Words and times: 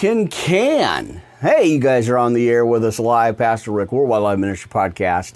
Tin 0.00 0.28
Can. 0.28 1.20
Hey, 1.42 1.66
you 1.66 1.78
guys 1.78 2.08
are 2.08 2.16
on 2.16 2.32
the 2.32 2.48
air 2.48 2.64
with 2.64 2.82
us 2.86 2.98
live, 2.98 3.36
Pastor 3.36 3.70
Rick, 3.70 3.92
Worldwide 3.92 4.22
Live 4.22 4.38
Ministry 4.38 4.70
Podcast. 4.70 5.34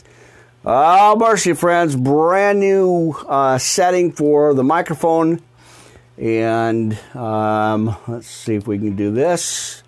Oh, 0.65 1.17
mercy, 1.17 1.53
friends. 1.53 1.95
Brand 1.95 2.61
new 2.61 3.11
uh, 3.29 3.59
setting 3.59 4.11
for 4.11 4.55
the 4.55 4.65
microphone. 4.65 5.43
And 6.17 6.99
um, 7.15 7.95
let's 8.09 8.27
see 8.27 8.55
if 8.55 8.67
we 8.67 8.79
can 8.79 8.97
do 8.97 9.11
this. 9.11 9.83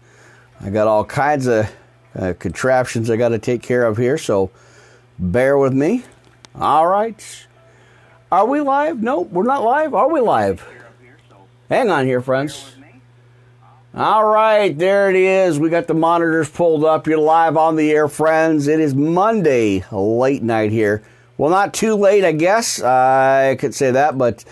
I 0.61 0.69
got 0.69 0.87
all 0.87 1.07
kinds 1.07 1.47
of 1.47 1.75
uh, 2.15 2.35
contraptions 2.39 3.09
I 3.09 3.17
got 3.17 3.31
to 3.31 3.39
take 3.39 3.63
care 3.63 3.87
of 3.87 3.97
here, 3.97 4.19
so 4.19 4.51
bear 5.19 5.57
with 5.57 5.73
me. 5.73 6.05
All 6.55 6.87
right. 6.87 7.47
Are 8.31 8.45
we 8.45 8.61
live? 8.61 9.03
No, 9.03 9.23
we're 9.23 9.45
not 9.45 9.65
live. 9.65 9.95
Are 9.95 10.13
we 10.13 10.21
live? 10.21 10.69
Hang 11.71 11.91
on 11.91 12.05
here, 12.05 12.21
friends. 12.21 12.76
All 13.97 14.27
right, 14.27 14.77
there 14.77 15.09
it 15.09 15.17
is. 15.17 15.59
We 15.59 15.71
got 15.71 15.87
the 15.87 15.95
monitors 15.95 16.51
pulled 16.51 16.85
up. 16.85 17.07
You're 17.07 17.17
live 17.17 17.57
on 17.57 17.77
the 17.77 17.91
air, 17.93 18.09
friends. 18.09 18.69
It 18.69 18.79
is 18.79 18.95
Monday, 18.95 19.85
late 19.91 20.43
night 20.43 20.71
here. 20.71 21.03
Well, 21.39 21.49
not 21.49 21.73
too 21.73 21.95
late, 21.95 22.23
I 22.23 22.33
guess. 22.33 22.83
I 22.83 23.57
could 23.59 23.75
say 23.75 23.93
that, 23.93 24.19
but 24.19 24.45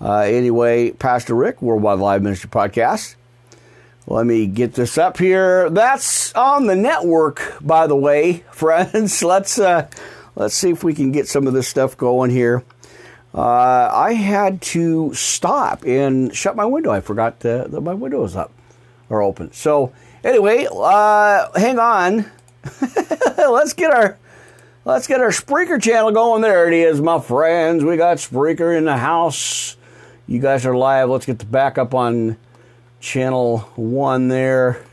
uh, 0.00 0.22
anyway, 0.22 0.90
Pastor 0.90 1.36
Rick, 1.36 1.62
Worldwide 1.62 2.00
Live 2.00 2.22
Ministry 2.22 2.50
Podcast. 2.50 3.14
Let 4.08 4.26
me 4.26 4.48
get 4.48 4.74
this 4.74 4.98
up 4.98 5.18
here. 5.18 5.70
That's 5.70 6.34
on 6.34 6.66
the 6.66 6.74
network, 6.74 7.58
by 7.60 7.86
the 7.86 7.94
way, 7.94 8.38
friends. 8.50 9.22
Let's 9.22 9.60
uh, 9.60 9.88
let's 10.34 10.56
see 10.56 10.70
if 10.70 10.82
we 10.82 10.94
can 10.94 11.12
get 11.12 11.28
some 11.28 11.46
of 11.46 11.52
this 11.52 11.68
stuff 11.68 11.96
going 11.96 12.30
here. 12.30 12.64
Uh, 13.32 13.88
I 13.92 14.14
had 14.14 14.60
to 14.62 15.14
stop 15.14 15.84
and 15.84 16.34
shut 16.34 16.56
my 16.56 16.66
window. 16.66 16.90
I 16.90 17.00
forgot 17.00 17.38
that 17.40 17.70
my 17.70 17.94
window 17.94 18.22
was 18.22 18.34
up 18.34 18.50
are 19.10 19.22
open. 19.22 19.52
So 19.52 19.92
anyway, 20.24 20.66
uh, 20.70 21.48
hang 21.58 21.78
on. 21.78 22.30
let's 23.36 23.72
get 23.72 23.92
our 23.92 24.18
let's 24.84 25.06
get 25.06 25.20
our 25.20 25.30
Spreaker 25.30 25.82
channel 25.82 26.12
going. 26.12 26.42
There 26.42 26.66
it 26.68 26.74
is, 26.74 27.00
my 27.00 27.20
friends. 27.20 27.84
We 27.84 27.96
got 27.96 28.18
Spreaker 28.18 28.76
in 28.76 28.84
the 28.84 28.96
house. 28.96 29.76
You 30.26 30.38
guys 30.38 30.64
are 30.64 30.76
live. 30.76 31.10
Let's 31.10 31.26
get 31.26 31.38
the 31.38 31.46
backup 31.46 31.94
on 31.94 32.36
channel 33.00 33.58
one 33.76 34.28
there. 34.28 34.84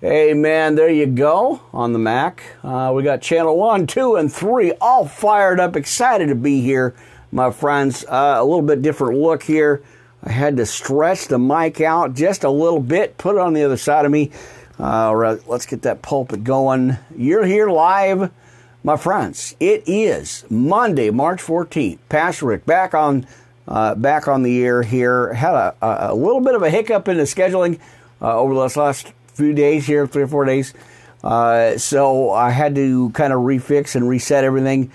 Hey 0.00 0.34
man, 0.34 0.74
there 0.74 0.90
you 0.90 1.06
go 1.06 1.60
on 1.72 1.92
the 1.92 1.98
Mac. 1.98 2.42
Uh, 2.64 2.92
we 2.92 3.04
got 3.04 3.22
channel 3.22 3.56
one, 3.56 3.86
two, 3.86 4.16
and 4.16 4.32
three 4.32 4.72
all 4.80 5.06
fired 5.06 5.60
up, 5.60 5.76
excited 5.76 6.26
to 6.26 6.34
be 6.34 6.60
here, 6.60 6.96
my 7.30 7.52
friends. 7.52 8.04
Uh, 8.08 8.34
a 8.38 8.44
little 8.44 8.62
bit 8.62 8.82
different 8.82 9.20
look 9.20 9.44
here. 9.44 9.80
I 10.24 10.30
had 10.30 10.56
to 10.58 10.66
stretch 10.66 11.26
the 11.26 11.38
mic 11.38 11.80
out 11.80 12.14
just 12.14 12.44
a 12.44 12.50
little 12.50 12.80
bit, 12.80 13.18
put 13.18 13.34
it 13.34 13.40
on 13.40 13.54
the 13.54 13.64
other 13.64 13.76
side 13.76 14.04
of 14.04 14.12
me. 14.12 14.30
All 14.78 15.16
right, 15.16 15.38
let's 15.48 15.66
get 15.66 15.82
that 15.82 16.00
pulpit 16.00 16.44
going. 16.44 16.96
You're 17.16 17.44
here 17.44 17.68
live, 17.68 18.30
my 18.84 18.96
friends. 18.96 19.56
It 19.58 19.82
is 19.86 20.44
Monday, 20.48 21.10
March 21.10 21.42
14th. 21.42 21.98
Pastor 22.08 22.46
Rick 22.46 22.66
back 22.66 22.94
on 22.94 23.26
uh, 23.66 23.94
back 23.94 24.28
on 24.28 24.42
the 24.42 24.64
air 24.64 24.82
here. 24.82 25.32
Had 25.32 25.54
a, 25.54 25.74
a, 25.82 26.14
little 26.14 26.40
bit 26.40 26.54
of 26.54 26.62
a 26.62 26.70
hiccup 26.70 27.08
in 27.08 27.16
the 27.16 27.24
scheduling 27.24 27.78
uh, 28.20 28.38
over 28.38 28.54
the 28.54 28.80
last 28.80 29.12
few 29.34 29.52
days 29.52 29.86
here, 29.86 30.06
three 30.06 30.24
or 30.24 30.28
four 30.28 30.44
days. 30.44 30.72
Uh, 31.22 31.78
so 31.78 32.30
I 32.30 32.50
had 32.50 32.74
to 32.76 33.10
kind 33.10 33.32
of 33.32 33.40
refix 33.40 33.94
and 33.94 34.08
reset 34.08 34.44
everything 34.44 34.90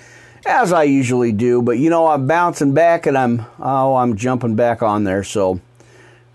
as 0.48 0.73
I 0.73 0.84
usually 0.84 1.31
do. 1.31 1.62
But 1.62 1.78
you 1.78 1.90
know, 1.90 2.08
I'm 2.08 2.28
bouncing 2.28 2.73
back 2.73 3.06
and 3.06 3.17
I'm 3.17 3.45
oh, 3.59 3.95
I'm 3.95 4.16
jumping 4.16 4.56
back 4.56 4.81
on 4.81 5.03
there. 5.03 5.23
So 5.23 5.59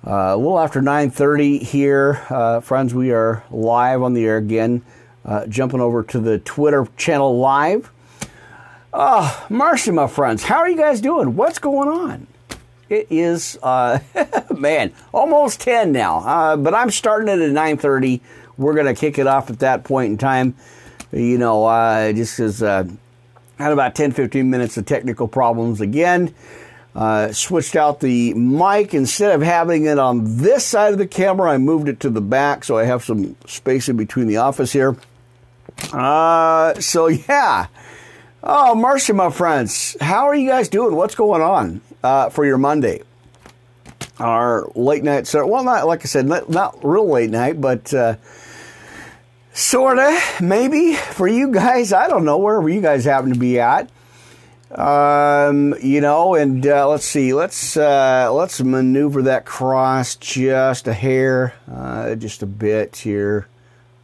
uh, 0.07 0.35
a 0.35 0.37
little 0.37 0.59
after 0.59 0.81
9:30 0.81 1.63
here, 1.63 2.25
uh, 2.29 2.61
friends, 2.61 2.95
we 2.95 3.13
are 3.13 3.45
live 3.51 4.03
on 4.03 4.15
the 4.15 4.25
air 4.25 4.37
again. 4.37 4.83
Uh, 5.25 5.47
jumping 5.47 5.81
over 5.81 6.03
to 6.03 6.19
the 6.19 6.39
Twitter 6.41 6.87
channel 6.97 7.39
live. 7.39 7.91
Oh, 8.93 9.47
mercy, 9.49 9.91
my 9.91 10.07
friends, 10.07 10.43
how 10.43 10.59
are 10.59 10.69
you 10.69 10.77
guys 10.77 11.01
doing? 11.01 11.37
What's 11.37 11.59
going 11.59 11.89
on? 11.89 12.27
It 12.91 13.07
is, 13.09 13.57
uh, 13.63 14.01
man, 14.55 14.93
almost 15.15 15.61
10 15.61 15.93
now, 15.93 16.19
uh, 16.19 16.57
but 16.57 16.75
I'm 16.75 16.91
starting 16.91 17.29
it 17.29 17.41
at 17.41 17.53
9:30. 17.53 18.21
We're 18.59 18.75
gonna 18.75 18.95
kick 18.95 19.19
it 19.19 19.27
off 19.27 19.49
at 19.49 19.61
that 19.61 19.85
point 19.85 20.11
in 20.11 20.19
time. 20.19 20.55
You 21.13 21.39
know, 21.39 21.65
uh, 21.65 22.13
just 22.13 22.39
as 22.41 22.63
had 23.59 23.73
about 23.73 23.95
10 23.95 24.13
15 24.13 24.51
minutes 24.51 24.77
of 24.77 24.87
technical 24.87 25.29
problems 25.29 25.81
again. 25.81 26.35
Uh, 26.95 27.33
switched 27.33 27.75
out 27.75 28.01
the 28.01 28.35
mic. 28.35 28.93
Instead 28.93 29.35
of 29.35 29.41
having 29.41 29.87
it 29.87 29.99
on 29.99 30.39
this 30.39 30.65
side 30.65 30.93
of 30.93 30.99
the 30.99 31.07
camera, 31.07 31.51
I 31.51 31.59
moved 31.59 31.89
it 31.89 32.01
to 32.01 32.11
the 32.11 32.21
back 32.21 32.65
so 32.65 32.77
I 32.77 32.85
have 32.85 33.03
some 33.03 33.37
space 33.47 33.89
in 33.89 33.97
between 33.97 34.27
the 34.27 34.37
office 34.39 34.73
here. 34.73 34.97
Uh, 35.93 36.75
so, 36.81 37.07
yeah. 37.29 37.69
Oh, 38.43 38.75
mercy, 38.75 39.13
my 39.13 39.31
friends. 39.31 39.97
How 40.01 40.29
are 40.29 40.35
you 40.35 40.51
guys 40.51 40.69
doing? 40.69 40.95
What's 40.95 41.15
going 41.15 41.43
on 41.43 41.81
uh, 42.03 42.29
for 42.29 42.45
your 42.45 42.59
Monday? 42.59 43.03
Our 44.19 44.71
late 44.75 45.03
night, 45.03 45.27
so, 45.27 45.47
well, 45.47 45.65
not 45.65 45.87
like 45.87 46.01
I 46.01 46.05
said, 46.05 46.27
not, 46.27 46.51
not 46.51 46.85
real 46.85 47.09
late 47.09 47.31
night, 47.31 47.61
but 47.61 47.93
uh, 47.95 48.17
Sorta, 49.55 50.19
maybe 50.41 50.95
for 50.95 51.29
you 51.29 51.53
guys. 51.53 51.93
I 51.93 52.09
don't 52.09 52.25
know 52.25 52.39
wherever 52.39 52.69
you 52.71 52.81
guys 52.81 53.05
happen 53.05 53.35
to 53.35 53.39
be 53.39 53.61
at. 53.61 53.91
Um, 54.71 55.75
you 55.83 56.01
know, 56.01 56.35
and 56.35 56.67
uh, 56.67 56.89
let's 56.89 57.05
see. 57.05 57.35
Let's 57.35 57.77
uh, 57.77 58.33
let's 58.33 58.63
maneuver 58.63 59.21
that 59.23 59.45
cross 59.45 60.17
just 60.17 60.89
a 60.89 60.95
hair, 60.95 61.55
uh, 61.71 62.15
just 62.15 62.43
a 62.43 62.47
bit 62.47 62.97
here. 62.97 63.47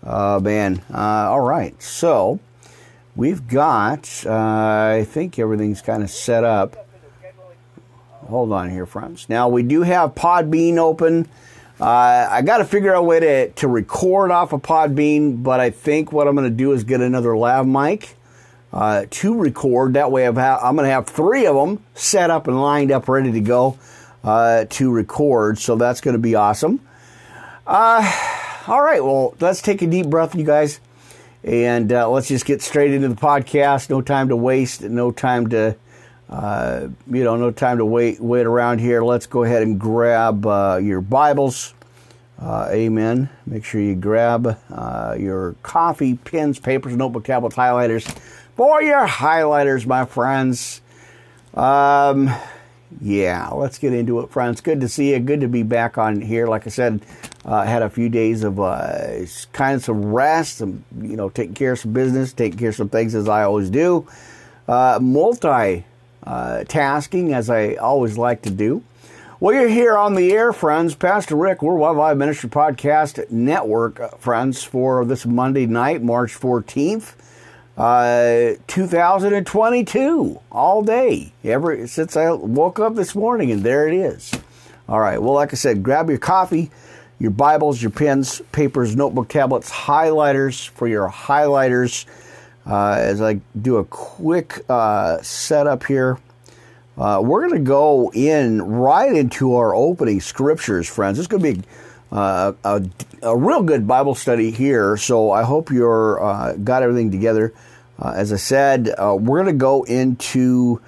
Uh, 0.03 0.39
man. 0.43 0.83
Uh, 0.93 1.31
all 1.31 1.41
right. 1.41 1.81
So 1.83 2.41
we've 3.17 3.49
got. 3.49 4.27
Uh, 4.27 4.99
I 4.99 5.07
think 5.09 5.39
everything's 5.39 5.81
kind 5.81 6.03
of 6.03 6.11
set 6.11 6.45
up. 6.45 6.87
Hold 8.27 8.53
on 8.53 8.69
here, 8.69 8.85
friends. 8.85 9.27
Now 9.31 9.49
we 9.49 9.63
do 9.63 9.81
have 9.81 10.15
Podbean 10.15 10.77
open. 10.77 11.27
Uh, 11.81 12.29
I 12.31 12.43
got 12.43 12.59
to 12.59 12.65
figure 12.65 12.93
out 12.93 12.99
a 12.99 13.03
way 13.03 13.21
to, 13.21 13.51
to 13.51 13.69
record 13.69 14.33
off 14.33 14.53
of 14.53 14.63
Podbean, 14.63 15.43
but 15.43 15.61
I 15.61 15.71
think 15.71 16.11
what 16.13 16.27
I'm 16.27 16.35
going 16.35 16.51
to 16.51 16.57
do 16.57 16.73
is 16.73 16.83
get 16.83 17.01
another 17.01 17.37
lav 17.37 17.67
mic 17.69 18.17
uh, 18.73 19.07
to 19.09 19.39
record. 19.39 19.95
That 19.95 20.11
way, 20.11 20.25
i 20.25 20.29
am 20.29 20.35
going 20.75 20.89
to 20.89 20.93
have 20.93 21.07
three 21.07 21.47
of 21.47 21.55
them 21.55 21.85
set 21.95 22.31
up 22.31 22.49
and 22.49 22.61
lined 22.61 22.91
up, 22.91 23.09
ready 23.09 23.31
to 23.31 23.41
go 23.41 23.79
uh, 24.25 24.65
to 24.71 24.91
record. 24.91 25.59
So 25.59 25.77
that's 25.77 26.01
going 26.01 26.15
to 26.15 26.19
be 26.19 26.35
awesome. 26.35 26.81
Uh, 27.65 28.65
all 28.67 28.83
right, 28.83 29.03
well, 29.03 29.37
let's 29.41 29.63
take 29.63 29.81
a 29.81 29.87
deep 29.87 30.07
breath, 30.07 30.35
you 30.35 30.45
guys, 30.45 30.81
and 31.45 31.93
uh, 31.93 32.09
let's 32.11 32.27
just 32.27 32.45
get 32.45 32.61
straight 32.61 32.93
into 32.93 33.09
the 33.09 33.15
podcast. 33.15 33.89
No 33.89 34.03
time 34.03 34.31
to 34.31 34.37
waste, 34.37 34.83
no 34.83 35.13
time 35.13 35.49
to 35.51 35.77
uh, 36.29 36.89
you 37.11 37.25
know, 37.25 37.37
no 37.37 37.51
time 37.51 37.79
to 37.79 37.85
wait 37.85 38.21
wait 38.21 38.47
around 38.47 38.81
here. 38.81 39.03
Let's 39.03 39.27
go 39.27 39.45
ahead 39.45 39.63
and 39.63 39.81
grab 39.81 40.47
uh, 40.47 40.79
your 40.83 41.01
Bibles. 41.01 41.75
Uh, 42.39 42.69
amen. 42.71 43.31
Make 43.47 43.65
sure 43.65 43.81
you 43.81 43.97
grab 43.97 44.59
uh, 44.71 45.17
your 45.19 45.55
coffee, 45.63 46.15
pens, 46.15 46.59
papers, 46.59 46.95
notebook, 46.95 47.25
tablets, 47.25 47.57
highlighters 47.57 48.07
for 48.57 48.83
your 48.83 49.07
highlighters, 49.09 49.87
my 49.87 50.05
friends. 50.05 50.81
Um, 51.55 52.31
yeah, 53.01 53.49
let's 53.49 53.79
get 53.79 53.93
into 53.93 54.21
it, 54.21 54.31
friends. 54.31 54.61
Good 54.61 54.81
to 54.83 54.89
see 54.89 55.13
you. 55.13 55.19
Good 55.19 55.41
to 55.41 55.49
be 55.49 55.63
back 55.63 55.99
on 55.99 56.21
here. 56.21 56.47
Like 56.47 56.67
I 56.67 56.71
said, 56.71 57.01
uh, 57.45 57.65
had 57.65 57.83
a 57.83 57.91
few 57.91 58.09
days 58.09 58.45
of 58.45 58.61
uh, 58.61 59.25
kind 59.53 59.77
of 59.77 59.85
some 59.85 60.05
rest, 60.13 60.61
and 60.61 60.85
you 61.01 61.17
know, 61.17 61.31
taking 61.31 61.55
care 61.55 61.73
of 61.73 61.79
some 61.79 61.93
business, 61.93 62.33
taking 62.35 62.59
care 62.59 62.69
of 62.69 62.77
some 62.77 62.89
things 62.91 63.15
as 63.15 63.29
I 63.29 63.45
always 63.45 63.71
do. 63.71 64.07
Multi 64.69 65.85
uh, 66.29 66.63
tasking, 66.65 67.33
as 67.33 67.49
I 67.49 67.75
always 67.75 68.19
like 68.19 68.43
to 68.43 68.51
do. 68.51 68.85
Well, 69.41 69.55
you're 69.55 69.69
here 69.69 69.97
on 69.97 70.15
the 70.15 70.33
air, 70.33 70.53
friends. 70.53 70.95
Pastor 70.95 71.37
Rick, 71.37 71.63
we're 71.63 71.79
Live 71.79 72.19
Ministry 72.19 72.51
Podcast 72.51 73.31
Network, 73.31 73.99
uh, 73.99 74.09
friends, 74.19 74.63
for 74.63 75.07
this 75.07 75.25
Monday 75.25 75.65
night, 75.65 76.03
March 76.03 76.35
14th, 76.35 77.15
uh, 77.79 78.57
2022, 78.67 80.41
all 80.53 80.83
day, 80.83 81.33
ever 81.45 81.87
since 81.87 82.15
I 82.15 82.31
woke 82.33 82.79
up 82.79 82.95
this 82.95 83.15
morning, 83.15 83.51
and 83.51 83.63
there 83.63 83.89
it 83.89 83.95
is. 83.95 84.31
All 84.87 85.01
right, 85.01 85.23
well, 85.23 85.33
like 85.33 85.55
I 85.55 85.57
said, 85.57 85.83
grab 85.83 86.11
your 86.11 86.19
coffee, 86.19 86.71
your 87.19 87.31
Bibles, 87.31 87.81
your 87.81 87.91
pens, 87.91 88.43
papers, 88.53 88.95
notebook, 88.95 89.29
tablets, 89.29 89.71
highlighters 89.71 90.69
for 90.69 90.87
your 90.87 91.09
highlighters 91.09 92.05
uh, 92.69 92.97
as 92.99 93.23
I 93.23 93.41
do 93.61 93.79
a 93.79 93.85
quick 93.85 94.65
uh, 94.69 95.21
setup 95.23 95.85
here. 95.85 96.19
Uh, 96.97 97.21
we're 97.25 97.47
going 97.49 97.61
to 97.61 97.67
go 97.67 98.11
in 98.13 98.61
right 98.61 99.15
into 99.15 99.55
our 99.55 99.75
opening 99.75 100.21
scriptures, 100.21 100.89
friends. 100.89 101.19
It's 101.19 101.29
going 101.29 101.43
to 101.43 101.53
be 101.55 101.63
uh, 102.11 102.53
a, 102.65 102.83
a, 103.23 103.37
real 103.37 103.63
good 103.63 103.87
Bible 103.87 104.15
study 104.15 104.51
here. 104.51 104.97
So 104.97 105.31
I 105.31 105.45
hope 105.45 105.71
you're 105.71 106.23
uh, 106.23 106.53
got 106.55 106.83
everything 106.83 107.11
together. 107.11 107.55
Uh, 108.01 108.15
as 108.17 108.33
I 108.33 108.37
said, 108.37 108.93
we're 108.99 109.43
going 109.43 109.47
to 109.47 109.53
go 109.53 109.85
into 109.85 110.81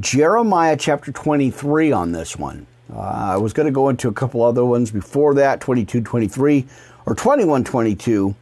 Jeremiah 0.00 0.76
chapter 0.76 1.12
23 1.12 1.92
on 1.92 2.12
this 2.12 2.36
one. 2.36 2.66
Uh, 2.92 3.00
I 3.00 3.36
was 3.36 3.52
going 3.52 3.66
to 3.66 3.72
go 3.72 3.88
into 3.88 4.08
a 4.08 4.12
couple 4.12 4.42
other 4.42 4.64
ones 4.64 4.90
before 4.90 5.34
that, 5.34 5.60
22 5.60 6.02
23 6.02 6.66
or 7.06 7.14
21 7.14 7.64
22. 7.64 8.34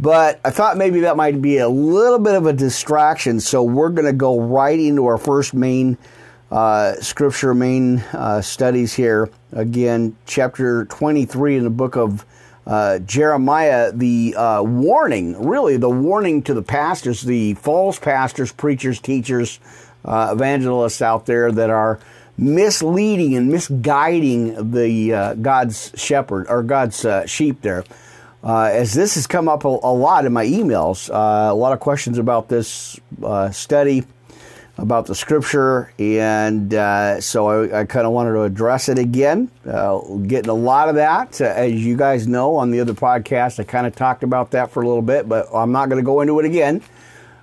But 0.00 0.40
I 0.44 0.50
thought 0.50 0.76
maybe 0.76 1.00
that 1.00 1.16
might 1.16 1.42
be 1.42 1.58
a 1.58 1.68
little 1.68 2.20
bit 2.20 2.34
of 2.34 2.46
a 2.46 2.52
distraction. 2.52 3.40
So 3.40 3.62
we're 3.62 3.90
going 3.90 4.06
to 4.06 4.12
go 4.12 4.40
right 4.40 4.78
into 4.78 5.06
our 5.06 5.18
first 5.18 5.54
main 5.54 5.98
uh, 6.50 6.94
scripture, 6.94 7.52
main 7.52 7.98
uh, 8.12 8.40
studies 8.40 8.94
here. 8.94 9.28
Again, 9.52 10.16
chapter 10.26 10.84
23 10.84 11.56
in 11.56 11.64
the 11.64 11.70
book 11.70 11.96
of 11.96 12.24
uh, 12.66 13.00
Jeremiah, 13.00 13.90
the 13.92 14.34
uh, 14.36 14.62
warning, 14.62 15.42
really 15.44 15.76
the 15.76 15.90
warning 15.90 16.42
to 16.42 16.54
the 16.54 16.62
pastors, 16.62 17.22
the 17.22 17.54
false 17.54 17.98
pastors, 17.98 18.52
preachers, 18.52 19.00
teachers, 19.00 19.58
uh, 20.04 20.30
evangelists 20.32 21.02
out 21.02 21.26
there 21.26 21.50
that 21.50 21.70
are 21.70 21.98
misleading 22.36 23.34
and 23.34 23.48
misguiding 23.48 24.70
the 24.70 25.12
uh, 25.12 25.34
God's 25.34 25.92
shepherd 25.96 26.46
or 26.48 26.62
God's 26.62 27.04
sheep 27.26 27.62
there. 27.62 27.84
Uh, 28.42 28.70
as 28.72 28.94
this 28.94 29.16
has 29.16 29.26
come 29.26 29.48
up 29.48 29.64
a, 29.64 29.68
a 29.68 29.92
lot 29.92 30.24
in 30.24 30.32
my 30.32 30.46
emails, 30.46 31.08
a 31.10 31.52
lot 31.52 31.72
of 31.72 31.80
questions 31.80 32.18
about 32.18 32.48
this 32.48 32.98
study 33.52 34.04
about 34.78 35.06
the 35.06 35.14
scripture, 35.14 35.92
and 35.98 36.72
uh, 36.72 37.20
so 37.20 37.48
I, 37.48 37.80
I 37.80 37.84
kind 37.84 38.06
of 38.06 38.12
wanted 38.12 38.32
to 38.34 38.42
address 38.42 38.88
it 38.88 38.96
again. 38.96 39.50
Uh, 39.66 39.98
getting 40.18 40.50
a 40.50 40.54
lot 40.54 40.88
of 40.88 40.94
that, 40.94 41.40
uh, 41.40 41.46
as 41.46 41.84
you 41.84 41.96
guys 41.96 42.28
know, 42.28 42.54
on 42.54 42.70
the 42.70 42.78
other 42.78 42.94
podcast, 42.94 43.58
I 43.58 43.64
kind 43.64 43.88
of 43.88 43.96
talked 43.96 44.22
about 44.22 44.52
that 44.52 44.70
for 44.70 44.82
a 44.82 44.86
little 44.86 45.02
bit, 45.02 45.28
but 45.28 45.48
I'm 45.52 45.72
not 45.72 45.88
going 45.88 46.00
to 46.00 46.06
go 46.06 46.20
into 46.20 46.38
it 46.38 46.46
again. 46.46 46.80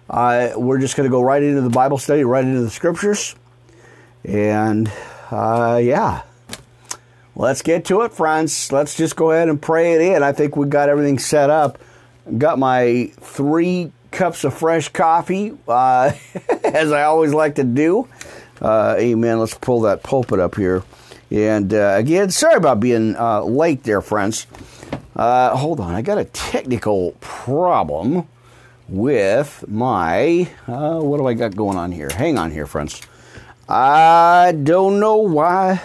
Uh, 0.10 0.52
we're 0.56 0.80
just 0.80 0.96
going 0.96 1.10
to 1.10 1.12
go 1.12 1.22
right 1.22 1.44
into 1.44 1.62
the 1.62 1.70
Bible 1.70 1.98
study, 1.98 2.24
right 2.24 2.46
into 2.46 2.62
the 2.62 2.70
scriptures, 2.70 3.36
and 4.24 4.90
uh, 5.30 5.80
yeah. 5.84 6.22
Let's 7.38 7.62
get 7.62 7.84
to 7.86 8.04
it, 8.04 8.14
friends. 8.14 8.72
Let's 8.72 8.96
just 8.96 9.18
go 9.18 9.32
ahead 9.32 9.50
and 9.50 9.62
pray 9.62 9.94
it 9.94 10.02
in. 10.02 10.24
I 10.24 10.32
think 10.32 10.56
we 10.56 10.68
got 10.68 10.88
everything 10.88 11.20
set 11.20 11.50
up. 11.50 11.78
Got 12.38 12.60
my 12.60 13.12
three 13.20 13.92
cups 14.12 14.46
of 14.46 14.54
fresh 14.54 14.88
coffee, 14.88 15.52
uh, 15.68 16.14
as 16.64 16.94
I 16.94 17.04
always 17.04 17.34
like 17.34 17.56
to 17.56 17.66
do. 17.66 18.08
Uh, 18.62 18.96
amen. 18.98 19.40
Let's 19.40 19.54
pull 19.54 19.82
that 19.82 20.02
pulpit 20.02 20.40
up 20.40 20.56
here. 20.56 20.84
And 21.30 21.74
uh, 21.74 21.96
again, 21.98 22.30
sorry 22.32 22.56
about 22.56 22.80
being 22.80 23.18
uh, 23.18 23.42
late 23.42 23.84
there, 23.84 24.02
friends. 24.02 24.48
Uh, 25.14 25.56
hold 25.58 25.82
on, 25.82 25.94
I 25.94 26.02
got 26.02 26.18
a 26.18 26.26
technical 26.26 27.12
problem 27.20 28.28
with 28.88 29.66
my. 29.68 30.50
Uh, 30.68 31.00
what 31.00 31.18
do 31.18 31.28
I 31.28 31.34
got 31.34 31.54
going 31.54 31.78
on 31.78 31.92
here? 31.92 32.10
Hang 32.16 32.38
on 32.38 32.52
here, 32.52 32.66
friends. 32.66 33.02
I 33.68 34.58
don't 34.64 35.00
know 35.02 35.18
why 35.18 35.82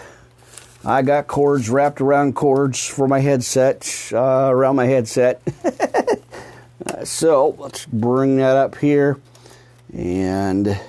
I 0.85 1.03
got 1.03 1.27
cords 1.27 1.69
wrapped 1.69 2.01
around 2.01 2.35
cords 2.35 2.87
for 2.87 3.07
my 3.07 3.21
headset, 3.21 4.11
around 4.13 4.77
my 4.77 4.87
headset. 4.87 5.43
Uh, 6.87 7.05
so 7.05 7.55
let's 7.59 7.85
bring 7.85 8.39
that 8.39 8.57
up 8.57 8.75
here. 8.75 9.19
And 9.93 10.81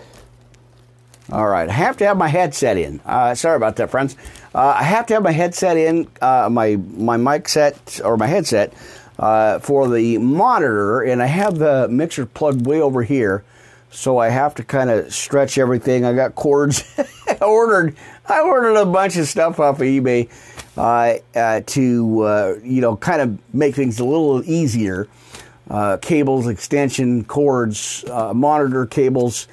all 1.31 1.47
right, 1.47 1.67
I 1.67 1.71
have 1.71 1.97
to 1.97 2.05
have 2.05 2.17
my 2.17 2.27
headset 2.27 2.77
in. 2.77 2.99
Uh, 3.05 3.35
sorry 3.35 3.55
about 3.55 3.75
that, 3.77 3.89
friends. 3.89 4.15
Uh, 4.53 4.75
I 4.77 4.83
have 4.83 5.05
to 5.07 5.15
have 5.15 5.23
my 5.23 5.31
headset 5.31 5.77
in, 5.77 6.07
uh, 6.21 6.49
my 6.51 6.75
my 6.75 7.17
mic 7.17 7.47
set 7.47 7.99
or 8.03 8.17
my 8.17 8.27
headset 8.27 8.73
uh, 9.17 9.59
for 9.59 9.87
the 9.87 10.17
monitor, 10.17 11.01
and 11.01 11.21
I 11.21 11.27
have 11.27 11.57
the 11.57 11.87
mixer 11.89 12.25
plugged 12.25 12.65
way 12.65 12.81
over 12.81 13.03
here. 13.03 13.43
So 13.91 14.17
I 14.17 14.29
have 14.29 14.55
to 14.55 14.63
kind 14.63 14.89
of 14.89 15.13
stretch 15.13 15.57
everything. 15.57 16.05
I 16.05 16.13
got 16.13 16.35
cords. 16.35 16.83
Ordered. 17.41 17.95
I 18.27 18.41
ordered 18.41 18.75
a 18.75 18.85
bunch 18.85 19.17
of 19.17 19.27
stuff 19.27 19.59
off 19.59 19.81
of 19.81 19.81
eBay 19.81 20.29
uh, 20.77 21.61
to 21.65 22.61
you 22.63 22.81
know 22.81 22.95
kind 22.95 23.21
of 23.21 23.53
make 23.53 23.75
things 23.75 23.99
a 23.99 24.05
little 24.05 24.43
easier 24.49 25.07
uh, 25.71 25.97
cables, 25.97 26.47
extension 26.47 27.23
cords, 27.23 28.03
uh, 28.09 28.33
monitor 28.33 28.85
cables, 28.85 29.47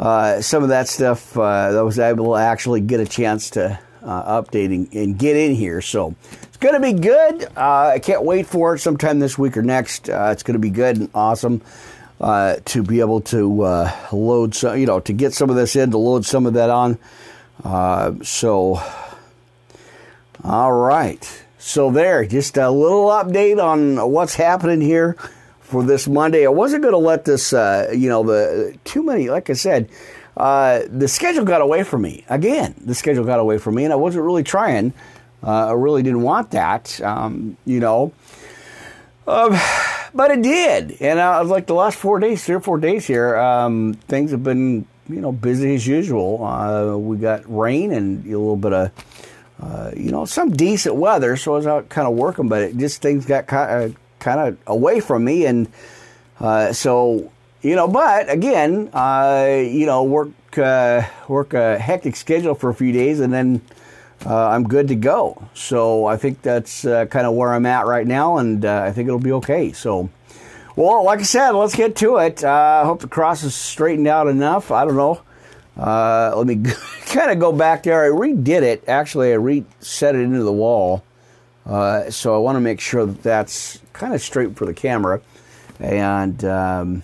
uh, 0.00 0.40
some 0.40 0.64
of 0.64 0.70
that 0.70 0.88
stuff 0.88 1.36
uh, 1.38 1.42
I 1.42 1.82
was 1.82 1.98
able 1.98 2.34
to 2.34 2.40
actually 2.40 2.80
get 2.80 2.98
a 2.98 3.06
chance 3.06 3.50
to 3.50 3.78
uh, 4.02 4.42
update 4.42 4.74
and, 4.74 4.92
and, 4.94 5.18
get 5.18 5.36
in 5.36 5.54
here. 5.54 5.80
So 5.80 6.16
it's 6.42 6.56
going 6.56 6.74
to 6.74 6.80
be 6.80 6.94
good. 6.94 7.44
Uh, 7.56 7.92
I 7.94 7.98
can't 7.98 8.24
wait 8.24 8.46
for 8.46 8.74
it 8.74 8.78
sometime 8.78 9.18
this 9.18 9.36
week 9.38 9.56
or 9.58 9.62
next. 9.62 10.08
it's 10.08 10.42
going 10.42 10.54
to 10.54 10.58
be 10.58 10.70
good 10.70 10.96
and 10.96 11.10
awesome. 11.14 11.60
To 12.20 12.82
be 12.86 13.00
able 13.00 13.20
to 13.22 13.90
load 14.12 14.54
some, 14.54 14.78
you 14.78 14.86
know, 14.86 15.00
to 15.00 15.12
get 15.12 15.32
some 15.32 15.50
of 15.50 15.56
this 15.56 15.76
in, 15.76 15.90
to 15.90 15.98
load 15.98 16.24
some 16.24 16.46
of 16.46 16.54
that 16.54 16.70
on. 16.70 16.98
so, 18.24 18.82
all 20.44 20.72
right. 20.72 21.42
So 21.58 21.90
there, 21.90 22.24
just 22.24 22.56
a 22.56 22.70
little 22.70 23.08
update 23.08 23.62
on 23.62 24.10
what's 24.10 24.34
happening 24.34 24.80
here 24.80 25.16
for 25.60 25.84
this 25.84 26.08
Monday. 26.08 26.46
I 26.46 26.48
wasn't 26.48 26.82
going 26.82 26.94
to 26.94 26.98
let 26.98 27.26
this, 27.26 27.52
uh, 27.52 27.90
you 27.94 28.08
know, 28.08 28.22
the 28.22 28.78
too 28.84 29.02
many. 29.02 29.28
Like 29.28 29.50
I 29.50 29.52
said, 29.52 29.90
uh, 30.38 30.80
the 30.88 31.06
schedule 31.06 31.44
got 31.44 31.60
away 31.60 31.82
from 31.82 32.00
me 32.00 32.24
again. 32.30 32.74
The 32.82 32.94
schedule 32.94 33.24
got 33.24 33.40
away 33.40 33.58
from 33.58 33.74
me, 33.74 33.84
and 33.84 33.92
I 33.92 33.96
wasn't 33.96 34.24
really 34.24 34.42
trying. 34.42 34.94
Uh, 35.42 35.68
I 35.68 35.72
really 35.72 36.02
didn't 36.02 36.22
want 36.22 36.52
that, 36.52 36.98
um, 37.02 37.58
you 37.66 37.78
know. 37.78 38.12
Um, 39.26 39.52
but 40.14 40.30
it 40.30 40.42
did, 40.42 40.96
and 41.00 41.20
I 41.20 41.40
was 41.40 41.50
like 41.50 41.66
the 41.66 41.74
last 41.74 41.98
four 41.98 42.18
days, 42.18 42.44
three 42.44 42.56
or 42.56 42.60
four 42.60 42.78
days 42.78 43.06
here. 43.06 43.36
Um, 43.36 43.94
things 44.08 44.30
have 44.30 44.44
been, 44.44 44.86
you 45.08 45.20
know, 45.20 45.32
busy 45.32 45.74
as 45.74 45.86
usual. 45.86 46.44
Uh, 46.44 46.96
we 46.96 47.16
got 47.16 47.42
rain 47.46 47.92
and 47.92 48.24
a 48.24 48.28
little 48.28 48.56
bit 48.56 48.72
of. 48.72 48.90
Uh, 49.62 49.90
you 49.94 50.10
know, 50.10 50.24
some 50.24 50.50
decent 50.50 50.94
weather, 50.94 51.36
so 51.36 51.52
I 51.52 51.56
was 51.56 51.66
out 51.66 51.90
kind 51.90 52.08
of 52.08 52.14
working, 52.14 52.48
but 52.48 52.62
it 52.62 52.78
just 52.78 53.02
things 53.02 53.26
got 53.26 53.46
kind 53.46 53.84
of 53.84 53.96
kind 54.18 54.40
of 54.40 54.58
away 54.66 55.00
from 55.00 55.22
me, 55.24 55.44
and 55.44 55.68
uh, 56.38 56.72
so 56.72 57.30
you 57.60 57.76
know. 57.76 57.86
But 57.86 58.30
again, 58.30 58.88
uh, 58.94 59.60
you 59.60 59.84
know, 59.84 60.04
work 60.04 60.30
uh, 60.56 61.02
work 61.28 61.52
a 61.52 61.78
hectic 61.78 62.16
schedule 62.16 62.54
for 62.54 62.70
a 62.70 62.74
few 62.74 62.92
days, 62.92 63.20
and 63.20 63.32
then 63.34 63.60
uh, 64.26 64.48
I'm 64.48 64.64
good 64.64 64.88
to 64.88 64.94
go. 64.94 65.48
So 65.54 66.06
I 66.06 66.16
think 66.16 66.42
that's 66.42 66.84
uh, 66.84 67.06
kind 67.06 67.26
of 67.26 67.34
where 67.34 67.52
I'm 67.52 67.66
at 67.66 67.86
right 67.86 68.06
now, 68.06 68.38
and 68.38 68.64
uh, 68.64 68.82
I 68.84 68.92
think 68.92 69.08
it'll 69.08 69.18
be 69.20 69.32
okay. 69.32 69.72
So. 69.72 70.10
Well, 70.76 71.04
like 71.04 71.18
I 71.18 71.24
said, 71.24 71.50
let's 71.50 71.74
get 71.74 71.96
to 71.96 72.18
it. 72.18 72.44
I 72.44 72.84
hope 72.84 73.00
the 73.00 73.08
cross 73.08 73.42
is 73.42 73.54
straightened 73.54 74.06
out 74.06 74.28
enough. 74.28 74.70
I 74.70 74.84
don't 74.84 74.96
know. 74.96 75.20
let 75.76 76.46
me 76.46 76.62
kind 77.06 77.30
of 77.30 77.38
go 77.38 77.52
back 77.52 77.82
there. 77.82 78.04
I 78.04 78.08
redid 78.08 78.62
it. 78.62 78.84
Actually, 78.88 79.32
I 79.32 79.34
reset 79.34 80.14
it 80.14 80.20
into 80.20 80.42
the 80.42 80.52
wall. 80.52 81.02
Uh, 81.66 82.10
so 82.10 82.34
I 82.34 82.38
want 82.38 82.56
to 82.56 82.60
make 82.60 82.80
sure 82.80 83.06
that 83.06 83.22
that's 83.22 83.80
kind 83.92 84.14
of 84.14 84.20
straight 84.20 84.56
for 84.56 84.66
the 84.66 84.74
camera. 84.74 85.20
And 85.78 86.44
um, 86.44 87.02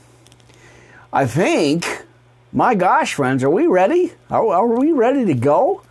I 1.12 1.26
think, 1.26 2.04
my 2.52 2.74
gosh, 2.74 3.14
friends, 3.14 3.44
are 3.44 3.50
we 3.50 3.66
ready? 3.66 4.12
Are, 4.30 4.46
are 4.46 4.66
we 4.66 4.92
ready 4.92 5.24
to 5.26 5.34
go? 5.34 5.82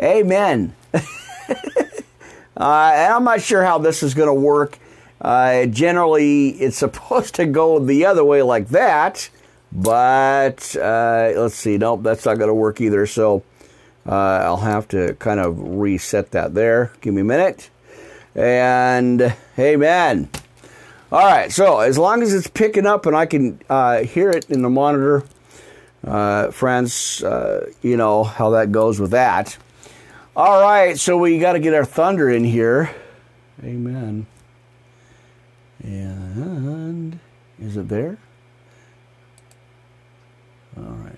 Amen. 0.00 0.74
uh, 0.94 1.00
I'm 2.56 3.24
not 3.24 3.40
sure 3.40 3.64
how 3.64 3.78
this 3.78 4.02
is 4.02 4.14
going 4.14 4.28
to 4.28 4.34
work. 4.34 4.78
Uh, 5.20 5.66
generally, 5.66 6.50
it's 6.50 6.76
supposed 6.86 7.34
to 7.36 7.46
go 7.46 7.78
the 7.78 8.04
other 8.06 8.24
way 8.24 8.42
like 8.42 8.68
that, 8.68 9.28
but 9.72 10.76
uh, 10.76 11.32
let's 11.36 11.54
see. 11.54 11.78
Nope, 11.78 12.02
that's 12.02 12.26
not 12.26 12.36
going 12.38 12.48
to 12.48 12.54
work 12.54 12.80
either. 12.80 13.06
So 13.06 13.42
uh, 14.06 14.12
I'll 14.12 14.58
have 14.58 14.86
to 14.88 15.14
kind 15.14 15.40
of 15.40 15.58
reset 15.58 16.32
that 16.32 16.54
there. 16.54 16.92
Give 17.00 17.14
me 17.14 17.22
a 17.22 17.24
minute. 17.24 17.70
And 18.34 19.34
amen. 19.58 20.28
All 21.10 21.24
right, 21.24 21.50
so 21.50 21.78
as 21.78 21.96
long 21.96 22.20
as 22.22 22.34
it's 22.34 22.48
picking 22.48 22.84
up 22.84 23.06
and 23.06 23.16
I 23.16 23.24
can 23.26 23.60
uh, 23.70 24.02
hear 24.02 24.28
it 24.28 24.50
in 24.50 24.60
the 24.60 24.68
monitor, 24.68 25.24
uh, 26.04 26.50
friends, 26.50 27.22
you 27.80 27.96
know 27.96 28.24
how 28.24 28.50
that 28.50 28.72
goes 28.72 29.00
with 29.00 29.12
that. 29.12 29.56
All 30.36 30.60
right, 30.60 30.98
so 30.98 31.16
we 31.16 31.38
got 31.38 31.54
to 31.54 31.58
get 31.58 31.72
our 31.72 31.86
thunder 31.86 32.28
in 32.28 32.44
here. 32.44 32.94
Amen. 33.64 34.26
And 35.82 37.18
is 37.58 37.78
it 37.78 37.88
there? 37.88 38.18
All 40.76 40.82
right. 40.82 41.16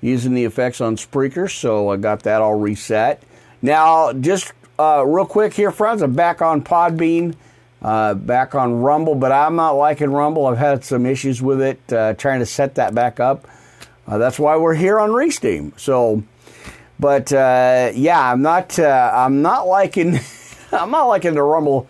Using 0.00 0.32
the 0.32 0.46
effects 0.46 0.80
on 0.80 0.96
Spreaker, 0.96 1.50
so 1.50 1.90
I 1.90 1.98
got 1.98 2.22
that 2.22 2.40
all 2.40 2.54
reset. 2.54 3.22
Now, 3.60 4.14
just 4.14 4.54
uh, 4.78 5.04
real 5.06 5.26
quick 5.26 5.52
here, 5.52 5.70
friends, 5.70 6.00
I'm 6.00 6.14
back 6.14 6.40
on 6.40 6.62
Podbean, 6.62 7.34
uh, 7.82 8.14
back 8.14 8.54
on 8.54 8.80
Rumble, 8.80 9.16
but 9.16 9.32
I'm 9.32 9.56
not 9.56 9.72
liking 9.72 10.10
Rumble. 10.10 10.46
I've 10.46 10.56
had 10.56 10.82
some 10.82 11.04
issues 11.04 11.42
with 11.42 11.60
it, 11.60 11.92
uh, 11.92 12.14
trying 12.14 12.40
to 12.40 12.46
set 12.46 12.76
that 12.76 12.94
back 12.94 13.20
up. 13.20 13.46
Uh, 14.06 14.16
that's 14.16 14.38
why 14.38 14.56
we're 14.56 14.72
here 14.72 14.98
on 14.98 15.10
Restream. 15.10 15.78
So, 15.78 16.22
but 17.04 17.30
uh, 17.34 17.92
yeah, 17.94 18.32
I'm 18.32 18.40
not. 18.40 18.78
Uh, 18.78 19.12
I'm 19.14 19.42
not 19.42 19.66
liking. 19.66 20.18
I'm 20.72 20.90
not 20.90 21.04
liking 21.04 21.34
the 21.34 21.42
Rumble 21.42 21.86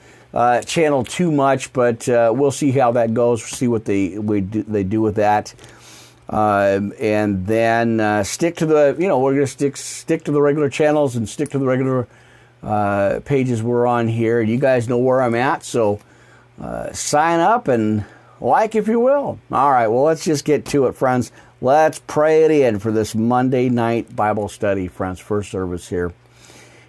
channel 0.67 1.05
too 1.05 1.31
much, 1.31 1.73
but 1.73 2.09
we'll 2.09 2.51
see 2.51 2.73
how 2.73 2.91
that 2.93 3.15
goes. 3.15 3.45
See 3.45 3.69
what 3.69 3.85
they 3.85 4.19
we 4.19 4.41
do, 4.41 4.65
they 4.65 4.83
do 4.83 5.01
with 5.01 5.15
that. 5.15 5.55
Um, 6.29 6.93
and 6.99 7.47
then 7.47 8.01
uh, 8.01 8.25
stick 8.25 8.57
to 8.57 8.67
the, 8.67 8.97
you 8.99 9.07
know, 9.07 9.21
we're 9.21 9.39
to 9.39 9.47
stick 9.47 9.77
stick 9.77 10.25
to 10.25 10.33
the 10.33 10.41
regular 10.43 10.69
channels 10.69 11.15
and 11.15 11.29
stick 11.29 11.51
to 11.51 11.61
the 11.61 11.67
regular 11.67 12.09
uh, 12.63 13.21
pages 13.25 13.63
we're 13.63 13.87
on 13.87 14.09
here. 14.09 14.41
You 14.41 14.59
guys 14.59 14.89
know 14.89 14.99
where 14.99 15.21
I'm 15.21 15.37
at, 15.37 15.65
so 15.65 16.01
uh, 16.61 16.93
sign 16.93 17.39
up 17.39 17.69
and 17.69 18.05
like 18.41 18.75
if 18.75 18.89
you 18.89 19.01
will. 19.01 19.39
All 19.53 19.71
right, 19.71 19.87
well, 19.87 20.05
let's 20.05 20.25
just 20.25 20.45
get 20.45 20.65
to 20.67 20.87
it, 20.87 20.97
friends. 20.97 21.31
Let's 21.65 21.99
pray 21.99 22.45
it 22.45 22.51
in 22.51 22.79
for 22.79 22.93
this 22.93 23.15
Monday 23.15 23.71
night 23.71 24.15
Bible 24.15 24.51
study, 24.51 24.87
friends, 24.87 25.19
first 25.19 25.51
service 25.51 25.89
here. 25.89 26.13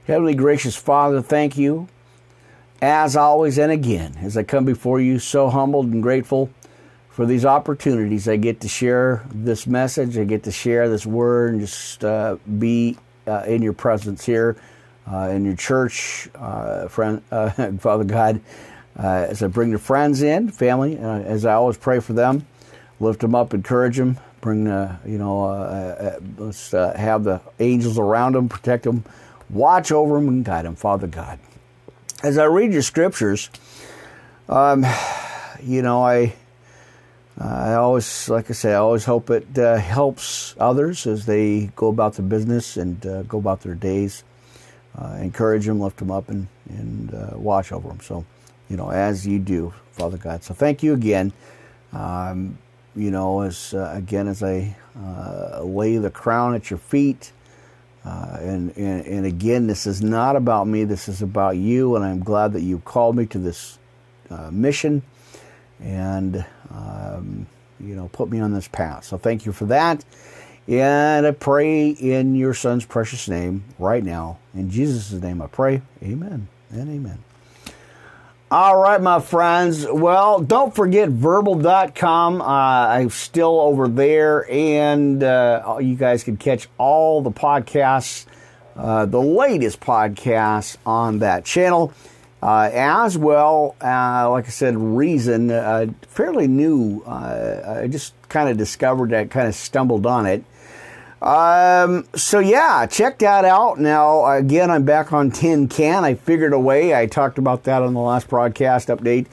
Heavenly 0.05 0.35
gracious 0.35 0.75
Father, 0.75 1.21
thank 1.21 1.57
you 1.57 1.87
as 2.81 3.15
always 3.15 3.57
and 3.57 3.71
again 3.71 4.17
as 4.19 4.35
I 4.35 4.43
come 4.43 4.65
before 4.65 4.99
you 4.99 5.17
so 5.17 5.47
humbled 5.49 5.85
and 5.93 6.03
grateful 6.03 6.49
for 7.09 7.25
these 7.25 7.45
opportunities. 7.45 8.27
I 8.27 8.35
get 8.35 8.59
to 8.59 8.67
share 8.67 9.25
this 9.33 9.65
message, 9.65 10.17
I 10.17 10.25
get 10.25 10.43
to 10.43 10.51
share 10.51 10.89
this 10.89 11.05
word, 11.05 11.53
and 11.53 11.61
just 11.61 12.03
uh, 12.03 12.35
be 12.59 12.97
uh, 13.25 13.43
in 13.47 13.61
your 13.61 13.71
presence 13.71 14.25
here 14.25 14.57
uh, 15.09 15.29
in 15.29 15.45
your 15.45 15.55
church, 15.55 16.27
uh, 16.35 16.89
friend, 16.89 17.21
uh, 17.31 17.49
Father 17.77 18.03
God. 18.03 18.41
Uh, 18.99 19.25
as 19.29 19.41
I 19.41 19.47
bring 19.47 19.71
the 19.71 19.79
friends 19.79 20.21
in, 20.21 20.51
family, 20.51 20.97
as 20.97 21.45
I 21.45 21.53
always 21.53 21.77
pray 21.77 22.01
for 22.01 22.11
them, 22.11 22.45
lift 22.99 23.21
them 23.21 23.35
up, 23.35 23.53
encourage 23.53 23.95
them, 23.95 24.17
bring, 24.41 24.65
the, 24.65 24.97
you 25.05 25.17
know, 25.17 26.19
let's 26.37 26.71
have 26.71 27.23
the 27.23 27.41
angels 27.59 27.97
around 27.97 28.35
them, 28.35 28.49
protect 28.49 28.83
them, 28.83 29.03
watch 29.49 29.91
over 29.91 30.15
them, 30.15 30.27
and 30.27 30.45
guide 30.45 30.65
them, 30.65 30.75
Father 30.75 31.07
God. 31.07 31.39
As 32.23 32.37
I 32.37 32.45
read 32.45 32.73
your 32.73 32.81
scriptures, 32.81 33.49
um, 34.49 34.85
you 35.61 35.81
know, 35.81 36.03
I 36.03 36.33
I 37.37 37.73
always, 37.73 38.29
like 38.29 38.49
I 38.49 38.53
say, 38.53 38.71
I 38.71 38.75
always 38.75 39.03
hope 39.03 39.29
it 39.29 39.57
uh, 39.59 39.75
helps 39.75 40.55
others 40.57 41.05
as 41.05 41.25
they 41.25 41.69
go 41.75 41.89
about 41.89 42.13
their 42.13 42.25
business 42.25 42.77
and 42.77 43.05
uh, 43.05 43.23
go 43.23 43.37
about 43.37 43.61
their 43.61 43.75
days. 43.75 44.23
Uh, 44.97 45.17
encourage 45.19 45.65
them, 45.65 45.81
lift 45.81 45.97
them 45.97 46.11
up, 46.11 46.29
and, 46.29 46.47
and 46.69 47.13
uh, 47.13 47.31
watch 47.33 47.73
over 47.73 47.89
them. 47.89 47.99
So, 47.99 48.25
you 48.69 48.77
know, 48.77 48.89
as 48.89 49.27
you 49.27 49.39
do, 49.39 49.73
Father 49.91 50.15
God. 50.15 50.43
So, 50.43 50.53
thank 50.53 50.81
you 50.81 50.93
again. 50.93 51.33
Um, 51.91 52.57
you 52.95 53.11
know, 53.11 53.41
as 53.41 53.73
uh, 53.73 53.91
again, 53.95 54.27
as 54.27 54.41
I 54.41 54.75
uh, 54.97 55.61
lay 55.63 55.97
the 55.97 56.11
crown 56.11 56.55
at 56.55 56.69
your 56.69 56.79
feet. 56.79 57.31
and, 58.03 58.75
and, 58.77 59.05
and 59.05 59.25
again, 59.25 59.67
this 59.67 59.87
is 59.87 60.01
not 60.01 60.35
about 60.35 60.67
me. 60.67 60.83
This 60.83 61.09
is 61.09 61.21
about 61.21 61.57
you, 61.57 61.95
and 61.95 62.05
I'm 62.05 62.23
glad 62.23 62.53
that 62.53 62.61
you 62.61 62.79
called 62.79 63.15
me 63.15 63.25
to 63.27 63.39
this 63.39 63.79
mission 64.51 65.01
and 65.81 66.45
um, 66.71 67.47
you 67.79 67.95
know 67.95 68.09
put 68.13 68.29
me 68.29 68.39
on 68.39 68.53
this 68.53 68.67
path. 68.67 69.05
So 69.05 69.17
thank 69.17 69.45
you 69.45 69.51
for 69.51 69.65
that. 69.65 70.03
And 70.67 71.27
I 71.27 71.31
pray 71.31 71.89
in 71.89 72.35
your 72.35 72.55
son's 72.55 72.85
precious 72.85 73.29
name 73.29 73.63
right 73.77 74.03
now. 74.03 74.39
In 74.55 74.71
Jesus' 74.71 75.11
name 75.11 75.41
I 75.41 75.47
pray. 75.47 75.81
Amen 76.01 76.47
and 76.71 76.89
amen. 76.89 77.23
All 78.55 78.77
right, 78.77 79.01
my 79.01 79.19
friends. 79.19 79.85
Well, 79.85 80.39
don't 80.39 80.73
forget 80.73 81.09
verbal.com. 81.09 82.41
Uh, 82.41 82.45
I'm 82.45 83.09
still 83.09 83.59
over 83.59 83.89
there, 83.89 84.49
and 84.49 85.21
uh, 85.21 85.79
you 85.81 85.95
guys 85.95 86.23
can 86.23 86.37
catch 86.37 86.69
all 86.77 87.21
the 87.21 87.31
podcasts, 87.31 88.25
uh, 88.77 89.07
the 89.07 89.19
latest 89.19 89.81
podcasts 89.81 90.77
on 90.85 91.19
that 91.19 91.43
channel. 91.43 91.93
Uh, 92.41 92.69
as 92.71 93.17
well, 93.17 93.75
uh, 93.81 94.29
like 94.31 94.45
I 94.45 94.51
said, 94.51 94.77
Reason, 94.77 95.49
fairly 96.07 96.47
new. 96.47 97.03
Uh, 97.05 97.81
I 97.81 97.87
just 97.87 98.13
kind 98.29 98.47
of 98.47 98.55
discovered 98.55 99.09
that, 99.09 99.31
kind 99.31 99.49
of 99.49 99.55
stumbled 99.55 100.05
on 100.05 100.25
it. 100.25 100.45
Um, 101.25 102.05
so 102.15 102.37
yeah, 102.37 102.85
check 102.85 103.17
that 103.19 103.45
out. 103.45 103.79
Now, 103.79 104.31
again, 104.31 104.69
I'm 104.69 104.83
back 104.83 105.11
on 105.11 105.31
Tin 105.31 105.67
Can. 105.67 106.05
I 106.05 106.13
figured 106.13 106.53
a 106.53 106.59
way. 106.59 106.93
I 106.93 107.07
talked 107.07 107.39
about 107.39 107.63
that 107.63 107.81
on 107.81 107.95
the 107.95 107.99
last 107.99 108.27
broadcast 108.27 108.89
update. 108.89 109.25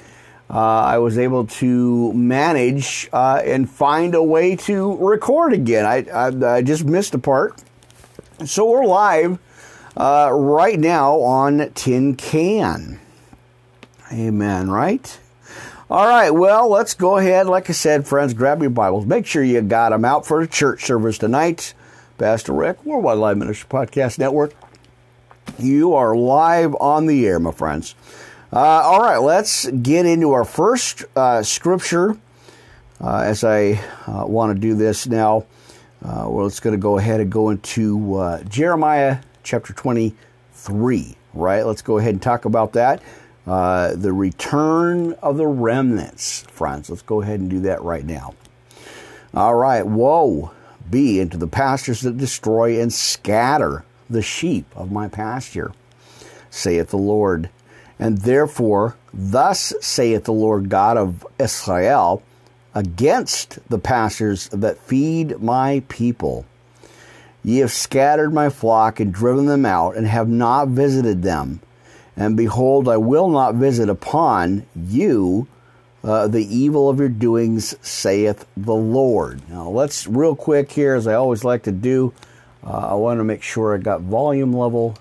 Uh, 0.49 0.59
I 0.59 0.99
was 0.99 1.19
able 1.19 1.47
to 1.47 2.13
manage 2.15 3.11
uh, 3.13 3.43
and 3.45 3.69
find 3.69 4.15
a 4.15 4.23
way 4.23 4.57
to 4.57 4.97
record 4.97 5.53
again. 5.53 5.85
I, 5.85 6.07
I, 6.11 6.57
I 6.57 6.63
just 6.63 6.85
missed 6.85 7.13
a 7.15 7.19
part. 7.19 7.63
So 8.47 8.71
we're 8.71 8.87
live 8.87 9.39
uh, 9.95 10.31
right 10.33 10.79
now 10.79 11.21
on 11.21 11.73
Tin 11.75 12.17
Can. 12.17 13.01
Amen, 14.11 14.71
right? 14.71 15.19
All 15.91 16.09
right, 16.09 16.31
well, 16.31 16.71
let's 16.71 16.95
go 16.95 17.19
ahead. 17.19 17.47
Like 17.49 17.69
I 17.69 17.75
said, 17.75 18.07
friends, 18.07 18.33
grab 18.33 18.63
your 18.63 18.71
Bibles. 18.71 19.05
Make 19.05 19.27
sure 19.27 19.45
you 19.45 19.61
got 19.61 19.91
them 19.91 20.07
out 20.07 20.25
for 20.25 20.41
the 20.41 20.51
church 20.51 20.87
service 20.87 21.19
tonight. 21.19 21.75
Pastor 22.23 22.53
Rick, 22.53 22.85
Worldwide 22.85 23.19
Live 23.19 23.37
Ministry 23.37 23.69
Podcast 23.69 24.17
Network. 24.17 24.55
You 25.59 25.95
are 25.95 26.15
live 26.15 26.73
on 26.79 27.07
the 27.07 27.27
air, 27.27 27.41
my 27.41 27.51
friends. 27.51 27.97
Uh, 28.53 28.59
all 28.61 29.01
right, 29.01 29.17
let's 29.17 29.67
get 29.67 30.07
into 30.07 30.31
our 30.31 30.45
first 30.45 31.05
uh, 31.17 31.43
scripture 31.43 32.17
uh, 33.01 33.23
as 33.23 33.43
I 33.43 33.81
uh, 34.07 34.25
want 34.25 34.55
to 34.55 34.61
do 34.61 34.75
this 34.75 35.09
now. 35.09 35.47
Uh, 36.01 36.27
well, 36.29 36.47
it's 36.47 36.61
going 36.61 36.77
to 36.77 36.81
go 36.81 36.97
ahead 36.97 37.19
and 37.19 37.33
go 37.33 37.51
into 37.51 38.15
uh, 38.15 38.45
Jeremiah 38.45 39.19
chapter 39.43 39.73
23, 39.73 41.17
right? 41.35 41.67
Let's 41.67 41.83
go 41.83 41.99
ahead 41.99 42.15
and 42.15 42.23
talk 42.23 42.45
about 42.45 42.75
that. 42.75 43.03
The 43.47 44.13
return 44.13 45.15
of 45.15 45.39
the 45.39 45.49
remnants, 45.49 46.43
friends. 46.43 46.89
Let's 46.89 47.03
go 47.03 47.21
ahead 47.21 47.41
and 47.41 47.51
do 47.51 47.59
that 47.63 47.83
right 47.83 48.05
now. 48.05 48.37
All 49.35 49.57
right. 49.57 49.85
Woe 49.85 50.53
be 50.93 51.19
into 51.19 51.37
the 51.37 51.49
pastures 51.49 52.03
that 52.03 52.17
destroy 52.17 52.81
and 52.81 52.93
scatter 52.93 53.85
the 54.09 54.23
sheep 54.23 54.67
of 54.77 54.93
my 54.93 55.09
pasture, 55.09 55.73
saith 56.51 56.91
the 56.91 56.99
Lord. 56.99 57.51
And 57.99 58.19
therefore, 58.19 58.97
thus 59.13 59.75
saith 59.81 60.25
the 60.25 60.33
Lord 60.33 60.69
God 60.69 60.97
of 60.97 61.27
Israel 61.41 62.23
against 62.77 63.59
the 63.69 63.79
pastures 63.81 64.49
that 64.51 64.79
feed 64.79 65.41
my 65.43 65.83
people. 65.89 66.47
Ye 67.43 67.59
have 67.59 67.73
scattered 67.73 68.33
my 68.33 68.51
flock 68.51 69.01
and 69.01 69.13
driven 69.13 69.47
them 69.47 69.67
out, 69.67 69.97
and 69.97 70.07
have 70.07 70.29
not 70.29 70.69
visited 70.69 71.25
them 71.25 71.61
and 72.17 72.37
behold, 72.37 72.89
I 72.89 72.99
will 72.99 73.29
not 73.29 73.55
visit 73.55 73.89
upon 73.89 74.67
you 74.77 75.47
uh, 76.05 76.27
the 76.27 76.45
evil 76.45 76.89
of 76.89 76.99
your 76.99 77.09
doings, 77.09 77.77
saith 77.81 78.47
the 78.57 78.75
Lord. 78.75 79.49
Now, 79.49 79.69
let's 79.69 80.07
real 80.07 80.35
quick 80.35 80.73
here, 80.73 80.95
as 80.95 81.07
I 81.07 81.15
always 81.15 81.45
like 81.45 81.63
to 81.65 81.73
do, 81.73 82.13
uh, 82.65 82.89
I 82.91 82.95
want 82.95 83.21
to 83.21 83.25
make 83.25 83.43
sure 83.43 83.75
I 83.75 83.79
got 83.79 84.01
volume 84.01 84.53
level 84.53 84.97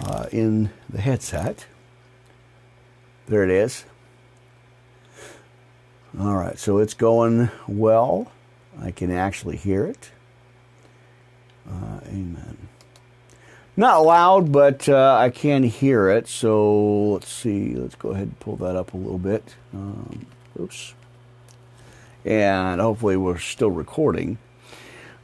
uh, 0.00 0.26
in 0.32 0.70
the 0.88 1.00
headset. 1.00 1.66
There 3.26 3.44
it 3.44 3.50
is. 3.50 3.84
All 6.18 6.36
right, 6.36 6.58
so 6.58 6.78
it's 6.78 6.94
going 6.94 7.50
well. 7.66 8.32
I 8.80 8.90
can 8.90 9.10
actually 9.10 9.56
hear 9.56 9.84
it. 9.84 10.10
Uh, 11.68 12.00
amen. 12.06 12.67
Not 13.78 14.00
loud, 14.00 14.50
but 14.50 14.88
uh, 14.88 15.16
I 15.20 15.30
can 15.30 15.62
hear 15.62 16.08
it. 16.08 16.26
So 16.26 17.10
let's 17.10 17.30
see. 17.30 17.76
Let's 17.76 17.94
go 17.94 18.08
ahead 18.08 18.24
and 18.24 18.40
pull 18.40 18.56
that 18.56 18.74
up 18.74 18.92
a 18.92 18.96
little 18.96 19.18
bit. 19.18 19.54
Um, 19.72 20.26
oops. 20.58 20.94
And 22.24 22.80
hopefully 22.80 23.16
we're 23.16 23.38
still 23.38 23.70
recording. 23.70 24.38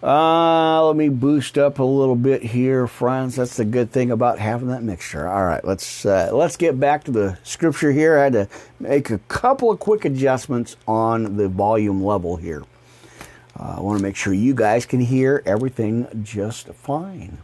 Uh, 0.01 0.87
let 0.87 0.95
me 0.95 1.09
boost 1.09 1.59
up 1.59 1.81
a 1.81 1.83
little 1.83 2.15
bit 2.15 2.45
here, 2.45 2.87
friends. 2.87 3.35
That's 3.35 3.57
the 3.57 3.65
good 3.65 3.91
thing 3.91 4.13
about 4.13 4.39
having 4.39 4.69
that 4.69 4.85
mixture. 4.85 5.29
All 5.29 5.45
right, 5.45 5.65
let's 5.65 6.07
uh, 6.07 6.31
let's 6.33 6.57
get 6.57 6.79
back 6.79 7.03
to 7.05 7.11
the 7.11 7.37
scripture 7.43 7.91
here. 7.91 8.21
I 8.21 8.23
had 8.23 8.35
to 8.35 8.49
make 8.79 9.11
a 9.11 9.19
couple 9.19 9.73
of 9.73 9.81
quick 9.81 10.05
adjustments 10.05 10.77
on 10.87 11.39
the 11.39 11.49
volume 11.49 12.05
level 12.05 12.37
here. 12.37 12.63
Uh, 13.59 13.75
I 13.79 13.81
want 13.81 13.99
to 13.99 14.03
make 14.03 14.15
sure 14.15 14.33
you 14.33 14.55
guys 14.55 14.87
can 14.87 15.01
hear 15.01 15.43
everything 15.45 16.07
just 16.23 16.69
fine. 16.69 17.39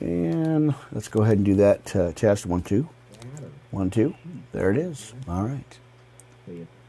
And 0.00 0.74
let's 0.92 1.08
go 1.08 1.22
ahead 1.22 1.36
and 1.38 1.46
do 1.46 1.54
that 1.56 1.94
uh, 1.94 2.12
test. 2.12 2.46
One, 2.46 2.62
two. 2.62 2.88
One, 3.70 3.90
two. 3.90 4.14
There 4.52 4.70
it 4.70 4.78
is. 4.78 5.12
All 5.28 5.42
right. 5.42 5.78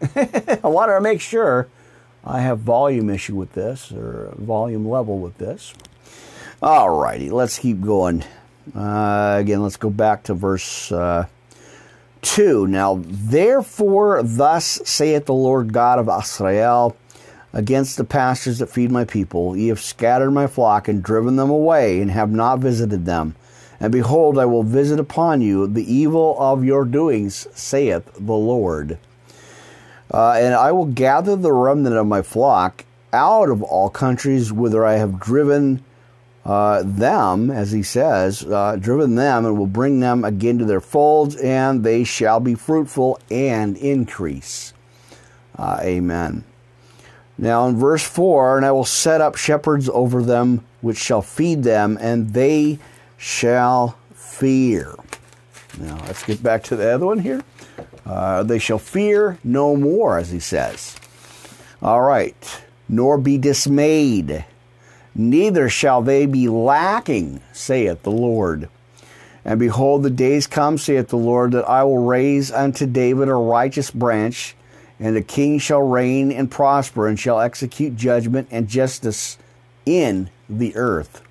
I 0.64 0.68
want 0.68 0.92
to 0.92 1.00
make 1.02 1.22
sure 1.22 1.68
I 2.24 2.42
have 2.42 2.60
volume 2.60 3.10
issue 3.10 3.36
with 3.36 3.54
this 3.54 3.92
or 3.92 4.34
volume 4.38 4.88
level 4.88 5.20
with 5.20 5.38
this. 5.38 5.74
All 6.62 6.90
righty, 6.90 7.30
let's 7.30 7.60
keep 7.60 7.82
going. 7.82 8.24
Uh, 8.76 9.38
again, 9.40 9.62
let's 9.62 9.78
go 9.78 9.90
back 9.90 10.24
to 10.24 10.34
verse 10.34 10.92
uh, 10.92 11.28
2. 12.24 12.68
Now, 12.68 13.02
therefore, 13.06 14.24
thus 14.24 14.82
saith 14.86 15.28
the 15.28 15.34
Lord 15.34 15.72
God 15.72 16.00
of 16.00 16.10
Israel 16.24 16.98
against 17.56 17.96
the 17.96 18.04
pastures 18.04 18.60
that 18.60 18.70
feed 18.70 18.92
my 18.92 19.06
people. 19.06 19.56
Ye 19.56 19.70
have 19.70 19.80
scattered 19.80 20.32
my 20.32 20.46
flock 20.46 20.88
and 20.88 21.02
driven 21.02 21.38
them 21.38 21.50
away, 21.50 22.02
and 22.02 22.12
have 22.12 22.30
not 22.30 22.60
visited 22.60 23.06
them. 23.06 23.34
And 23.80 23.92
behold, 23.92 24.38
I 24.38 24.46
will 24.46 24.64
visit 24.64 25.00
upon 25.00 25.42
you 25.42 25.66
the 25.66 25.92
evil 25.92 26.36
of 26.38 26.64
your 26.64 26.86
doings, 26.86 27.48
saith 27.54 28.12
the 28.14 28.34
Lord. 28.34 28.98
Uh, 30.14 30.34
and 30.34 30.54
I 30.54 30.72
will 30.74 30.86
gather 30.86 31.36
the 31.36 31.52
remnant 31.52 31.96
of 31.96 32.06
my 32.06 32.22
flock 32.22 32.86
out 33.12 33.50
of 33.50 33.64
all 33.64 33.90
countries 33.90 34.52
whither 34.52 34.86
I 34.86 34.96
have 34.96 35.20
driven 35.20 35.84
uh, 36.46 36.84
them, 36.86 37.50
as 37.50 37.72
he 37.72 37.82
says, 37.82 38.44
uh, 38.44 38.76
driven 38.76 39.16
them, 39.16 39.46
and 39.46 39.58
will 39.58 39.66
bring 39.66 40.02
them 40.02 40.24
again 40.24 40.60
to 40.60 40.66
their 40.66 40.82
folds, 40.82 41.36
and 41.38 41.84
they 41.84 42.04
shall 42.04 42.40
be 42.40 42.54
fruitful 42.54 43.20
and 43.32 43.78
increase. 43.78 44.74
Uh, 45.58 45.80
amen. 45.82 46.44
Now, 47.38 47.68
in 47.68 47.76
verse 47.76 48.04
4, 48.04 48.58
and 48.58 48.66
I 48.66 48.72
will 48.72 48.86
set 48.86 49.22
up 49.22 49.36
shepherds 49.36 49.90
over 49.90 50.24
them, 50.24 50.64
which 50.82 50.98
shall 50.98 51.22
feed 51.22 51.64
them, 51.64 51.98
and 52.00 52.34
they 52.34 52.80
shall 53.18 53.98
fear. 54.14 54.96
Now, 55.78 55.98
let's 56.06 56.24
get 56.24 56.42
back 56.42 56.64
to 56.66 56.76
the 56.76 56.90
other 56.90 57.06
one 57.06 57.20
here. 57.20 57.44
Uh, 58.06 58.44
they 58.44 58.60
shall 58.60 58.80
fear 58.80 59.38
no 59.44 59.76
more, 59.76 60.18
as 60.18 60.32
he 60.32 60.40
says. 60.40 60.96
All 61.82 62.02
right. 62.02 62.62
Nor 62.88 63.18
be 63.18 63.38
dismayed 63.38 64.46
neither 65.16 65.70
shall 65.70 66.02
they 66.02 66.26
be 66.26 66.48
lacking, 66.50 67.42
saith 67.54 68.04
the 68.04 68.12
Lord. 68.12 68.70
And 69.46 69.60
behold, 69.60 70.04
the 70.04 70.10
days 70.10 70.48
come, 70.48 70.78
saith 70.78 71.10
the 71.10 71.18
Lord, 71.18 71.52
that 71.54 71.70
I 71.70 71.84
will 71.84 72.06
raise 72.06 72.52
unto 72.52 72.86
David 72.86 73.30
a 73.30 73.36
righteous 73.36 73.92
branch, 73.92 74.56
and 75.00 75.16
the 75.16 75.22
king 75.22 75.60
shall 75.60 75.82
reign 75.82 76.32
and 76.32 76.50
prosper, 76.50 77.08
and 77.08 77.20
shall 77.20 77.40
execute 77.40 77.96
judgment 77.96 78.48
and 78.52 78.68
justice 78.68 79.38
in 79.86 80.30
the 80.50 80.76
earth. 80.76 81.22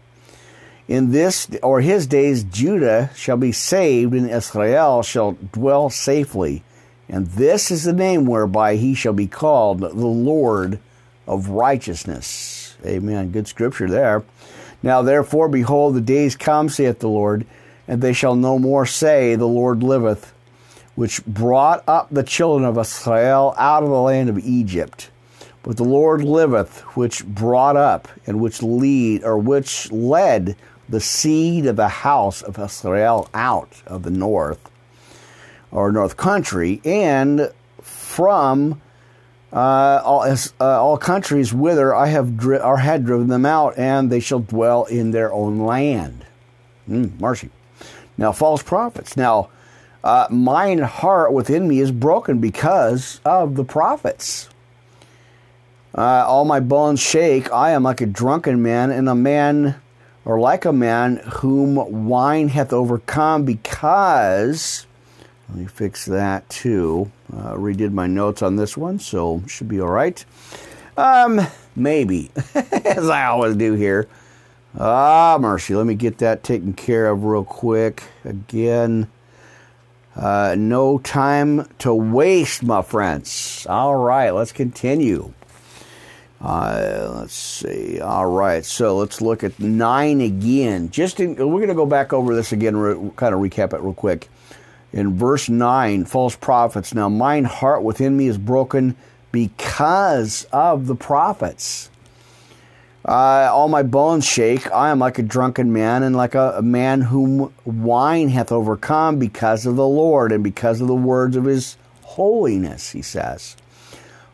In 0.87 1.13
this 1.13 1.49
or 1.63 1.81
his 1.81 2.07
days, 2.07 2.45
Judah 2.45 3.11
shall 3.15 3.39
be 3.39 3.53
saved, 3.53 4.13
and 4.13 4.31
Israel 4.31 5.03
shall 5.03 5.33
dwell 5.53 5.89
safely. 5.89 6.63
And 7.09 7.27
this 7.29 7.71
is 7.71 7.85
the 7.85 7.93
name 7.93 8.27
whereby 8.27 8.77
he 8.77 8.95
shall 8.95 9.13
be 9.13 9.27
called 9.27 9.81
the 9.81 9.89
Lord 9.89 10.79
of 11.27 11.49
righteousness. 11.49 12.77
Amen. 12.85 13.31
Good 13.31 13.49
scripture 13.49 13.89
there. 13.89 14.25
Now, 14.83 15.01
therefore, 15.01 15.49
behold, 15.49 15.95
the 15.95 16.03
days 16.03 16.37
come, 16.37 16.69
saith 16.69 16.99
the 16.99 17.09
Lord, 17.09 17.47
and 17.89 18.03
they 18.03 18.13
shall 18.13 18.37
no 18.37 18.59
more 18.59 18.85
say, 18.85 19.35
The 19.35 19.47
Lord 19.47 19.83
liveth, 19.83 20.34
which 20.95 21.25
brought 21.27 21.83
up 21.89 22.09
the 22.11 22.23
children 22.23 22.65
of 22.65 22.79
Israel 22.79 23.55
out 23.59 23.83
of 23.83 23.89
the 23.89 24.01
land 24.01 24.29
of 24.29 24.39
Egypt. 24.39 25.11
But 25.63 25.77
the 25.77 25.85
Lord 25.85 26.23
liveth, 26.23 26.81
which 26.97 27.25
brought 27.25 27.77
up 27.77 28.09
and 28.27 28.41
which 28.41 28.63
lead 28.63 29.25
or 29.25 29.39
which 29.39 29.91
led 29.91 30.57
the 30.89 31.01
seed 31.01 31.67
of 31.67 31.77
the 31.77 31.89
house 31.89 32.43
of 32.43 32.59
Israel 32.59 33.29
out 33.33 33.83
of 33.87 34.03
the 34.03 34.11
north 34.11 34.71
or 35.71 35.91
north 35.91 36.17
country, 36.17 36.81
and 36.85 37.51
from 37.81 38.81
uh, 39.53 40.03
all, 40.05 40.23
uh, 40.23 40.37
all 40.61 40.99
countries 40.99 41.55
whither 41.55 41.95
I 41.95 42.07
have 42.07 42.37
dri- 42.37 42.61
or 42.61 42.79
had 42.79 43.05
driven 43.05 43.29
them 43.29 43.47
out, 43.47 43.79
and 43.79 44.11
they 44.11 44.21
shall 44.21 44.41
dwell 44.41 44.85
in 44.85 45.11
their 45.11 45.33
own 45.33 45.59
land. 45.59 46.27
Mm, 46.89 47.19
mercy. 47.21 47.51
Now, 48.19 48.33
false 48.33 48.63
prophets. 48.63 49.17
Now, 49.17 49.49
uh, 50.05 50.27
mine 50.31 50.79
heart 50.79 51.33
within 51.33 51.67
me 51.67 51.81
is 51.81 51.91
broken 51.91 52.39
because 52.39 53.21
of 53.25 53.57
the 53.57 53.65
prophets. 53.65 54.51
Uh, 55.97 56.25
all 56.27 56.45
my 56.45 56.61
bones 56.61 57.01
shake. 57.01 57.51
I 57.51 57.71
am 57.71 57.85
like 57.85 58.03
a 58.03 58.07
drunken 58.07 58.63
man, 58.63 58.91
and 58.91 59.09
a 59.09 59.15
man, 59.15 59.77
or 60.27 60.39
like 60.39 60.67
a 60.67 60.73
man 60.73 61.17
whom 61.17 62.07
wine 62.07 62.49
hath 62.49 62.73
overcome, 62.73 63.47
because 63.47 64.87
let 65.49 65.59
me 65.59 65.67
fix 65.67 66.05
that 66.05 66.49
too. 66.51 67.11
Uh, 67.33 67.55
redid 67.55 67.93
my 67.93 68.07
notes 68.07 68.43
on 68.43 68.57
this 68.57 68.77
one, 68.77 68.99
so 68.99 69.43
should 69.47 69.69
be 69.69 69.81
all 69.81 69.89
right. 69.89 70.23
Um, 70.99 71.41
maybe, 71.75 72.31
as 72.55 73.09
I 73.09 73.25
always 73.25 73.57
do 73.57 73.73
here. 73.73 74.07
Ah, 74.79 75.39
mercy. 75.41 75.75
Let 75.75 75.87
me 75.87 75.95
get 75.95 76.19
that 76.19 76.43
taken 76.43 76.75
care 76.75 77.07
of 77.07 77.25
real 77.25 77.45
quick. 77.45 78.03
Again, 78.25 79.09
uh, 80.17 80.55
no 80.57 80.99
time 80.99 81.69
to 81.79 81.95
waste, 81.95 82.63
my 82.63 82.83
friends. 82.83 83.67
All 83.69 83.97
right, 83.97 84.31
let's 84.31 84.53
continue. 84.53 85.33
Uh, 86.41 87.13
let's 87.17 87.35
see. 87.35 88.01
All 88.01 88.27
right, 88.27 88.65
so 88.65 88.97
let's 88.97 89.21
look 89.21 89.43
at 89.43 89.59
nine 89.59 90.21
again. 90.21 90.91
Just 90.91 91.21
in, 91.21 91.37
we're 91.37 91.59
going 91.59 91.69
to 91.69 91.75
go 91.75 91.87
back 91.87 92.13
over 92.13 92.35
this 92.35 92.53
again, 92.53 92.77
re, 92.77 92.95
kind 93.17 93.35
of 93.35 93.41
recap 93.41 93.73
it 93.73 93.81
real 93.81 93.95
quick 93.95 94.29
in 94.95 95.17
verse 95.17 95.49
9 95.49 96.05
false 96.05 96.37
prophets. 96.37 96.95
Now, 96.95 97.09
mine 97.09 97.45
heart 97.45 97.83
within 97.83 98.17
me 98.17 98.29
is 98.29 98.39
broken 98.39 98.97
because 99.33 100.47
of 100.53 100.87
the 100.87 100.95
prophets. 100.95 101.91
Uh, 103.07 103.51
all 103.53 103.69
my 103.69 103.83
bones 103.83 104.25
shake. 104.25 104.71
I 104.73 104.91
am 104.91 104.99
like 104.99 105.19
a 105.19 105.23
drunken 105.23 105.73
man, 105.75 106.03
and 106.03 106.17
like 106.17 106.35
a, 106.35 106.55
a, 106.57 106.63
man 106.63 107.03
whom 107.03 107.53
wine 107.67 108.31
hath 108.31 108.51
overcome 108.51 109.19
because 109.19 109.67
of 109.67 109.77
the 109.77 109.87
Lord 109.87 110.33
and 110.33 110.43
because 110.43 110.81
of 110.81 110.89
the 110.89 110.95
words 110.95 111.37
of 111.37 111.45
his 111.45 111.77
holiness, 112.03 112.93
he 112.93 113.03
says. 113.03 113.57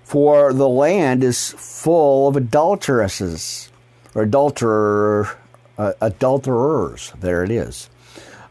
For 0.05 0.53
the 0.53 0.69
land 0.69 1.25
is 1.25 1.53
full 1.57 2.29
of 2.29 2.37
adulteresses, 2.37 3.73
or 4.15 4.23
adulterer, 4.23 5.37
uh, 5.77 5.95
adulterers. 6.01 7.13
There 7.19 7.43
it 7.43 7.51
is. 7.51 7.91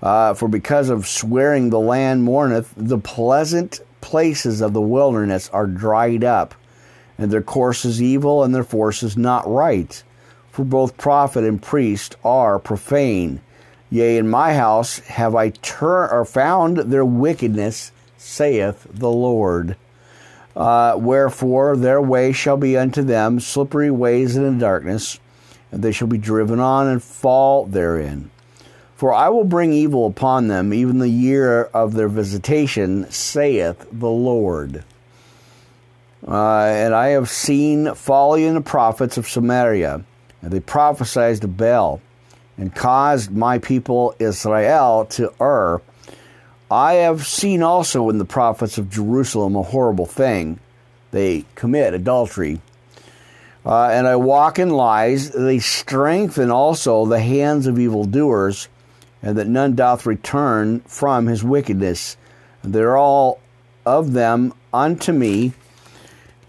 Uh, 0.02 0.34
for 0.34 0.50
because 0.50 0.90
of 0.90 1.08
swearing 1.08 1.70
the 1.70 1.80
land 1.80 2.24
mourneth, 2.24 2.74
the 2.76 2.98
pleasant 2.98 3.80
places 4.02 4.60
of 4.60 4.74
the 4.74 4.82
wilderness 4.82 5.50
are 5.50 5.68
dried 5.68 6.26
up, 6.26 6.56
and 7.18 7.32
their 7.32 7.42
course 7.42 7.86
is 7.86 8.02
evil, 8.02 8.44
and 8.44 8.54
their 8.54 8.64
force 8.66 9.02
is 9.02 9.16
not 9.16 9.50
right. 9.50 10.04
For 10.60 10.66
both 10.66 10.98
prophet 10.98 11.46
and 11.46 11.62
priest 11.62 12.18
are 12.22 12.60
profane. 12.60 13.40
Yea, 13.90 14.18
in 14.18 14.28
my 14.28 14.56
house 14.56 15.00
have 15.00 15.34
I 15.34 15.52
turned 15.52 16.12
or 16.12 16.26
found 16.26 16.76
their 16.76 17.06
wickedness, 17.06 17.94
saith 18.18 18.86
the 18.92 19.10
Lord. 19.10 19.78
Uh, 20.58 20.96
wherefore 20.98 21.78
their 21.78 22.02
way 22.02 22.34
shall 22.34 22.58
be 22.58 22.76
unto 22.76 23.02
them 23.02 23.40
slippery 23.40 23.90
ways 23.90 24.36
in 24.36 24.44
the 24.44 24.60
darkness, 24.60 25.22
and 25.72 25.82
they 25.82 25.94
shall 25.94 26.10
be 26.10 26.18
driven 26.18 26.60
on 26.60 26.88
and 26.88 27.02
fall 27.02 27.66
therein. 27.66 28.30
For 28.98 29.14
I 29.14 29.30
will 29.30 29.46
bring 29.46 29.72
evil 29.72 30.06
upon 30.06 30.50
them, 30.50 30.74
even 30.74 31.00
the 31.00 31.08
year 31.08 31.70
of 31.74 31.94
their 31.94 32.10
visitation, 32.10 33.10
saith 33.10 33.88
the 33.94 34.10
Lord. 34.10 34.84
Uh, 36.28 36.66
and 36.66 36.94
I 36.94 37.12
have 37.12 37.30
seen 37.30 37.96
folly 37.96 38.44
in 38.44 38.56
the 38.56 38.62
prophets 38.62 39.18
of 39.18 39.26
Samaria, 39.26 40.04
they 40.42 40.60
prophesied 40.60 41.42
to 41.42 41.48
Baal, 41.48 42.02
and 42.58 42.74
caused 42.76 43.32
my 43.32 43.58
people 43.58 44.16
Israel 44.20 45.06
to 45.06 45.34
err. 45.40 45.82
I 46.70 46.94
have 46.94 47.26
seen 47.26 47.64
also 47.64 48.10
in 48.10 48.18
the 48.18 48.26
prophets 48.26 48.78
of 48.78 48.90
Jerusalem 48.90 49.56
a 49.56 49.64
horrible 49.64 50.06
thing. 50.06 50.60
They 51.12 51.46
commit 51.56 51.94
adultery. 51.94 52.62
Uh, 53.66 53.90
and 53.90 54.08
I 54.08 54.16
walk 54.16 54.60
in 54.60 54.70
lies. 54.70 55.32
They 55.32 55.60
strengthen 55.60 56.52
also 56.52 57.06
the 57.06 57.20
hands 57.20 57.68
of 57.68 57.80
evildoers 57.80 58.68
and 59.22 59.38
that 59.38 59.48
none 59.48 59.76
doth 59.76 60.06
return 60.06 60.80
from 60.82 61.28
his 61.28 61.44
wickedness. 61.44 62.18
They're 62.64 62.98
all 62.98 63.40
of 63.86 64.14
them 64.14 64.54
unto 64.74 65.12
me 65.12 65.54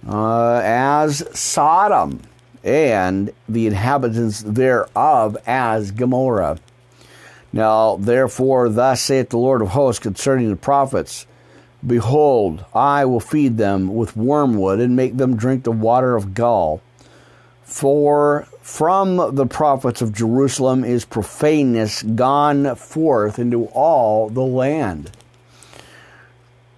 uh, 0.07 0.61
as 0.65 1.27
Sodom, 1.39 2.21
and 2.63 3.33
the 3.49 3.67
inhabitants 3.67 4.43
thereof 4.43 5.37
as 5.47 5.91
Gomorrah. 5.91 6.59
Now, 7.53 7.97
therefore, 7.97 8.69
thus 8.69 9.01
saith 9.01 9.31
the 9.31 9.39
Lord 9.39 9.63
of 9.63 9.69
hosts 9.69 10.01
concerning 10.01 10.51
the 10.51 10.57
prophets 10.57 11.27
Behold, 11.85 12.65
I 12.75 13.07
will 13.07 13.21
feed 13.21 13.57
them 13.57 13.95
with 13.95 14.17
wormwood 14.17 14.81
and 14.81 14.95
make 14.95 15.17
them 15.17 15.37
drink 15.37 15.65
the 15.65 15.73
water 15.73 16.15
of 16.15 16.35
gall. 16.35 16.83
For 17.63 18.47
from 18.61 19.35
the 19.35 19.47
prophets 19.47 20.03
of 20.03 20.13
Jerusalem 20.13 20.85
is 20.85 21.05
profaneness 21.05 22.03
gone 22.03 22.75
forth 22.77 23.39
into 23.39 23.67
all 23.67 24.29
the 24.29 24.43
land. 24.43 25.11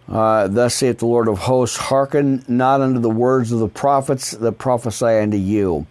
Uh, 0.09 0.49
thus 0.49 0.75
saith 0.75 0.99
the 0.99 1.07
Lord 1.07 1.29
of 1.29 1.39
hosts 1.39 1.77
Hearken 1.77 2.45
not 2.49 2.81
unto 2.81 3.01
the 3.01 3.11
words 3.11 3.53
of 3.53 3.61
the 3.61 3.69
prophets 3.69 4.33
that 4.33 4.53
prophesy 4.53 5.07
unto 5.07 5.37
you. 5.37 5.87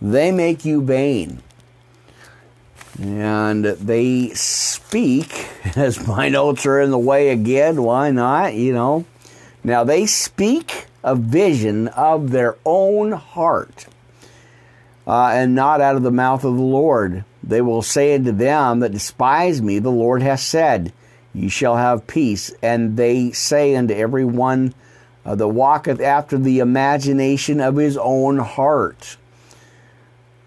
They 0.00 0.30
make 0.32 0.64
you 0.64 0.82
vain. 0.82 1.40
And 3.00 3.64
they 3.64 4.30
speak, 4.30 5.48
as 5.76 6.06
my 6.06 6.28
notes 6.28 6.64
are 6.66 6.80
in 6.80 6.90
the 6.90 6.98
way 6.98 7.30
again, 7.30 7.82
why 7.82 8.10
not? 8.10 8.54
You 8.54 8.72
know. 8.72 9.04
Now 9.64 9.82
they 9.82 10.06
speak 10.06 10.86
a 11.02 11.14
vision 11.14 11.88
of 11.88 12.30
their 12.30 12.56
own 12.64 13.12
heart 13.12 13.86
uh, 15.06 15.28
and 15.28 15.54
not 15.54 15.80
out 15.80 15.96
of 15.96 16.02
the 16.02 16.10
mouth 16.10 16.44
of 16.44 16.56
the 16.56 16.62
Lord. 16.62 17.24
They 17.42 17.60
will 17.60 17.82
say 17.82 18.14
unto 18.14 18.32
them 18.32 18.80
that 18.80 18.92
despise 18.92 19.60
me, 19.60 19.78
the 19.78 19.90
Lord 19.90 20.22
hath 20.22 20.40
said, 20.40 20.92
Ye 21.34 21.48
shall 21.48 21.76
have 21.76 22.06
peace. 22.06 22.52
And 22.62 22.96
they 22.96 23.32
say 23.32 23.74
unto 23.74 23.92
every 23.92 24.24
one 24.24 24.72
uh, 25.26 25.34
that 25.34 25.48
walketh 25.48 26.00
after 26.00 26.38
the 26.38 26.60
imagination 26.60 27.60
of 27.60 27.76
his 27.76 27.96
own 27.96 28.38
heart. 28.38 29.16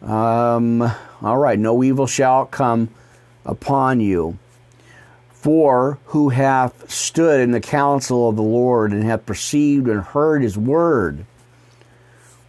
Um, 0.02 0.82
all 1.22 1.38
right, 1.38 1.60
no 1.60 1.84
evil 1.84 2.08
shall 2.08 2.46
come 2.46 2.90
upon 3.46 4.00
you. 4.00 4.38
For 5.34 6.00
who 6.06 6.30
hath 6.30 6.90
stood 6.92 7.42
in 7.42 7.52
the 7.52 7.62
counsel 7.62 8.30
of 8.30 8.36
the 8.36 8.42
Lord 8.42 8.92
and 8.92 9.04
hath 9.04 9.26
perceived 9.26 9.88
and 9.88 10.02
heard 10.02 10.42
his 10.42 10.58
word? 10.58 11.26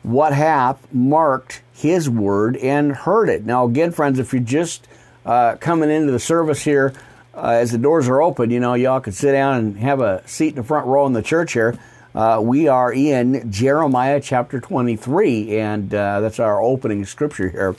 What 0.03 0.33
hath 0.33 0.93
marked 0.93 1.63
his 1.73 2.09
word 2.09 2.57
and 2.57 2.93
heard 2.93 3.29
it? 3.29 3.45
Now, 3.45 3.67
again, 3.67 3.93
friends, 3.93 4.19
if 4.19 4.33
you're 4.33 4.43
just 4.43 4.89
uh, 5.25 5.57
coming 5.57 5.91
into 5.91 6.13
the 6.13 6.19
service 6.19 6.63
here 6.63 6.93
uh, 7.39 7.51
as 7.51 7.71
the 7.71 7.79
doors 7.79 8.09
are 8.09 8.21
open, 8.21 8.51
you 8.51 8.59
know, 8.59 8.75
y'all 8.75 9.01
could 9.01 9.15
sit 9.15 9.33
down 9.33 9.55
and 9.57 9.79
have 9.79 10.01
a 10.01 10.27
seat 10.27 10.49
in 10.49 10.55
the 10.57 10.63
front 10.65 10.87
row 10.87 11.07
in 11.07 11.13
the 11.13 11.23
church 11.23 11.53
here. 11.53 11.79
Uh, 12.15 12.41
we 12.43 12.67
are 12.67 12.93
in 12.93 13.51
Jeremiah 13.51 14.21
chapter 14.21 14.61
23, 14.61 15.59
and 15.59 15.95
uh, 15.95 16.21
that's 16.21 16.41
our 16.41 16.61
opening 16.61 17.05
scripture 17.05 17.49
here. 17.49 17.77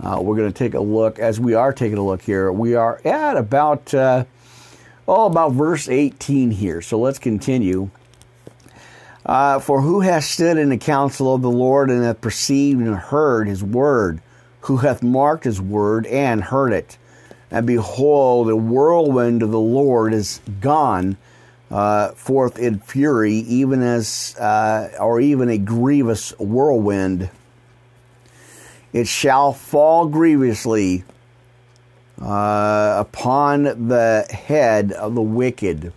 Uh, 0.00 0.20
we're 0.22 0.36
going 0.36 0.50
to 0.50 0.58
take 0.58 0.74
a 0.74 0.80
look, 0.80 1.18
as 1.18 1.38
we 1.38 1.54
are 1.54 1.72
taking 1.72 1.98
a 1.98 2.04
look 2.04 2.22
here, 2.22 2.50
we 2.50 2.74
are 2.74 3.00
at 3.04 3.36
about, 3.36 3.92
uh, 3.92 4.24
oh, 5.06 5.26
about 5.26 5.52
verse 5.52 5.88
18 5.88 6.50
here. 6.50 6.80
So 6.80 6.98
let's 6.98 7.18
continue. 7.18 7.90
Uh, 9.26 9.58
For 9.58 9.82
who 9.82 10.00
hath 10.00 10.24
stood 10.24 10.56
in 10.56 10.70
the 10.70 10.78
counsel 10.78 11.34
of 11.34 11.42
the 11.42 11.50
Lord 11.50 11.90
and 11.90 12.02
hath 12.04 12.20
perceived 12.20 12.80
and 12.80 12.96
heard 12.96 13.48
his 13.48 13.62
word? 13.62 14.20
Who 14.62 14.78
hath 14.78 15.02
marked 15.02 15.44
his 15.44 15.60
word 15.60 16.06
and 16.06 16.42
heard 16.42 16.72
it? 16.72 16.96
And 17.54 17.68
behold, 17.68 18.48
the 18.48 18.56
whirlwind 18.56 19.40
of 19.44 19.52
the 19.52 19.60
Lord 19.60 20.12
is 20.12 20.40
gone 20.60 21.16
uh, 21.70 22.08
forth 22.08 22.58
in 22.58 22.80
fury, 22.80 23.34
even 23.34 23.80
as, 23.80 24.34
uh, 24.40 24.90
or 24.98 25.20
even 25.20 25.48
a 25.48 25.56
grievous 25.56 26.36
whirlwind. 26.40 27.30
It 28.92 29.06
shall 29.06 29.52
fall 29.52 30.08
grievously 30.08 31.04
uh, 32.20 32.96
upon 32.98 33.86
the 33.86 34.26
head 34.28 34.90
of 34.90 35.14
the 35.14 35.22
wicked. 35.22 35.92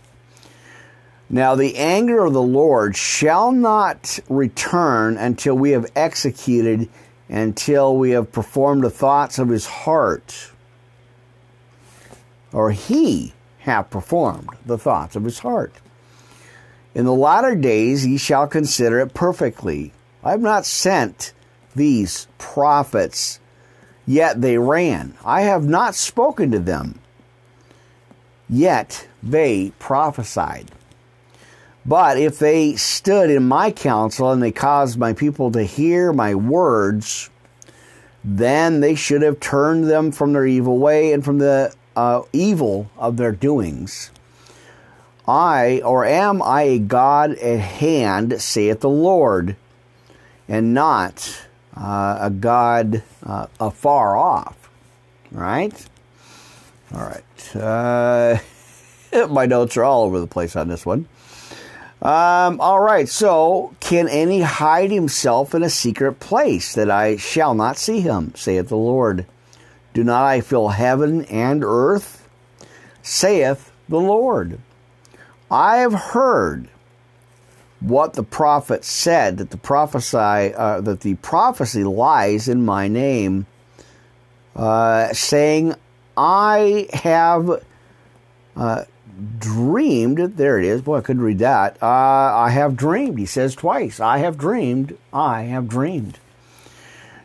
Now, 1.27 1.55
the 1.55 1.75
anger 1.75 2.23
of 2.23 2.33
the 2.33 2.39
Lord 2.39 2.95
shall 2.95 3.51
not 3.51 4.19
return 4.29 5.17
until 5.17 5.55
we 5.55 5.71
have 5.71 5.91
executed, 5.95 6.87
until 7.27 7.97
we 7.97 8.11
have 8.11 8.31
performed 8.31 8.83
the 8.83 8.91
thoughts 8.91 9.39
of 9.39 9.49
his 9.49 9.65
heart. 9.65 10.51
Or 12.53 12.71
he 12.71 13.33
have 13.59 13.89
performed 13.89 14.49
the 14.65 14.77
thoughts 14.77 15.15
of 15.15 15.23
his 15.23 15.39
heart. 15.39 15.73
In 16.95 17.05
the 17.05 17.13
latter 17.13 17.55
days 17.55 18.07
ye 18.07 18.17
shall 18.17 18.47
consider 18.47 18.99
it 18.99 19.13
perfectly. 19.13 19.93
I 20.23 20.31
have 20.31 20.41
not 20.41 20.65
sent 20.65 21.33
these 21.75 22.27
prophets, 22.37 23.39
yet 24.05 24.41
they 24.41 24.57
ran. 24.57 25.13
I 25.23 25.41
have 25.41 25.65
not 25.65 25.95
spoken 25.95 26.51
to 26.51 26.59
them, 26.59 26.99
yet 28.49 29.07
they 29.21 29.71
prophesied. 29.79 30.71
But 31.85 32.17
if 32.17 32.39
they 32.39 32.75
stood 32.75 33.29
in 33.29 33.47
my 33.47 33.71
counsel 33.71 34.31
and 34.31 34.43
they 34.43 34.51
caused 34.51 34.97
my 34.97 35.13
people 35.13 35.51
to 35.51 35.63
hear 35.63 36.11
my 36.11 36.35
words, 36.35 37.29
then 38.23 38.81
they 38.81 38.95
should 38.95 39.21
have 39.21 39.39
turned 39.39 39.85
them 39.85 40.11
from 40.11 40.33
their 40.33 40.45
evil 40.45 40.79
way 40.79 41.13
and 41.13 41.23
from 41.23 41.37
the 41.37 41.73
uh, 41.97 42.21
evil 42.31 42.89
of 42.95 43.17
their 43.17 43.31
doings. 43.31 44.11
I, 45.27 45.81
or 45.83 46.05
am 46.05 46.41
I 46.41 46.61
a 46.61 46.79
God 46.79 47.31
at 47.31 47.59
hand, 47.59 48.39
saith 48.39 48.79
the 48.79 48.89
Lord, 48.89 49.57
and 50.47 50.73
not 50.73 51.45
uh, 51.75 52.19
a 52.21 52.29
God 52.29 53.01
uh, 53.25 53.47
afar 53.59 54.15
off. 54.15 54.69
Right? 55.31 55.85
All 56.93 57.01
right. 57.01 57.55
Uh, 57.55 58.37
my 59.29 59.47
notes 59.47 59.75
are 59.75 59.83
all 59.83 60.03
over 60.03 60.19
the 60.19 60.27
place 60.27 60.55
on 60.55 60.67
this 60.69 60.85
one. 60.85 61.07
Um, 61.99 62.61
all 62.61 62.79
right. 62.79 63.09
So, 63.09 63.75
can 63.79 64.07
any 64.07 64.41
hide 64.41 64.91
himself 64.91 65.55
in 65.55 65.63
a 65.63 65.69
secret 65.69 66.19
place 66.19 66.75
that 66.75 66.91
I 66.91 67.17
shall 67.17 67.55
not 67.55 67.77
see 67.77 68.01
him, 68.01 68.33
saith 68.35 68.69
the 68.69 68.77
Lord? 68.77 69.25
Do 69.97 70.03
not 70.03 70.25
I 70.25 70.41
fill 70.41 70.67
heaven 70.67 71.25
and 71.25 71.63
earth? 71.63 72.29
saith 73.01 73.71
the 73.89 73.99
Lord. 73.99 74.59
I 75.49 75.77
have 75.77 75.95
heard 75.95 76.67
what 77.79 78.13
the 78.13 78.21
prophet 78.21 78.85
said 78.85 79.39
that 79.39 79.49
the 79.49 79.57
prophesy 79.57 80.53
uh, 80.53 80.81
that 80.81 80.99
the 80.99 81.15
prophecy 81.15 81.83
lies 81.83 82.47
in 82.47 82.63
my 82.63 82.87
name, 82.87 83.47
uh, 84.55 85.13
saying, 85.13 85.73
"I 86.15 86.89
have 86.93 87.63
uh, 88.55 88.83
dreamed." 89.39 90.37
There 90.37 90.59
it 90.59 90.65
is. 90.65 90.83
Boy, 90.83 90.97
I 90.97 91.01
couldn't 91.01 91.23
read 91.23 91.39
that. 91.39 91.81
Uh, 91.81 91.87
I 91.87 92.51
have 92.51 92.77
dreamed. 92.77 93.17
He 93.17 93.25
says 93.25 93.55
twice. 93.55 93.99
I 93.99 94.19
have 94.19 94.37
dreamed. 94.37 94.95
I 95.11 95.45
have 95.45 95.67
dreamed. 95.67 96.19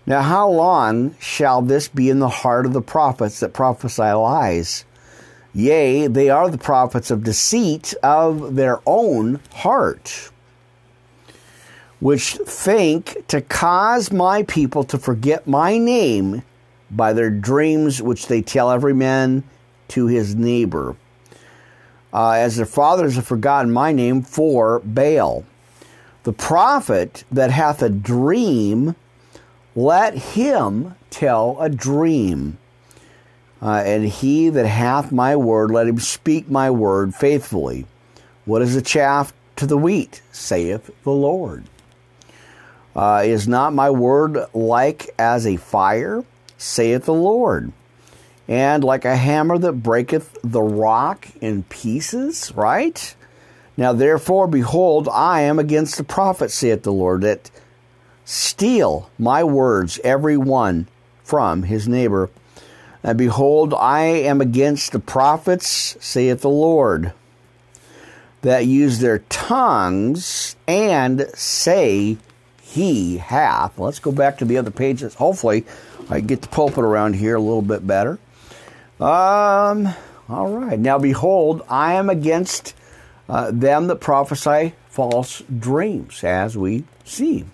Now, 0.05 0.23
how 0.23 0.49
long 0.49 1.15
shall 1.21 1.63
this 1.63 1.87
be 1.87 2.11
in 2.11 2.19
the 2.19 2.29
heart 2.29 2.67
of 2.67 2.73
the 2.73 2.83
prophets 2.83 3.41
that 3.41 3.53
prophesy 3.53 4.03
lies? 4.03 4.85
Yea, 5.55 6.07
they 6.09 6.29
are 6.29 6.49
the 6.49 6.59
prophets 6.59 7.11
of 7.11 7.23
deceit 7.23 7.95
of 8.03 8.57
their 8.57 8.81
own 8.85 9.39
heart, 9.53 10.31
which 12.01 12.33
think 12.47 13.27
to 13.29 13.41
cause 13.41 14.11
my 14.11 14.43
people 14.45 14.83
to 14.85 14.99
forget 14.99 15.47
my 15.47 15.79
name 15.79 16.43
by 16.91 17.13
their 17.13 17.31
dreams 17.31 18.03
which 18.03 18.27
they 18.27 18.43
tell 18.43 18.71
every 18.71 18.95
man 18.95 19.45
to 19.89 20.07
his 20.07 20.35
neighbor, 20.35 20.97
uh, 22.13 22.33
as 22.33 22.57
their 22.57 22.67
fathers 22.67 23.15
have 23.17 23.27
forgotten 23.27 23.71
my 23.71 23.93
name 23.93 24.23
for 24.23 24.81
Baal. 24.81 25.45
The 26.25 26.33
prophet 26.33 27.25
that 27.31 27.51
hath 27.51 27.83
a 27.83 27.89
dream 27.89 28.97
let 29.75 30.15
him 30.15 30.95
tell 31.11 31.57
a 31.61 31.69
dream. 31.69 32.59
Uh, 33.61 33.83
and 33.87 34.05
he 34.05 34.49
that 34.49 34.67
hath 34.67 35.13
my 35.13 35.37
word, 35.37 35.71
let 35.71 35.87
him 35.87 36.01
speak 36.01 36.51
my 36.51 36.71
word 36.71 37.15
faithfully. 37.15 37.87
What 38.45 38.63
is 38.63 38.75
the 38.75 38.83
chaff 38.83 39.33
to 39.57 39.67
the 39.67 39.79
wheat, 39.79 40.21
saith 40.33 40.91
the 41.05 41.13
Lord? 41.13 41.65
Uh, 42.95 43.23
is 43.25 43.47
not 43.47 43.73
my 43.73 43.89
word 43.89 44.37
like 44.53 45.15
as 45.19 45.47
a 45.47 45.57
fire, 45.57 46.25
saith 46.59 47.05
the 47.05 47.15
Lord? 47.15 47.73
And 48.49 48.83
like 48.83 49.05
a 49.05 49.17
hammer 49.17 49.57
that 49.59 49.75
breaketh 49.75 50.37
the 50.43 50.61
rock 50.61 51.29
in 51.41 51.63
pieces, 51.65 52.53
right? 52.57 53.15
Now 53.77 53.93
therefore, 53.93 54.49
behold, 54.49 55.09
I 55.09 55.43
am 55.43 55.59
against 55.59 55.97
the 55.97 56.05
prophet, 56.05 56.51
saith 56.51 56.83
the 56.83 56.93
Lord, 56.93 57.23
that 57.23 57.51
steal 58.25 59.11
my 59.19 59.45
words, 59.45 60.01
every 60.05 60.37
one 60.37 60.87
from 61.25 61.65
his 61.65 61.89
neighbor. 61.89 62.31
And 63.03 63.19
behold, 63.19 63.75
I 63.75 64.03
am 64.03 64.41
against 64.41 64.93
the 64.93 65.01
prophets, 65.01 65.97
saith 66.01 66.43
the 66.43 66.49
Lord, 66.49 67.13
that 68.43 68.67
use 68.67 69.01
their 69.01 69.21
tongues 69.21 70.57
and 70.69 71.29
say, 71.35 72.17
He 72.61 73.19
hath. 73.19 73.79
Let's 73.79 73.99
go 73.99 74.13
back 74.13 74.39
to 74.39 74.45
the 74.45 74.59
other 74.59 74.71
pages. 74.71 75.15
Hopefully, 75.15 75.65
I 76.09 76.21
get 76.21 76.43
the 76.43 76.49
pulpit 76.49 76.85
around 76.85 77.15
here 77.15 77.37
a 77.37 77.41
little 77.41 77.63
bit 77.63 77.87
better. 77.87 78.19
Um, 79.01 79.89
all 80.29 80.49
right. 80.49 80.79
Now, 80.79 80.99
behold, 80.99 81.63
I 81.69 81.95
am 81.95 82.09
against 82.09 82.75
uh, 83.29 83.51
them 83.53 83.89
that 83.89 83.97
prophesy 83.97 84.75
false 84.89 85.43
dreams, 85.59 86.23
as 86.23 86.57
we 86.57 86.85
see 87.05 87.47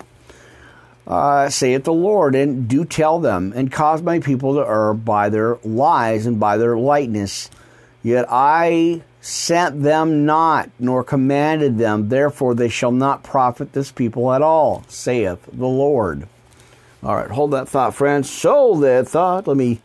uh, 1.09 1.49
saith 1.49 1.85
the 1.85 1.93
Lord, 1.93 2.35
and 2.35 2.69
do 2.69 2.85
tell 2.85 3.19
them, 3.19 3.53
and 3.57 3.73
cause 3.73 4.03
my 4.03 4.21
people 4.21 4.55
to 4.55 4.61
err 4.61 4.93
by 4.93 5.31
their 5.31 5.57
lies 5.65 6.27
and 6.27 6.39
by 6.39 6.59
their 6.59 6.77
lightness. 6.77 7.51
Yet 8.03 8.27
I 8.29 9.03
sent 9.21 9.83
them 9.83 10.27
not, 10.27 10.71
nor 10.79 11.03
commanded 11.03 11.79
them, 11.79 12.11
therefore 12.11 12.55
they 12.55 12.69
shall 12.69 12.93
not 12.93 13.23
profit 13.23 13.73
this 13.73 13.91
people 13.91 14.33
at 14.33 14.43
all, 14.43 14.85
saith 14.87 15.49
the 15.51 15.67
Lord. 15.67 16.29
All 17.03 17.17
right, 17.17 17.31
hold 17.31 17.53
that 17.53 17.69
thought, 17.69 17.95
friends. 17.95 18.29
So 18.31 18.77
that 18.81 19.09
thought, 19.09 19.47
let 19.47 19.57
me 19.57 19.81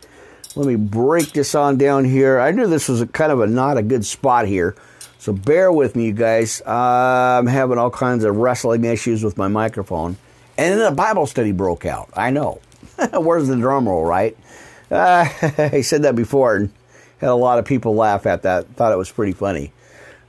let 0.56 0.68
me 0.68 0.76
break 0.76 1.32
this 1.32 1.56
on 1.56 1.78
down 1.78 2.06
here. 2.06 2.40
I 2.40 2.52
knew 2.52 2.68
this 2.68 2.90
was 2.90 3.02
a 3.02 3.08
kind 3.08 3.32
of 3.32 3.40
a 3.40 3.48
not 3.48 3.78
a 3.78 3.82
good 3.82 4.06
spot 4.06 4.46
here, 4.46 4.76
so 5.20 5.32
bear 5.32 5.72
with 5.72 5.96
me, 5.96 6.08
you 6.08 6.12
guys. 6.12 6.62
Uh, 6.66 7.40
I'm 7.40 7.48
having 7.48 7.78
all 7.78 7.90
kinds 7.90 8.24
of 8.24 8.36
wrestling 8.36 8.84
issues 8.84 9.24
with 9.24 9.38
my 9.38 9.48
microphone. 9.48 10.18
And 10.58 10.80
then 10.80 10.92
a 10.92 10.96
Bible 10.96 11.26
study 11.26 11.52
broke 11.52 11.86
out. 11.86 12.10
I 12.16 12.30
know. 12.30 12.62
Where's 13.14 13.48
the 13.48 13.56
drum 13.56 13.88
roll, 13.88 14.06
right? 14.06 14.38
Uh, 14.92 15.28
I 15.58 15.82
said 15.82 16.04
that 16.04 16.16
before 16.16 16.56
and 16.56 16.72
had 17.20 17.30
a 17.30 17.36
lot 17.36 17.60
of 17.60 17.66
people 17.66 17.96
laugh 17.96 18.26
at 18.26 18.44
that. 18.44 18.68
Thought 18.68 18.92
it 18.92 18.98
was 18.98 19.12
pretty 19.12 19.34
funny. 19.34 19.72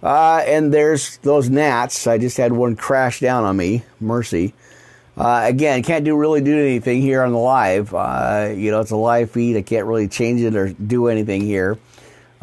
Uh, 0.02 0.42
and 0.46 0.72
there's 0.72 1.16
those 1.18 1.48
gnats. 1.48 2.06
I 2.06 2.18
just 2.18 2.36
had 2.36 2.52
one 2.52 2.76
crash 2.76 3.20
down 3.20 3.44
on 3.44 3.56
me. 3.56 3.84
Mercy. 4.00 4.54
Uh, 5.16 5.42
again, 5.44 5.82
can't 5.82 6.04
do 6.04 6.16
really 6.16 6.40
do 6.40 6.58
anything 6.58 7.00
here 7.00 7.22
on 7.22 7.32
the 7.32 7.38
live. 7.38 7.94
Uh, 7.94 8.52
you 8.54 8.70
know, 8.70 8.80
it's 8.80 8.90
a 8.90 8.96
live 8.96 9.30
feed. 9.30 9.56
I 9.56 9.62
can't 9.62 9.86
really 9.86 10.08
change 10.08 10.40
it 10.40 10.56
or 10.56 10.70
do 10.72 11.08
anything 11.08 11.42
here. 11.42 11.78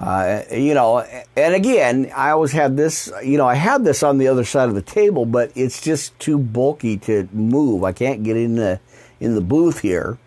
Uh, 0.01 0.41
you 0.51 0.73
know, 0.73 1.05
and 1.35 1.53
again, 1.53 2.11
I 2.15 2.31
always 2.31 2.51
had 2.51 2.75
this. 2.75 3.11
You 3.23 3.37
know, 3.37 3.47
I 3.47 3.53
had 3.53 3.85
this 3.85 4.01
on 4.01 4.17
the 4.17 4.27
other 4.29 4.43
side 4.43 4.67
of 4.67 4.73
the 4.73 4.81
table, 4.81 5.27
but 5.27 5.51
it's 5.53 5.79
just 5.79 6.17
too 6.17 6.39
bulky 6.39 6.97
to 6.97 7.29
move. 7.31 7.83
I 7.83 7.91
can't 7.91 8.23
get 8.23 8.35
in 8.35 8.55
the 8.55 8.79
in 9.19 9.35
the 9.35 9.41
booth 9.41 9.81
here 9.81 10.17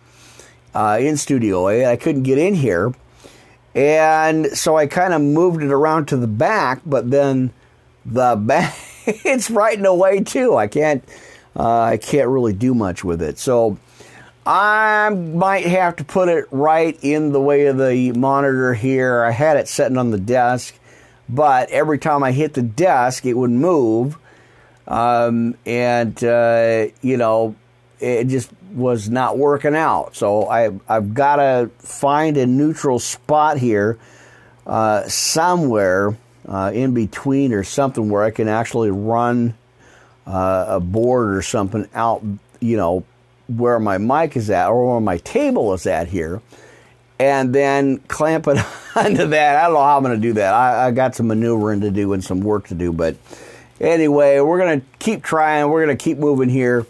uh, 0.73 0.97
in 1.01 1.17
Studio. 1.17 1.67
I 1.67 1.97
couldn't 1.97 2.23
get 2.23 2.37
in 2.37 2.53
here, 2.53 2.93
and 3.75 4.45
so 4.57 4.77
I 4.77 4.87
kind 4.87 5.13
of 5.13 5.21
moved 5.21 5.61
it 5.61 5.71
around 5.71 6.05
to 6.05 6.17
the 6.17 6.27
back. 6.27 6.79
But 6.85 7.11
then 7.11 7.51
the 8.05 8.35
back, 8.39 8.77
it's 9.05 9.49
right 9.49 9.75
in 9.75 9.83
the 9.83 9.93
way 9.93 10.21
too. 10.21 10.55
I 10.55 10.67
can't 10.67 11.03
uh, 11.53 11.81
I 11.81 11.97
can't 11.97 12.29
really 12.29 12.53
do 12.53 12.73
much 12.73 13.03
with 13.03 13.21
it. 13.21 13.37
So 13.39 13.77
I 14.45 15.09
might 15.09 15.65
have 15.65 15.95
to 15.95 16.03
put 16.03 16.29
it 16.29 16.45
right 16.51 16.97
in 17.01 17.31
the 17.31 17.41
way 17.41 17.65
of 17.65 17.77
the 17.77 18.11
monitor 18.11 18.75
here. 18.75 19.23
I 19.23 19.31
had 19.31 19.57
it 19.57 19.67
sitting 19.67 19.97
on 19.97 20.11
the 20.11 20.19
desk, 20.19 20.77
but 21.27 21.71
every 21.71 21.97
time 21.97 22.21
I 22.23 22.31
hit 22.31 22.53
the 22.53 22.61
desk, 22.61 23.25
it 23.25 23.33
would 23.33 23.49
move. 23.49 24.17
Um, 24.87 25.55
and, 25.65 26.23
uh, 26.23 26.87
you 27.01 27.17
know, 27.17 27.55
it 27.99 28.25
just 28.25 28.51
was 28.71 29.09
not 29.09 29.37
working 29.39 29.75
out. 29.75 30.15
So 30.15 30.47
I, 30.47 30.71
I've 30.87 31.15
got 31.15 31.37
to 31.37 31.71
find 31.79 32.37
a 32.37 32.45
neutral 32.45 32.99
spot 32.99 33.57
here 33.57 33.97
uh, 34.67 35.07
somewhere 35.07 36.15
uh, 36.47 36.71
in 36.71 36.93
between 36.93 37.51
or 37.51 37.63
something 37.63 38.09
where 38.09 38.23
I 38.23 38.29
can 38.29 38.47
actually 38.47 38.91
run 38.91 39.55
uh, 40.27 40.65
a 40.67 40.79
board 40.79 41.35
or 41.35 41.41
something 41.41 41.87
out, 41.95 42.23
you 42.59 42.77
know, 42.77 43.03
where 43.47 43.79
my 43.79 43.97
mic 43.97 44.35
is 44.35 44.49
at 44.49 44.69
or 44.69 44.91
where 44.91 45.01
my 45.01 45.17
table 45.17 45.73
is 45.73 45.85
at 45.85 46.07
here, 46.07 46.41
and 47.19 47.53
then 47.53 47.99
clamp 48.07 48.47
it 48.47 48.57
onto 48.95 49.27
that. 49.27 49.57
I 49.57 49.63
don't 49.65 49.73
know 49.73 49.83
how 49.83 49.97
I'm 49.97 50.03
going 50.03 50.15
to 50.15 50.21
do 50.21 50.33
that. 50.33 50.53
I, 50.53 50.87
I 50.87 50.91
got 50.91 51.15
some 51.15 51.27
maneuvering 51.27 51.81
to 51.81 51.91
do 51.91 52.13
and 52.13 52.23
some 52.23 52.41
work 52.41 52.67
to 52.67 52.75
do, 52.75 52.91
but 52.91 53.15
anyway, 53.79 54.39
we're 54.39 54.59
going 54.59 54.81
to 54.81 54.87
keep 54.99 55.23
trying. 55.23 55.69
We're 55.69 55.85
going 55.85 55.97
to 55.97 56.03
keep 56.03 56.17
moving 56.17 56.49
here. 56.49 56.85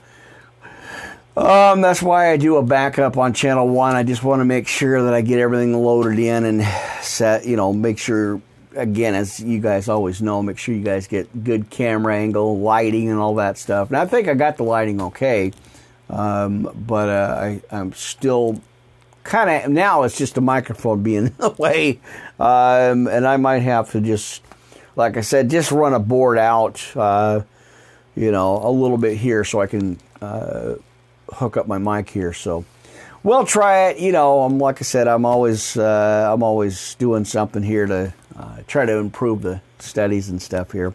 Um, 1.37 1.81
that's 1.81 2.01
why 2.01 2.31
I 2.31 2.37
do 2.37 2.55
a 2.55 2.63
backup 2.63 3.17
on 3.17 3.33
channel 3.33 3.67
one. 3.67 3.95
I 3.95 4.03
just 4.03 4.23
want 4.23 4.39
to 4.39 4.45
make 4.45 4.69
sure 4.69 5.03
that 5.03 5.13
I 5.13 5.19
get 5.19 5.39
everything 5.39 5.73
loaded 5.73 6.17
in 6.17 6.45
and 6.45 6.63
set, 7.01 7.45
you 7.45 7.57
know, 7.57 7.73
make 7.73 7.97
sure 7.97 8.41
again, 8.75 9.15
as 9.15 9.39
you 9.39 9.59
guys 9.59 9.89
always 9.89 10.21
know, 10.21 10.41
make 10.41 10.57
sure 10.57 10.75
you 10.75 10.83
guys 10.83 11.07
get 11.07 11.43
good 11.43 11.69
camera 11.69 12.15
angle, 12.15 12.59
lighting, 12.59 13.09
and 13.09 13.19
all 13.19 13.35
that 13.35 13.57
stuff. 13.57 13.89
And 13.89 13.97
I 13.97 14.05
think 14.05 14.27
I 14.27 14.33
got 14.33 14.57
the 14.57 14.63
lighting 14.63 15.01
okay, 15.01 15.51
um, 16.09 16.71
but 16.87 17.09
uh, 17.09 17.37
I, 17.39 17.61
I'm 17.71 17.93
still 17.93 18.61
kind 19.23 19.49
of 19.49 19.71
now 19.71 20.03
it's 20.03 20.17
just 20.17 20.37
a 20.37 20.41
microphone 20.41 21.03
being 21.03 21.27
in 21.27 21.35
the 21.37 21.49
way, 21.51 21.99
um, 22.39 23.07
and 23.07 23.27
I 23.27 23.37
might 23.37 23.59
have 23.59 23.91
to 23.91 24.01
just, 24.01 24.41
like 24.95 25.17
I 25.17 25.21
said, 25.21 25.49
just 25.49 25.71
run 25.71 25.93
a 25.93 25.99
board 25.99 26.37
out, 26.37 26.85
uh, 26.95 27.41
you 28.15 28.31
know, 28.31 28.59
a 28.63 28.71
little 28.71 28.97
bit 28.97 29.17
here 29.17 29.43
so 29.43 29.61
I 29.61 29.67
can 29.67 29.99
uh, 30.21 30.75
hook 31.33 31.57
up 31.57 31.67
my 31.67 31.77
mic 31.77 32.09
here. 32.09 32.33
So 32.33 32.65
we'll 33.23 33.45
try 33.45 33.89
it. 33.89 33.99
You 33.99 34.11
know, 34.11 34.43
I'm 34.43 34.59
like 34.59 34.81
I 34.81 34.83
said, 34.83 35.07
I'm 35.07 35.25
always 35.25 35.75
uh, 35.75 36.29
I'm 36.31 36.43
always 36.43 36.95
doing 36.95 37.25
something 37.25 37.63
here 37.63 37.85
to 37.85 38.13
uh, 38.37 38.57
try 38.67 38.85
to 38.85 38.97
improve 38.97 39.41
the 39.41 39.61
studies 39.79 40.29
and 40.29 40.41
stuff 40.41 40.71
here. 40.71 40.93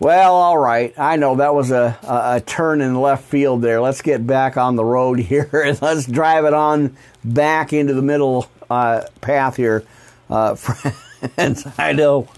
Well, 0.00 0.34
all 0.34 0.56
right. 0.56 0.94
I 0.96 1.16
know 1.16 1.36
that 1.36 1.54
was 1.54 1.72
a, 1.72 1.98
a, 2.02 2.36
a, 2.36 2.40
turn 2.40 2.80
in 2.80 3.00
left 3.00 3.24
field 3.24 3.62
there. 3.62 3.80
Let's 3.80 4.00
get 4.00 4.24
back 4.24 4.56
on 4.56 4.76
the 4.76 4.84
road 4.84 5.18
here 5.18 5.50
and 5.52 5.80
let's 5.82 6.06
drive 6.06 6.44
it 6.44 6.54
on 6.54 6.96
back 7.24 7.72
into 7.72 7.94
the 7.94 8.02
middle 8.02 8.48
uh, 8.70 9.02
path 9.20 9.56
here. 9.56 9.84
Uh, 10.30 10.54
friends, 10.54 11.66
I 11.78 11.92
know. 11.94 12.28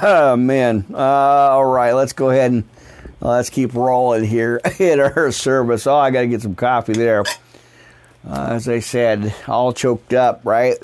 Oh, 0.00 0.36
man. 0.36 0.86
Uh, 0.90 0.96
all 0.96 1.66
right. 1.66 1.92
Let's 1.92 2.14
go 2.14 2.30
ahead 2.30 2.52
and 2.52 2.64
let's 3.20 3.50
keep 3.50 3.74
rolling 3.74 4.24
here 4.24 4.60
in 4.78 4.98
our 4.98 5.30
service. 5.32 5.86
Oh, 5.86 5.96
I 5.96 6.10
got 6.10 6.22
to 6.22 6.28
get 6.28 6.40
some 6.40 6.54
coffee 6.54 6.94
there. 6.94 7.24
Uh, 8.26 8.48
as 8.52 8.68
I 8.68 8.80
said, 8.80 9.34
all 9.46 9.72
choked 9.72 10.14
up, 10.14 10.40
right? 10.44 10.78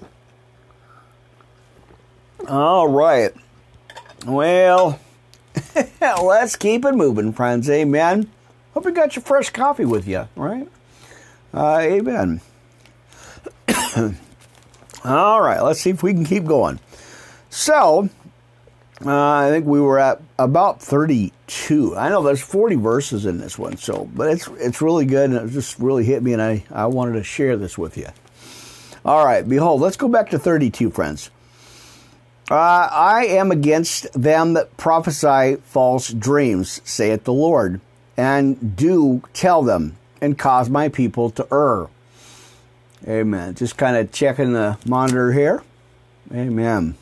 All 2.47 2.87
right. 2.87 3.33
Well, 4.27 5.01
let's 6.01 6.57
keep 6.57 6.85
it 6.85 6.95
moving, 6.95 7.33
friends. 7.33 7.69
Amen. 7.71 8.31
Hope 8.75 8.85
you 8.85 8.93
got 8.93 9.17
your 9.17 9.23
fresh 9.23 9.51
coffee 9.51 9.85
with 9.85 10.09
you, 10.09 10.29
right? 10.35 10.69
Uh, 11.53 11.79
amen. 11.83 12.41
All 15.05 15.43
right, 15.43 15.61
let's 15.61 15.81
see 15.81 15.91
if 15.91 16.03
we 16.03 16.15
can 16.15 16.25
keep 16.25 16.45
going. 16.45 16.81
So, 17.51 18.09
uh, 19.05 19.11
I 19.11 19.51
think 19.51 19.67
we 19.67 19.81
were 19.81 19.99
at 19.99 20.23
about 20.39 20.81
32. 20.81 21.97
I 21.97 22.09
know 22.09 22.23
there's 22.23 22.41
40 22.41 22.77
verses 22.77 23.27
in 23.27 23.39
this 23.39 23.59
one, 23.59 23.77
so 23.77 24.09
but 24.15 24.31
it's 24.31 24.49
it's 24.59 24.81
really 24.81 25.05
good 25.05 25.31
and 25.31 25.49
it 25.51 25.53
just 25.53 25.79
really 25.79 26.05
hit 26.05 26.23
me, 26.23 26.33
and 26.33 26.41
I, 26.41 26.65
I 26.71 26.87
wanted 26.87 27.15
to 27.15 27.25
share 27.25 27.57
this 27.57 27.77
with 27.77 27.99
you. 27.99 28.07
All 29.05 29.25
right, 29.25 29.47
behold, 29.47 29.81
let's 29.81 29.97
go 29.97 30.09
back 30.09 30.31
to 30.31 30.39
32, 30.39 30.91
friends. 30.91 31.31
Uh, 32.51 32.89
I 32.91 33.27
am 33.27 33.51
against 33.51 34.13
them 34.13 34.55
that 34.55 34.77
prophesy 34.77 35.57
false 35.65 36.13
dreams, 36.13 36.81
saith 36.85 37.25
the 37.25 37.33
Lord, 37.33 37.81
and 38.17 38.77
do 38.77 39.23
tell 39.33 39.63
them, 39.63 39.97
and 40.21 40.39
cause 40.39 40.69
my 40.69 40.89
people 40.89 41.31
to 41.31 41.47
err. 41.53 41.89
Amen. 43.07 43.55
Just 43.55 43.77
kind 43.77 43.97
of 43.97 44.13
checking 44.13 44.53
the 44.53 44.79
monitor 44.87 45.33
here. 45.33 45.63
Amen. 46.33 46.97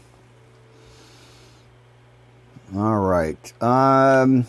All 2.75 3.01
right. 3.01 3.63
Um, 3.63 4.47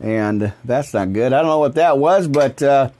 and 0.00 0.52
that's 0.64 0.92
not 0.92 1.12
good. 1.12 1.32
I 1.32 1.38
don't 1.38 1.46
know 1.46 1.60
what 1.60 1.76
that 1.76 1.98
was, 1.98 2.26
but 2.26 2.62
uh, 2.62 2.90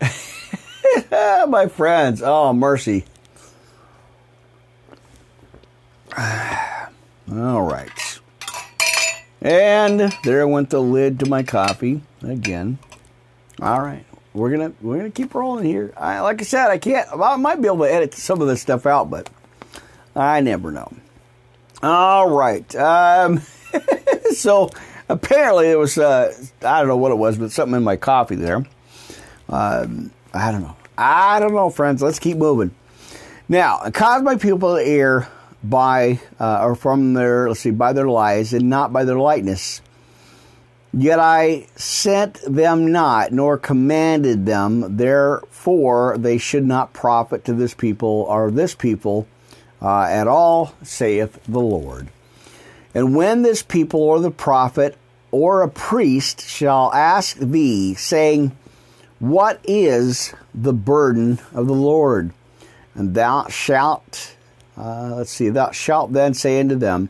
my 1.48 1.66
friends, 1.68 2.22
oh 2.24 2.52
mercy. 2.52 3.04
All 7.32 7.62
right. 7.62 8.20
And 9.40 10.12
there 10.24 10.48
went 10.48 10.70
the 10.70 10.80
lid 10.80 11.20
to 11.20 11.26
my 11.26 11.44
coffee 11.44 12.02
again. 12.22 12.78
All 13.62 13.80
right. 13.80 14.04
We're 14.34 14.50
gonna 14.50 14.72
we're 14.80 14.96
gonna 14.96 15.10
keep 15.10 15.34
rolling 15.34 15.64
here. 15.64 15.92
I, 15.96 16.20
like 16.20 16.40
I 16.40 16.44
said, 16.44 16.70
I 16.70 16.78
can't. 16.78 17.08
I 17.12 17.36
might 17.36 17.60
be 17.60 17.66
able 17.66 17.78
to 17.78 17.92
edit 17.92 18.14
some 18.14 18.40
of 18.40 18.48
this 18.48 18.60
stuff 18.60 18.86
out, 18.86 19.10
but 19.10 19.30
I 20.14 20.40
never 20.40 20.70
know. 20.70 20.92
All 21.82 22.28
right. 22.30 22.74
Um, 22.74 23.40
so 24.32 24.70
apparently 25.08 25.70
it 25.70 25.78
was 25.78 25.98
uh, 25.98 26.32
I 26.62 26.80
don't 26.80 26.88
know 26.88 26.96
what 26.96 27.12
it 27.12 27.18
was, 27.18 27.38
but 27.38 27.52
something 27.52 27.76
in 27.76 27.84
my 27.84 27.96
coffee 27.96 28.36
there. 28.36 28.64
Um, 29.48 30.10
I 30.34 30.50
don't 30.50 30.62
know. 30.62 30.76
I 30.96 31.38
don't 31.38 31.54
know, 31.54 31.70
friends. 31.70 32.02
Let's 32.02 32.18
keep 32.18 32.36
moving. 32.36 32.74
Now, 33.48 33.78
cause 33.90 34.22
my 34.22 34.36
people 34.36 34.76
to 34.76 34.84
err 34.84 35.28
by 35.62 36.20
uh, 36.38 36.60
or 36.62 36.74
from 36.74 37.14
their 37.14 37.48
let's 37.48 37.60
see 37.60 37.70
by 37.70 37.92
their 37.92 38.08
lies 38.08 38.52
and 38.52 38.68
not 38.68 38.92
by 38.92 39.04
their 39.04 39.18
likeness. 39.18 39.80
Yet 40.92 41.18
I 41.18 41.66
sent 41.76 42.40
them 42.46 42.90
not, 42.90 43.30
nor 43.30 43.58
commanded 43.58 44.46
them. 44.46 44.96
Therefore, 44.96 46.16
they 46.18 46.38
should 46.38 46.64
not 46.64 46.94
profit 46.94 47.44
to 47.44 47.52
this 47.52 47.74
people 47.74 48.24
or 48.28 48.50
this 48.50 48.74
people 48.74 49.26
uh, 49.82 50.04
at 50.04 50.26
all, 50.26 50.74
saith 50.82 51.40
the 51.46 51.60
Lord. 51.60 52.08
And 52.94 53.14
when 53.14 53.42
this 53.42 53.62
people 53.62 54.00
or 54.00 54.18
the 54.18 54.30
prophet 54.30 54.96
or 55.30 55.62
a 55.62 55.68
priest 55.68 56.48
shall 56.48 56.92
ask 56.94 57.36
thee, 57.36 57.94
saying, 57.94 58.56
What 59.18 59.60
is 59.64 60.34
the 60.54 60.72
burden 60.72 61.38
of 61.52 61.66
the 61.66 61.74
Lord? 61.74 62.32
And 62.94 63.14
thou 63.14 63.46
shalt 63.48 64.34
uh, 64.78 65.14
let's 65.16 65.30
see, 65.30 65.48
thou 65.48 65.72
shalt 65.72 66.12
then 66.12 66.34
say 66.34 66.60
unto 66.60 66.76
them, 66.76 67.08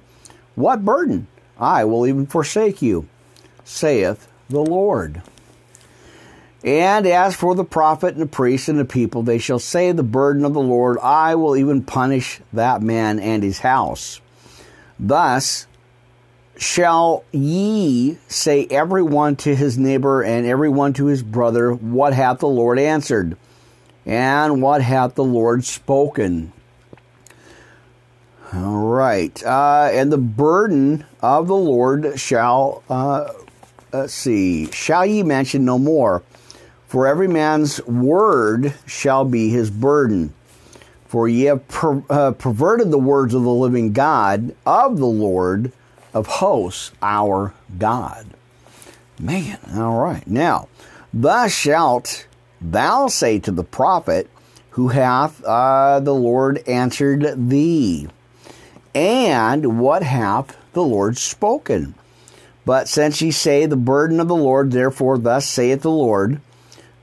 What 0.54 0.84
burden? 0.84 1.26
I 1.58 1.84
will 1.84 2.06
even 2.06 2.26
forsake 2.26 2.80
you, 2.80 3.08
saith 3.64 4.28
the 4.48 4.60
Lord. 4.60 5.22
And 6.64 7.06
as 7.06 7.36
for 7.36 7.54
the 7.54 7.64
prophet 7.64 8.14
and 8.14 8.22
the 8.22 8.26
priest 8.26 8.68
and 8.68 8.78
the 8.78 8.84
people, 8.84 9.22
they 9.22 9.38
shall 9.38 9.58
say 9.58 9.92
the 9.92 10.02
burden 10.02 10.44
of 10.44 10.54
the 10.54 10.60
Lord, 10.60 10.98
I 10.98 11.34
will 11.34 11.56
even 11.56 11.82
punish 11.82 12.40
that 12.52 12.82
man 12.82 13.20
and 13.20 13.42
his 13.42 13.60
house. 13.60 14.20
Thus 14.98 15.66
shall 16.56 17.24
ye 17.30 18.18
say 18.26 18.66
every 18.70 19.02
one 19.02 19.36
to 19.36 19.54
his 19.54 19.78
neighbor 19.78 20.22
and 20.22 20.46
every 20.46 20.68
one 20.68 20.92
to 20.94 21.06
his 21.06 21.22
brother, 21.22 21.72
What 21.72 22.12
hath 22.14 22.38
the 22.38 22.48
Lord 22.48 22.78
answered? 22.78 23.36
And 24.04 24.62
what 24.62 24.80
hath 24.80 25.14
the 25.14 25.24
Lord 25.24 25.64
spoken? 25.64 26.52
All 28.52 28.88
right. 28.88 29.44
Uh, 29.44 29.90
and 29.92 30.10
the 30.10 30.18
burden 30.18 31.04
of 31.20 31.48
the 31.48 31.56
Lord 31.56 32.18
shall, 32.18 32.82
uh, 32.88 33.32
let's 33.92 34.14
see, 34.14 34.70
shall 34.70 35.04
ye 35.04 35.22
mention 35.22 35.64
no 35.64 35.78
more. 35.78 36.22
For 36.86 37.06
every 37.06 37.28
man's 37.28 37.84
word 37.84 38.72
shall 38.86 39.26
be 39.26 39.50
his 39.50 39.70
burden. 39.70 40.32
For 41.06 41.28
ye 41.28 41.44
have 41.44 41.68
per, 41.68 42.02
uh, 42.08 42.30
perverted 42.32 42.90
the 42.90 42.98
words 42.98 43.34
of 43.34 43.42
the 43.42 43.50
living 43.50 43.92
God, 43.92 44.54
of 44.64 44.96
the 44.96 45.06
Lord 45.06 45.72
of 46.14 46.26
hosts, 46.26 46.92
our 47.02 47.52
God. 47.78 48.26
Man, 49.20 49.58
all 49.74 49.98
right. 49.98 50.26
Now, 50.26 50.68
thus 51.12 51.52
shalt 51.52 52.26
thou 52.60 53.08
say 53.08 53.38
to 53.40 53.50
the 53.50 53.64
prophet, 53.64 54.30
who 54.70 54.88
hath 54.88 55.44
uh, 55.44 56.00
the 56.00 56.14
Lord 56.14 56.62
answered 56.66 57.50
thee? 57.50 58.08
And 58.94 59.78
what 59.78 60.02
hath 60.02 60.56
the 60.72 60.82
Lord 60.82 61.18
spoken? 61.18 61.94
But 62.64 62.88
since 62.88 63.22
ye 63.22 63.30
say 63.30 63.66
the 63.66 63.76
burden 63.76 64.20
of 64.20 64.28
the 64.28 64.36
Lord, 64.36 64.72
therefore 64.72 65.18
thus 65.18 65.48
saith 65.48 65.82
the 65.82 65.90
Lord, 65.90 66.40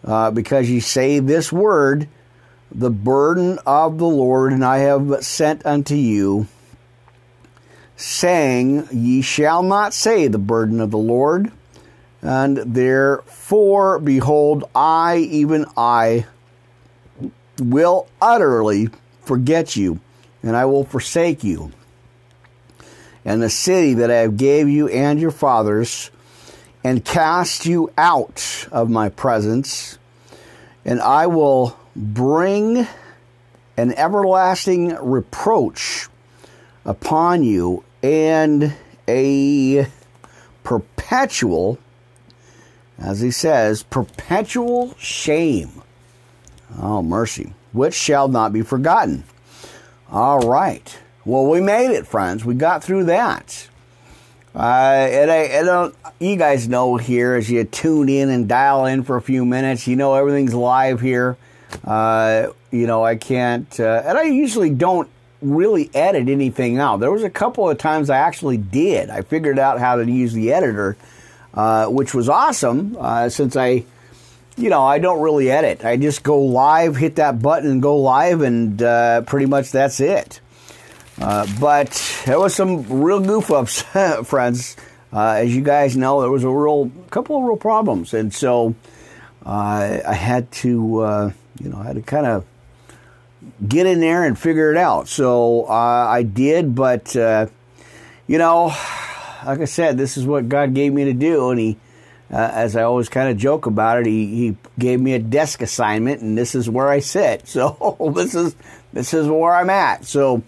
uh, 0.03 0.31
because 0.31 0.69
ye 0.69 0.79
say 0.79 1.19
this 1.19 1.51
word, 1.51 2.07
the 2.71 2.91
burden 2.91 3.57
of 3.65 3.97
the 3.97 4.07
Lord, 4.07 4.53
and 4.53 4.63
I 4.63 4.79
have 4.79 5.25
sent 5.25 5.65
unto 5.65 5.95
you, 5.95 6.47
saying, 7.95 8.87
Ye 8.91 9.21
shall 9.21 9.63
not 9.63 9.93
say 9.93 10.27
the 10.27 10.37
burden 10.37 10.81
of 10.81 10.91
the 10.91 10.97
Lord, 10.97 11.51
and 12.21 12.57
therefore, 12.57 13.99
behold, 13.99 14.65
I, 14.75 15.17
even 15.17 15.65
I, 15.77 16.25
will 17.59 18.07
utterly 18.21 18.89
forget 19.21 19.75
you, 19.75 19.99
and 20.45 20.55
I 20.55 20.65
will 20.65 20.85
forsake 20.85 21.43
you. 21.43 21.71
And 23.25 23.41
the 23.41 23.49
city 23.49 23.95
that 23.95 24.11
I 24.11 24.17
have 24.17 24.37
gave 24.37 24.69
you 24.69 24.87
and 24.87 25.19
your 25.19 25.31
fathers, 25.31 26.11
and 26.83 27.03
cast 27.03 27.65
you 27.65 27.91
out 27.97 28.67
of 28.71 28.91
my 28.91 29.09
presence, 29.09 29.97
and 30.85 31.01
I 31.01 31.25
will 31.25 31.75
bring 31.95 32.87
an 33.75 33.91
everlasting 33.93 34.95
reproach 35.01 36.07
upon 36.85 37.43
you 37.43 37.83
and 38.03 38.71
a 39.07 39.87
perpetual, 40.63 41.79
as 42.99 43.19
he 43.19 43.31
says, 43.31 43.81
perpetual 43.81 44.95
shame. 44.99 45.81
Oh, 46.79 47.01
mercy, 47.01 47.53
which 47.73 47.95
shall 47.95 48.27
not 48.27 48.53
be 48.53 48.61
forgotten. 48.61 49.23
All 50.11 50.39
right. 50.39 50.97
Well, 51.25 51.47
we 51.47 51.61
made 51.61 51.91
it, 51.91 52.05
friends. 52.05 52.45
We 52.45 52.53
got 52.53 52.83
through 52.83 53.05
that. 53.05 53.67
Uh, 54.55 54.59
and 54.59 55.31
I, 55.31 55.35
and 55.35 55.93
you 56.19 56.37
guys 56.37 56.69
know 56.69 56.95
here 56.95 57.35
as 57.35 57.49
you 57.49 57.63
tune 57.65 58.07
in 58.07 58.29
and 58.29 58.47
dial 58.47 58.85
in 58.85 59.03
for 59.03 59.17
a 59.17 59.21
few 59.21 59.43
minutes, 59.43 59.87
you 59.87 59.95
know 59.95 60.13
everything's 60.13 60.53
live 60.53 61.01
here. 61.01 61.35
Uh, 61.83 62.47
you 62.71 62.87
know, 62.87 63.03
I 63.03 63.15
can't, 63.15 63.79
uh, 63.79 64.03
and 64.05 64.17
I 64.17 64.23
usually 64.23 64.69
don't 64.69 65.09
really 65.41 65.89
edit 65.93 66.29
anything 66.29 66.77
out. 66.77 66.99
There 66.99 67.11
was 67.11 67.23
a 67.23 67.29
couple 67.29 67.69
of 67.69 67.77
times 67.77 68.09
I 68.09 68.17
actually 68.17 68.57
did. 68.57 69.09
I 69.09 69.23
figured 69.23 69.59
out 69.59 69.79
how 69.79 69.97
to 69.97 70.09
use 70.09 70.31
the 70.33 70.53
editor, 70.53 70.95
uh, 71.53 71.87
which 71.87 72.13
was 72.13 72.29
awesome 72.29 72.95
uh, 72.99 73.27
since 73.29 73.57
I, 73.57 73.83
you 74.57 74.69
know, 74.69 74.83
I 74.83 74.99
don't 74.99 75.21
really 75.21 75.51
edit. 75.51 75.83
I 75.83 75.97
just 75.97 76.23
go 76.23 76.39
live, 76.41 76.95
hit 76.95 77.15
that 77.17 77.41
button, 77.41 77.81
go 77.81 77.97
live, 77.97 78.41
and 78.41 78.81
uh, 78.81 79.21
pretty 79.21 79.45
much 79.47 79.71
that's 79.71 79.99
it. 79.99 80.39
Uh, 81.19 81.47
but 81.59 82.23
there 82.25 82.39
was 82.39 82.55
some 82.55 83.01
real 83.01 83.19
goof 83.19 83.51
ups, 83.51 83.81
friends. 84.23 84.75
Uh, 85.13 85.39
as 85.39 85.55
you 85.55 85.61
guys 85.61 85.95
know, 85.95 86.21
there 86.21 86.31
was 86.31 86.43
a 86.43 86.49
real 86.49 86.91
couple 87.09 87.37
of 87.37 87.43
real 87.43 87.57
problems, 87.57 88.13
and 88.13 88.33
so 88.33 88.75
uh, 89.45 89.99
I 90.05 90.13
had 90.13 90.51
to, 90.53 90.99
uh, 90.99 91.31
you 91.61 91.69
know, 91.69 91.77
I 91.77 91.85
had 91.85 91.95
to 91.95 92.01
kind 92.01 92.25
of 92.25 92.45
get 93.65 93.85
in 93.85 93.99
there 93.99 94.25
and 94.25 94.37
figure 94.37 94.71
it 94.71 94.77
out. 94.77 95.07
So 95.07 95.65
uh, 95.65 96.07
I 96.09 96.23
did, 96.23 96.75
but 96.75 97.15
you 97.15 98.37
know, 98.37 98.65
like 99.45 99.59
I 99.59 99.65
said, 99.65 99.97
this 99.97 100.17
is 100.17 100.25
what 100.25 100.49
God 100.49 100.73
gave 100.73 100.93
me 100.93 101.05
to 101.05 101.13
do, 101.13 101.49
and 101.49 101.59
He. 101.59 101.77
As 102.29 102.75
I 102.75 102.83
always 102.83 103.09
kind 103.09 103.29
of 103.29 103.37
joke 103.37 103.65
about 103.65 103.99
it, 103.99 104.05
he, 104.05 104.25
he 104.27 104.57
gave 104.77 104.99
me 104.99 105.13
a 105.13 105.19
desk 105.19 105.61
assignment, 105.61 106.21
and 106.21 106.37
this 106.37 106.55
is 106.55 106.69
where 106.69 106.89
I 106.89 106.99
sit. 106.99 107.47
So 107.47 108.11
this 108.15 108.35
is 108.35 108.55
this 108.93 109.13
is 109.13 109.27
where 109.27 109.53
I'm 109.53 109.69
at. 109.69 110.05
So 110.05 110.43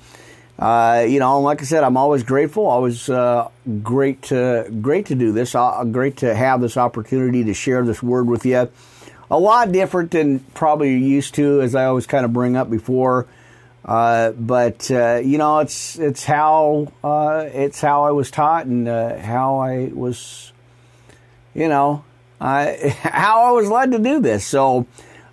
uh, 0.59 1.05
you 1.07 1.19
know, 1.19 1.39
like 1.41 1.61
I 1.61 1.65
said, 1.65 1.83
I'm 1.83 1.97
always 1.97 2.23
grateful. 2.23 2.65
Always 2.65 3.09
uh, 3.09 3.49
great 3.83 4.23
to 4.23 4.67
great 4.81 5.07
to 5.07 5.15
do 5.15 5.31
this. 5.31 5.53
Uh, 5.53 5.83
great 5.83 6.17
to 6.17 6.33
have 6.33 6.61
this 6.61 6.77
opportunity 6.77 7.43
to 7.43 7.53
share 7.53 7.85
this 7.85 8.01
word 8.01 8.27
with 8.27 8.45
you. 8.45 8.69
A 9.29 9.37
lot 9.37 9.71
different 9.71 10.11
than 10.11 10.39
probably 10.39 10.91
you're 10.91 10.99
used 10.99 11.35
to, 11.35 11.61
as 11.61 11.75
I 11.75 11.85
always 11.85 12.07
kind 12.07 12.25
of 12.25 12.33
bring 12.33 12.55
up 12.55 12.71
before. 12.71 13.27
Uh, 13.85 14.31
but 14.31 14.89
uh, 14.89 15.21
you 15.23 15.37
know, 15.37 15.59
it's 15.59 15.99
it's 15.99 16.25
how 16.25 16.91
uh, 17.03 17.45
it's 17.53 17.79
how 17.79 18.03
I 18.03 18.11
was 18.11 18.31
taught 18.31 18.65
and 18.65 18.87
how 18.87 19.59
I 19.59 19.91
was, 19.93 20.51
you 21.57 21.67
know, 21.67 22.05
I, 22.39 22.95
how 23.01 23.45
I 23.45 23.51
was 23.51 23.69
led 23.69 23.91
to 23.91 23.99
do 23.99 24.21
this. 24.21 24.45
So 24.45 24.85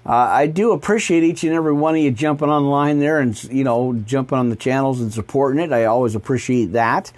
uh, 0.07 0.13
I 0.13 0.47
do 0.47 0.73
appreciate 0.73 1.23
each 1.23 1.45
and 1.45 1.53
every 1.53 1.73
one 1.73 1.95
of 1.95 2.01
you 2.01 2.11
jumping 2.11 2.49
online 2.49 2.99
there 2.99 3.21
and 3.21 3.43
you 3.45 3.63
know 3.63 3.93
jumping 3.93 4.39
on 4.39 4.49
the 4.49 4.57
channels 4.57 5.01
and 5.01 5.13
supporting 5.13 5.63
it. 5.63 5.73
I 5.73 5.85
always 5.85 6.15
appreciate 6.15 6.73
that. 6.73 7.13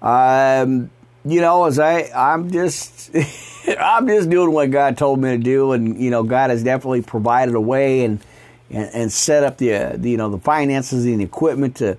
Um, 0.00 0.90
you 1.24 1.40
know, 1.40 1.64
as 1.64 1.78
I 1.78 2.10
I'm 2.14 2.50
just 2.50 3.10
I'm 3.80 4.06
just 4.06 4.28
doing 4.28 4.52
what 4.52 4.70
God 4.70 4.98
told 4.98 5.20
me 5.20 5.30
to 5.30 5.38
do, 5.38 5.72
and 5.72 5.98
you 6.00 6.10
know, 6.10 6.22
God 6.22 6.50
has 6.50 6.62
definitely 6.62 7.02
provided 7.02 7.54
a 7.54 7.60
way 7.60 8.04
and 8.04 8.20
and, 8.70 8.90
and 8.94 9.12
set 9.12 9.44
up 9.44 9.58
the, 9.58 9.74
uh, 9.74 9.96
the, 9.96 10.10
you 10.10 10.16
know 10.16 10.30
the 10.30 10.38
finances 10.38 11.04
and 11.06 11.20
the 11.20 11.24
equipment 11.24 11.76
to 11.76 11.96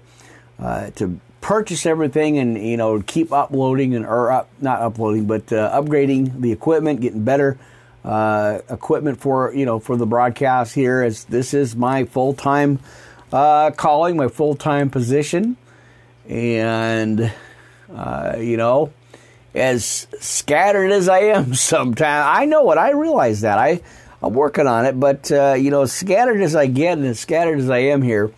uh, 0.60 0.90
to 0.92 1.20
purchase 1.46 1.86
everything 1.86 2.40
and 2.40 2.58
you 2.58 2.76
know 2.76 3.00
keep 3.04 3.32
uploading 3.32 3.94
and 3.94 4.04
or 4.04 4.32
up 4.32 4.50
not 4.62 4.82
uploading 4.82 5.28
but 5.28 5.54
uh, 5.54 5.80
upgrading 5.80 6.42
the 6.42 6.52
equipment, 6.52 7.00
getting 7.00 7.24
better 7.24 7.56
uh, 8.04 8.58
equipment 8.68 9.22
for 9.22 9.54
you 9.54 9.64
know 9.64 9.80
for 9.80 9.96
the 9.96 10.08
broadcast 10.08 10.74
here. 10.74 11.04
As 11.04 11.26
this 11.26 11.54
is 11.54 11.76
my 11.76 12.06
full 12.06 12.34
time 12.34 12.80
uh, 13.32 13.70
calling, 13.70 14.18
my 14.18 14.28
full 14.28 14.56
time 14.56 14.90
position, 14.90 15.56
and 16.28 17.32
uh, 17.94 18.38
you 18.40 18.58
know, 18.58 18.92
as 19.54 20.08
scattered 20.20 20.92
as 20.92 21.08
I 21.08 21.20
am, 21.20 21.54
sometimes 21.54 22.26
I 22.28 22.46
know 22.46 22.72
it. 22.72 22.80
I 22.80 22.90
realize 22.90 23.42
that 23.42 23.60
I 23.60 23.82
I'm 24.24 24.34
working 24.34 24.66
on 24.66 24.88
it, 24.88 25.00
but 25.00 25.32
uh, 25.32 25.54
you 25.54 25.70
know, 25.70 25.84
as 25.84 25.94
scattered 25.94 26.42
as 26.42 26.56
I 26.56 26.66
get 26.66 26.98
and 26.98 27.06
as 27.06 27.20
scattered 27.20 27.60
as 27.60 27.70
I 27.70 27.78
am 27.78 28.02
here. 28.02 28.32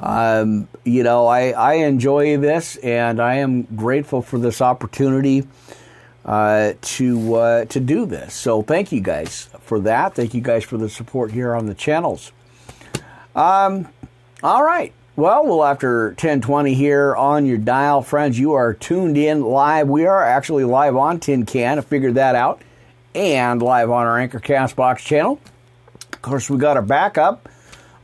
Um, 0.00 0.66
you 0.84 1.02
know, 1.02 1.26
I, 1.26 1.50
I 1.50 1.74
enjoy 1.74 2.38
this 2.38 2.76
and 2.76 3.20
I 3.20 3.36
am 3.36 3.62
grateful 3.62 4.22
for 4.22 4.38
this 4.38 4.62
opportunity 4.62 5.46
uh, 6.24 6.72
to 6.80 7.34
uh, 7.34 7.64
to 7.66 7.80
do 7.80 8.06
this. 8.06 8.34
So 8.34 8.62
thank 8.62 8.92
you 8.92 9.00
guys 9.00 9.50
for 9.60 9.80
that. 9.80 10.14
Thank 10.14 10.34
you 10.34 10.40
guys 10.40 10.64
for 10.64 10.78
the 10.78 10.88
support 10.88 11.32
here 11.32 11.54
on 11.54 11.66
the 11.66 11.74
channels. 11.74 12.32
Um, 13.34 13.88
all 14.42 14.64
right. 14.64 14.92
Well, 15.16 15.44
well, 15.44 15.64
after 15.64 16.08
1020 16.08 16.72
here 16.72 17.14
on 17.14 17.44
your 17.44 17.58
dial, 17.58 18.00
friends, 18.00 18.38
you 18.38 18.54
are 18.54 18.72
tuned 18.72 19.18
in 19.18 19.42
live. 19.42 19.88
We 19.88 20.06
are 20.06 20.24
actually 20.24 20.64
live 20.64 20.96
on 20.96 21.20
Tin 21.20 21.44
Can. 21.44 21.78
I 21.78 21.82
figured 21.82 22.14
that 22.14 22.34
out. 22.34 22.62
And 23.14 23.60
live 23.60 23.90
on 23.90 24.06
our 24.06 24.18
Anchor 24.18 24.40
Castbox 24.40 24.98
channel. 24.98 25.40
Of 26.12 26.22
course, 26.22 26.48
we 26.48 26.58
got 26.58 26.76
our 26.76 26.82
backup 26.82 27.48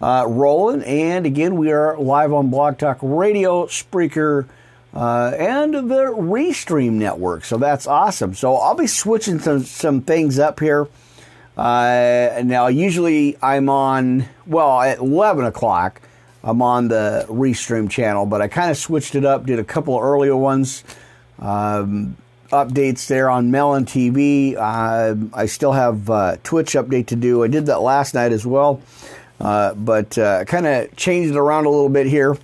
uh, 0.00 0.24
rolling. 0.28 0.82
And 0.82 1.26
again, 1.26 1.56
we 1.56 1.72
are 1.72 1.98
live 1.98 2.32
on 2.32 2.50
Blog 2.50 2.78
Talk 2.78 2.98
Radio, 3.02 3.66
Spreaker, 3.66 4.46
uh, 4.94 5.32
and 5.38 5.74
the 5.74 6.04
Restream 6.06 6.92
network. 6.92 7.44
So 7.44 7.58
that's 7.58 7.86
awesome. 7.86 8.34
So 8.34 8.56
I'll 8.56 8.74
be 8.74 8.86
switching 8.86 9.38
some, 9.38 9.62
some 9.62 10.00
things 10.00 10.38
up 10.38 10.60
here. 10.60 10.88
Uh, 11.56 12.42
now, 12.44 12.66
usually 12.66 13.36
I'm 13.42 13.68
on, 13.68 14.26
well, 14.46 14.80
at 14.82 14.98
11 14.98 15.44
o'clock, 15.46 16.02
I'm 16.44 16.62
on 16.62 16.88
the 16.88 17.26
Restream 17.28 17.90
channel, 17.90 18.26
but 18.26 18.42
I 18.42 18.48
kind 18.48 18.70
of 18.70 18.76
switched 18.76 19.14
it 19.14 19.24
up, 19.24 19.46
did 19.46 19.58
a 19.58 19.64
couple 19.64 19.96
of 19.96 20.02
earlier 20.02 20.36
ones. 20.36 20.84
Um, 21.38 22.16
updates 22.50 23.06
there 23.06 23.28
on 23.28 23.50
Melon 23.50 23.84
TV. 23.84 24.56
Uh, 24.56 25.16
I 25.34 25.46
still 25.46 25.72
have 25.72 26.08
uh, 26.08 26.36
Twitch 26.42 26.72
update 26.72 27.06
to 27.08 27.16
do. 27.16 27.42
I 27.42 27.48
did 27.48 27.66
that 27.66 27.80
last 27.80 28.14
night 28.14 28.32
as 28.32 28.46
well, 28.46 28.80
uh, 29.40 29.74
but 29.74 30.16
uh, 30.16 30.44
kind 30.44 30.66
of 30.66 30.96
changed 30.96 31.34
it 31.34 31.36
around 31.36 31.66
a 31.66 31.70
little 31.70 31.88
bit 31.88 32.06
here 32.06 32.38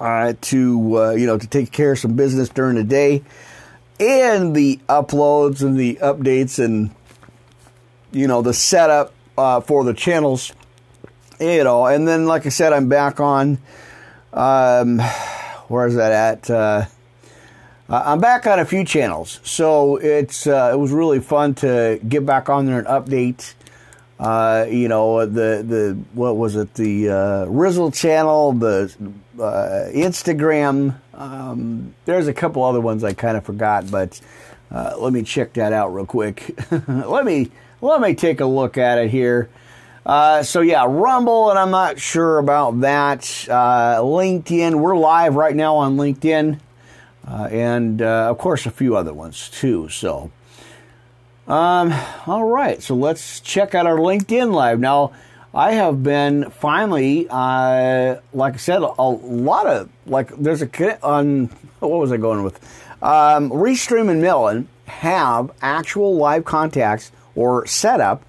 uh, 0.00 0.34
to 0.40 0.98
uh, 0.98 1.10
you 1.12 1.26
know 1.26 1.38
to 1.38 1.46
take 1.46 1.70
care 1.70 1.92
of 1.92 1.98
some 1.98 2.14
business 2.14 2.48
during 2.48 2.76
the 2.76 2.84
day, 2.84 3.22
and 4.00 4.54
the 4.54 4.80
uploads 4.88 5.62
and 5.62 5.76
the 5.78 5.96
updates 6.02 6.62
and 6.62 6.90
you 8.10 8.26
know 8.26 8.42
the 8.42 8.52
setup 8.52 9.12
uh, 9.38 9.60
for 9.60 9.84
the 9.84 9.94
channels, 9.94 10.52
you 11.38 11.62
know. 11.62 11.86
And 11.86 12.06
then, 12.06 12.26
like 12.26 12.46
I 12.46 12.50
said, 12.50 12.72
I'm 12.72 12.88
back 12.88 13.20
on. 13.20 13.58
Um, 14.32 14.98
where 15.68 15.86
is 15.86 15.94
that 15.94 16.50
at? 16.50 16.88
I'm 17.88 18.18
back 18.18 18.48
on 18.48 18.58
a 18.58 18.64
few 18.64 18.84
channels, 18.84 19.38
so 19.44 19.94
it's 19.94 20.48
it 20.48 20.76
was 20.76 20.90
really 20.90 21.20
fun 21.20 21.54
to 21.56 22.00
get 22.08 22.26
back 22.26 22.48
on 22.48 22.66
there 22.66 22.80
and 22.80 22.88
update. 22.88 23.54
Uh, 24.18 24.66
you 24.70 24.88
know 24.88 25.26
the 25.26 25.62
the 25.62 25.98
what 26.14 26.36
was 26.36 26.56
it 26.56 26.72
the 26.74 27.10
uh, 27.10 27.46
Rizzle 27.46 27.90
channel, 27.90 28.52
the 28.52 28.94
uh, 29.38 29.90
Instagram. 29.92 30.94
Um, 31.12 31.94
there's 32.06 32.26
a 32.26 32.32
couple 32.32 32.62
other 32.64 32.80
ones 32.80 33.04
I 33.04 33.12
kind 33.12 33.36
of 33.36 33.44
forgot, 33.44 33.90
but 33.90 34.18
uh, 34.70 34.94
let 34.98 35.12
me 35.12 35.22
check 35.22 35.52
that 35.54 35.74
out 35.74 35.92
real 35.92 36.06
quick. 36.06 36.58
let 36.88 37.26
me 37.26 37.50
let 37.82 38.00
me 38.00 38.14
take 38.14 38.40
a 38.40 38.46
look 38.46 38.78
at 38.78 38.96
it 38.98 39.10
here. 39.10 39.50
Uh, 40.06 40.42
so 40.42 40.62
yeah, 40.62 40.86
Rumble, 40.88 41.50
and 41.50 41.58
I'm 41.58 41.70
not 41.70 42.00
sure 42.00 42.38
about 42.38 42.80
that. 42.80 43.22
Uh, 43.50 43.98
LinkedIn, 43.98 44.76
we're 44.76 44.96
live 44.96 45.34
right 45.34 45.54
now 45.54 45.76
on 45.76 45.98
LinkedIn, 45.98 46.58
and 47.26 48.00
of 48.00 48.38
course 48.38 48.64
a 48.64 48.70
few 48.70 48.96
other 48.96 49.12
ones 49.12 49.50
too. 49.50 49.90
So, 49.90 50.30
um, 51.46 51.94
all 52.26 52.44
right, 52.44 52.82
so 52.82 52.94
let's 52.94 53.40
check 53.40 53.74
out 53.74 53.86
our 53.86 53.98
LinkedIn 53.98 54.52
live 54.52 54.80
now. 54.80 55.12
I 55.54 55.72
have 55.72 56.02
been 56.02 56.50
finally, 56.50 57.26
uh, 57.30 58.16
like 58.34 58.54
I 58.54 58.56
said, 58.58 58.82
a 58.82 59.02
lot 59.02 59.66
of 59.66 59.88
like 60.06 60.36
there's 60.36 60.60
a 60.60 61.00
on 61.02 61.46
what 61.78 62.00
was 62.00 62.12
I 62.12 62.18
going 62.18 62.42
with? 62.42 62.58
Um, 63.02 63.50
Restream 63.50 64.10
and 64.10 64.20
Melon 64.20 64.68
have 64.86 65.50
actual 65.62 66.16
live 66.16 66.44
contacts 66.44 67.12
or 67.34 67.66
setup 67.66 68.22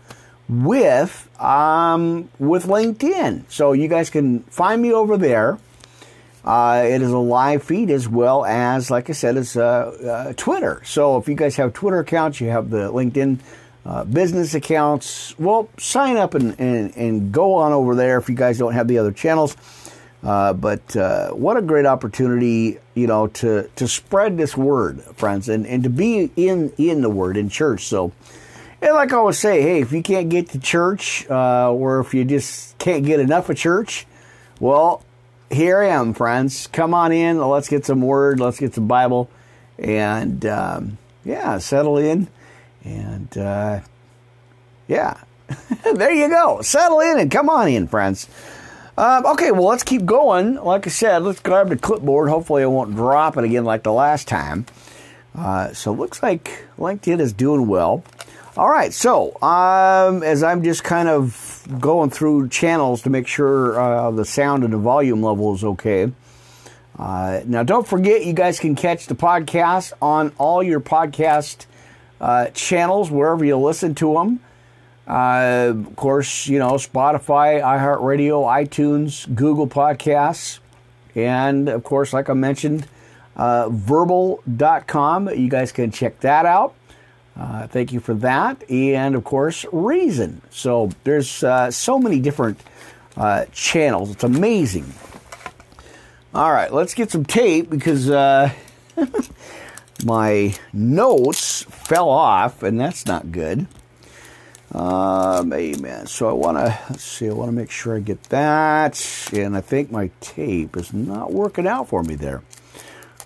with 0.50 1.30
um, 1.42 2.30
with 2.40 2.66
LinkedIn. 2.66 3.44
So 3.50 3.74
you 3.74 3.88
guys 3.88 4.10
can 4.10 4.42
find 4.44 4.82
me 4.82 4.94
over 4.94 5.18
there. 5.18 5.58
Uh, 6.48 6.82
it 6.86 7.02
is 7.02 7.12
a 7.12 7.18
live 7.18 7.62
feed 7.62 7.92
as 7.92 8.08
well 8.08 8.46
as, 8.46 8.90
like 8.90 9.10
I 9.10 9.14
said, 9.14 9.36
it's 9.36 9.58
uh, 9.58 10.30
uh, 10.30 10.34
Twitter. 10.38 10.82
So 10.86 11.18
if 11.18 11.28
you 11.28 11.36
guys 11.36 11.58
have 11.58 11.74
Twitter 11.74 12.00
accounts, 12.00 12.40
you 12.40 12.48
have 12.48 12.70
the 12.70 12.90
LinkedIn 12.90 13.40
uh, 13.86 14.06
business 14.06 14.56
accounts. 14.56 15.38
Well, 15.38 15.68
sign 15.78 16.16
up 16.16 16.36
and, 16.36 16.58
and, 16.58 16.96
and, 16.96 17.34
go 17.34 17.56
on 17.56 17.74
over 17.74 17.96
there 17.96 18.18
if 18.18 18.30
you 18.30 18.36
guys 18.36 18.58
don't 18.60 18.72
have 18.72 18.88
the 18.88 18.98
other 18.98 19.12
channels. 19.12 19.58
Uh, 20.24 20.54
but 20.54 20.96
uh, 20.96 21.32
what 21.32 21.58
a 21.58 21.62
great 21.62 21.86
opportunity, 21.86 22.80
you 22.96 23.08
know, 23.08 23.28
to 23.28 23.70
to 23.76 23.86
spread 23.86 24.38
this 24.38 24.56
word, 24.56 25.02
friends, 25.02 25.50
and, 25.50 25.68
and 25.68 25.84
to 25.84 25.90
be 25.90 26.32
in 26.38 26.72
in 26.78 27.02
the 27.02 27.10
word 27.10 27.36
in 27.36 27.50
church. 27.50 27.84
So 27.88 28.14
and 28.82 28.94
like 28.94 29.12
I 29.12 29.18
always 29.18 29.38
say, 29.38 29.62
hey, 29.62 29.82
if 29.82 29.92
you 29.92 30.02
can't 30.02 30.30
get 30.30 30.50
to 30.50 30.60
church, 30.60 31.30
or 31.30 32.00
if 32.00 32.14
you 32.14 32.24
just 32.24 32.78
can't 32.78 33.06
get 33.06 33.20
enough 33.20 33.50
of 33.50 33.58
church, 33.58 34.08
well, 34.60 35.04
here 35.52 35.80
I 35.80 35.88
am, 35.88 36.14
friends. 36.14 36.68
Come 36.68 36.94
on 36.94 37.12
in. 37.12 37.40
Let's 37.40 37.70
get 37.70 37.86
some 37.86 38.02
word. 38.02 38.40
Let's 38.40 38.60
get 38.60 38.74
some 38.74 38.88
Bible, 38.88 39.30
and 39.78 40.46
um, 40.46 40.98
yeah, 41.24 41.58
settle 41.58 41.98
in, 41.98 42.28
and 42.84 43.38
uh, 43.38 43.80
yeah, 44.88 45.22
there 45.94 46.14
you 46.14 46.30
go. 46.30 46.62
Settle 46.62 47.00
in 47.00 47.20
and 47.20 47.32
come 47.32 47.50
on 47.50 47.68
in, 47.68 47.88
friends. 47.88 48.28
Um, 48.98 49.26
okay, 49.28 49.52
well, 49.52 49.66
let's 49.66 49.84
keep 49.84 50.06
going. 50.06 50.56
Like 50.56 50.88
I 50.88 50.90
said, 50.90 51.22
let's 51.22 51.40
grab 51.40 51.70
the 51.70 51.78
clipboard. 51.78 52.30
Hopefully, 52.30 52.64
I 52.64 52.66
won't 52.66 52.96
drop 52.96 53.38
it 53.38 53.44
again 53.44 53.64
like 53.64 53.84
the 53.84 53.94
last 53.94 54.28
time. 54.28 54.66
Uh, 55.36 55.72
so, 55.74 55.92
looks 55.92 56.24
like 56.24 56.66
LinkedIn 56.80 57.20
is 57.20 57.32
doing 57.32 57.68
well. 57.68 58.04
All 58.58 58.70
right, 58.70 58.92
so 58.92 59.40
um, 59.44 60.24
as 60.24 60.42
I'm 60.42 60.64
just 60.64 60.84
kind 60.84 61.08
of 61.08 61.57
going 61.80 62.10
through 62.10 62.50
channels 62.50 63.02
to 63.04 63.10
make 63.10 63.28
sure 63.28 63.80
uh, 63.80 64.12
the 64.12 64.26
sound 64.26 64.64
and 64.64 64.74
the 64.74 64.78
volume 64.78 65.22
level 65.22 65.54
is 65.54 65.64
okay. 65.64 66.12
Uh, 66.98 67.42
now, 67.46 67.64
don't 67.64 67.88
forget, 67.88 68.26
you 68.26 68.34
guys 68.34 68.60
can 68.60 68.76
catch 68.76 69.06
the 69.08 69.16
podcast 69.16 69.94
on 70.02 70.32
all 70.38 70.64
your 70.64 70.80
podcast 70.80 71.66
uh, 72.20 72.48
channels, 72.48 73.12
wherever 73.12 73.46
you 73.46 73.58
listen 73.58 73.94
to 73.96 74.14
them. 74.14 74.40
Uh, 75.08 75.74
of 75.76 75.96
course, 75.96 76.48
you 76.48 76.60
know, 76.60 76.74
Spotify, 76.74 77.62
iHeartRadio, 77.62 78.44
iTunes, 78.46 79.34
Google 79.34 79.68
Podcasts, 79.68 80.60
and 81.16 81.70
of 81.70 81.84
course, 81.84 82.12
like 82.14 82.30
I 82.30 82.34
mentioned, 82.34 82.88
uh, 83.36 83.70
verbal.com. 83.70 85.30
You 85.30 85.50
guys 85.50 85.72
can 85.72 85.92
check 85.92 86.20
that 86.22 86.46
out. 86.46 86.74
Uh, 87.38 87.68
thank 87.68 87.94
you 87.94 88.00
for 88.00 88.16
that. 88.16 88.70
And 88.70 89.16
of 89.16 89.24
course, 89.24 89.66
Reason. 89.72 90.42
So 90.50 90.90
there's 91.04 91.44
uh, 91.44 91.70
so 91.72 92.00
many 92.00 92.20
different 92.20 92.60
uh, 93.16 93.46
channels. 93.52 94.12
It's 94.12 94.24
amazing. 94.24 94.92
All 96.34 96.52
right, 96.52 96.72
let's 96.72 96.94
get 96.94 97.10
some 97.12 97.26
tape 97.26 97.70
because 97.70 98.10
uh, 98.10 98.52
my 100.06 100.56
notes 100.74 101.64
fell 101.64 102.10
off, 102.10 102.64
and 102.64 102.80
that's 102.80 103.06
not 103.06 103.32
good. 103.32 103.68
Um, 104.74 105.54
amen. 105.54 106.08
So 106.08 106.30
I 106.30 106.34
want 106.34 106.58
to 106.58 106.78
let's 106.90 107.04
see. 107.04 107.30
I 107.30 107.34
want 107.34 107.50
to 107.50 107.56
make 107.56 107.72
sure 107.72 107.96
I 107.96 108.00
get 108.00 108.22
that, 108.24 109.30
and 109.34 109.56
I 109.56 109.62
think 109.62 109.92
my 109.92 110.12
tape 110.20 110.76
is 110.76 110.94
not 110.94 111.32
working 111.32 111.66
out 111.66 111.88
for 111.88 112.04
me 112.04 112.16
there. 112.16 112.44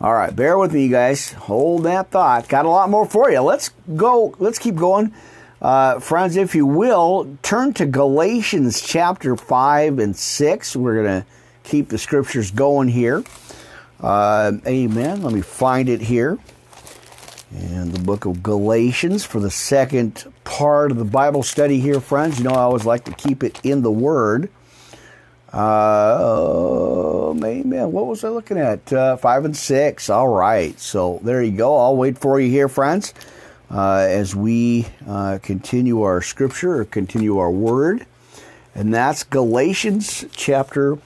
All 0.02 0.16
right, 0.16 0.36
bear 0.36 0.58
with 0.58 0.74
me, 0.74 0.86
you 0.86 0.90
guys. 0.90 1.32
Hold 1.34 1.84
that 1.84 2.10
thought. 2.10 2.50
Got 2.50 2.66
a 2.66 2.70
lot 2.70 2.90
more 2.90 3.06
for 3.06 3.30
you. 3.30 3.40
Let's 3.42 3.70
go. 3.96 4.34
Let's 4.40 4.58
keep 4.58 4.74
going. 4.74 5.14
Uh, 5.62 6.00
friends, 6.00 6.38
if 6.38 6.56
you 6.56 6.66
will, 6.66 7.38
turn 7.44 7.72
to 7.74 7.86
Galatians 7.86 8.82
chapter 8.82 9.36
5 9.36 10.00
and 10.00 10.16
6. 10.16 10.76
We're 10.76 11.04
going 11.04 11.22
to 11.22 11.28
keep 11.62 11.90
the 11.90 12.00
scriptures 12.00 12.50
going 12.50 12.88
here. 12.88 13.24
Uh, 14.00 14.54
amen. 14.66 15.22
Let 15.22 15.36
me 15.36 15.42
find 15.42 15.88
it 15.88 16.02
here. 16.02 16.40
And 17.52 17.94
the 17.94 18.02
book 18.02 18.26
of 18.26 18.42
Galatians 18.42 19.24
for 19.24 19.40
the 19.40 19.52
second 19.52 20.34
part 20.44 20.90
of 20.90 20.98
the 20.98 21.06
Bible 21.06 21.44
study 21.44 21.80
here, 21.80 22.00
friends. 22.00 22.40
You 22.40 22.46
know, 22.46 22.56
I 22.56 22.62
always 22.62 22.86
like 22.86 23.04
to 23.04 23.12
keep 23.12 23.44
it 23.44 23.60
in 23.64 23.84
the 23.84 23.92
Word. 23.92 24.50
Uh, 25.54 27.34
amen. 27.44 27.92
What 27.92 28.08
was 28.08 28.24
I 28.24 28.30
looking 28.30 28.58
at? 28.58 28.92
Uh, 28.92 29.18
five 29.18 29.44
and 29.44 29.56
six. 29.56 30.10
All 30.10 30.30
right. 30.30 30.80
So 30.80 31.20
there 31.24 31.44
you 31.44 31.52
go. 31.52 31.78
I'll 31.78 31.98
wait 31.98 32.18
for 32.18 32.40
you 32.40 32.50
here, 32.50 32.70
friends, 32.70 33.14
uh, 33.70 34.08
as 34.10 34.34
we 34.36 34.88
uh, 35.08 35.40
continue 35.42 36.02
our 36.04 36.22
scripture 36.22 36.78
or 36.78 36.86
continue 36.86 37.38
our 37.38 37.52
word. 37.52 38.06
And 38.76 38.94
that's 38.94 39.24
Galatians 39.24 40.26
chapter 40.32 40.98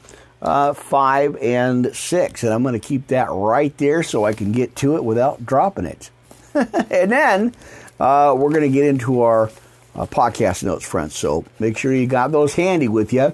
uh, 0.43 0.73
5 0.73 1.37
and 1.37 1.95
6. 1.95 2.43
And 2.43 2.53
I'm 2.53 2.61
going 2.61 2.79
to 2.79 2.87
keep 2.87 3.07
that 3.07 3.29
right 3.31 3.75
there 3.79 4.03
so 4.03 4.25
I 4.25 4.33
can 4.33 4.51
get 4.51 4.75
to 4.77 4.95
it 4.95 5.03
without 5.03 5.43
dropping 5.43 5.85
it. 5.85 6.11
and 6.53 7.11
then 7.11 7.55
uh, 7.99 8.35
we're 8.37 8.51
going 8.51 8.61
to 8.61 8.69
get 8.69 8.85
into 8.85 9.21
our 9.21 9.49
podcast 9.95 10.63
notes, 10.63 10.87
friends. 10.87 11.15
So 11.15 11.45
make 11.57 11.77
sure 11.79 11.91
you 11.91 12.05
got 12.05 12.31
those 12.31 12.53
handy 12.53 12.87
with 12.87 13.11
you 13.11 13.33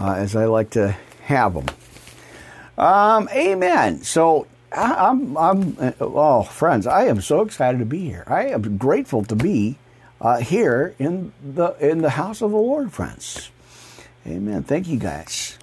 uh, 0.00 0.14
as 0.14 0.36
I 0.36 0.46
like 0.46 0.70
to 0.70 0.96
have 1.24 1.54
them. 1.54 1.66
Um, 2.78 3.28
amen. 3.32 4.02
So 4.02 4.46
I, 4.72 5.08
am 5.08 5.36
I'm, 5.36 5.76
I'm, 5.78 5.94
oh, 6.00 6.42
friends, 6.42 6.86
I 6.86 7.04
am 7.04 7.20
so 7.20 7.40
excited 7.40 7.78
to 7.78 7.86
be 7.86 8.00
here. 8.00 8.24
I 8.26 8.46
am 8.48 8.76
grateful 8.76 9.24
to 9.24 9.36
be 9.36 9.78
uh, 10.20 10.38
here 10.38 10.94
in 10.98 11.32
the 11.42 11.72
in 11.78 12.02
the 12.02 12.10
house 12.10 12.42
of 12.42 12.50
the 12.50 12.56
Lord, 12.56 12.92
friends. 12.92 13.50
Amen. 14.26 14.62
Thank 14.62 14.88
you, 14.88 14.98
guys. 14.98 15.58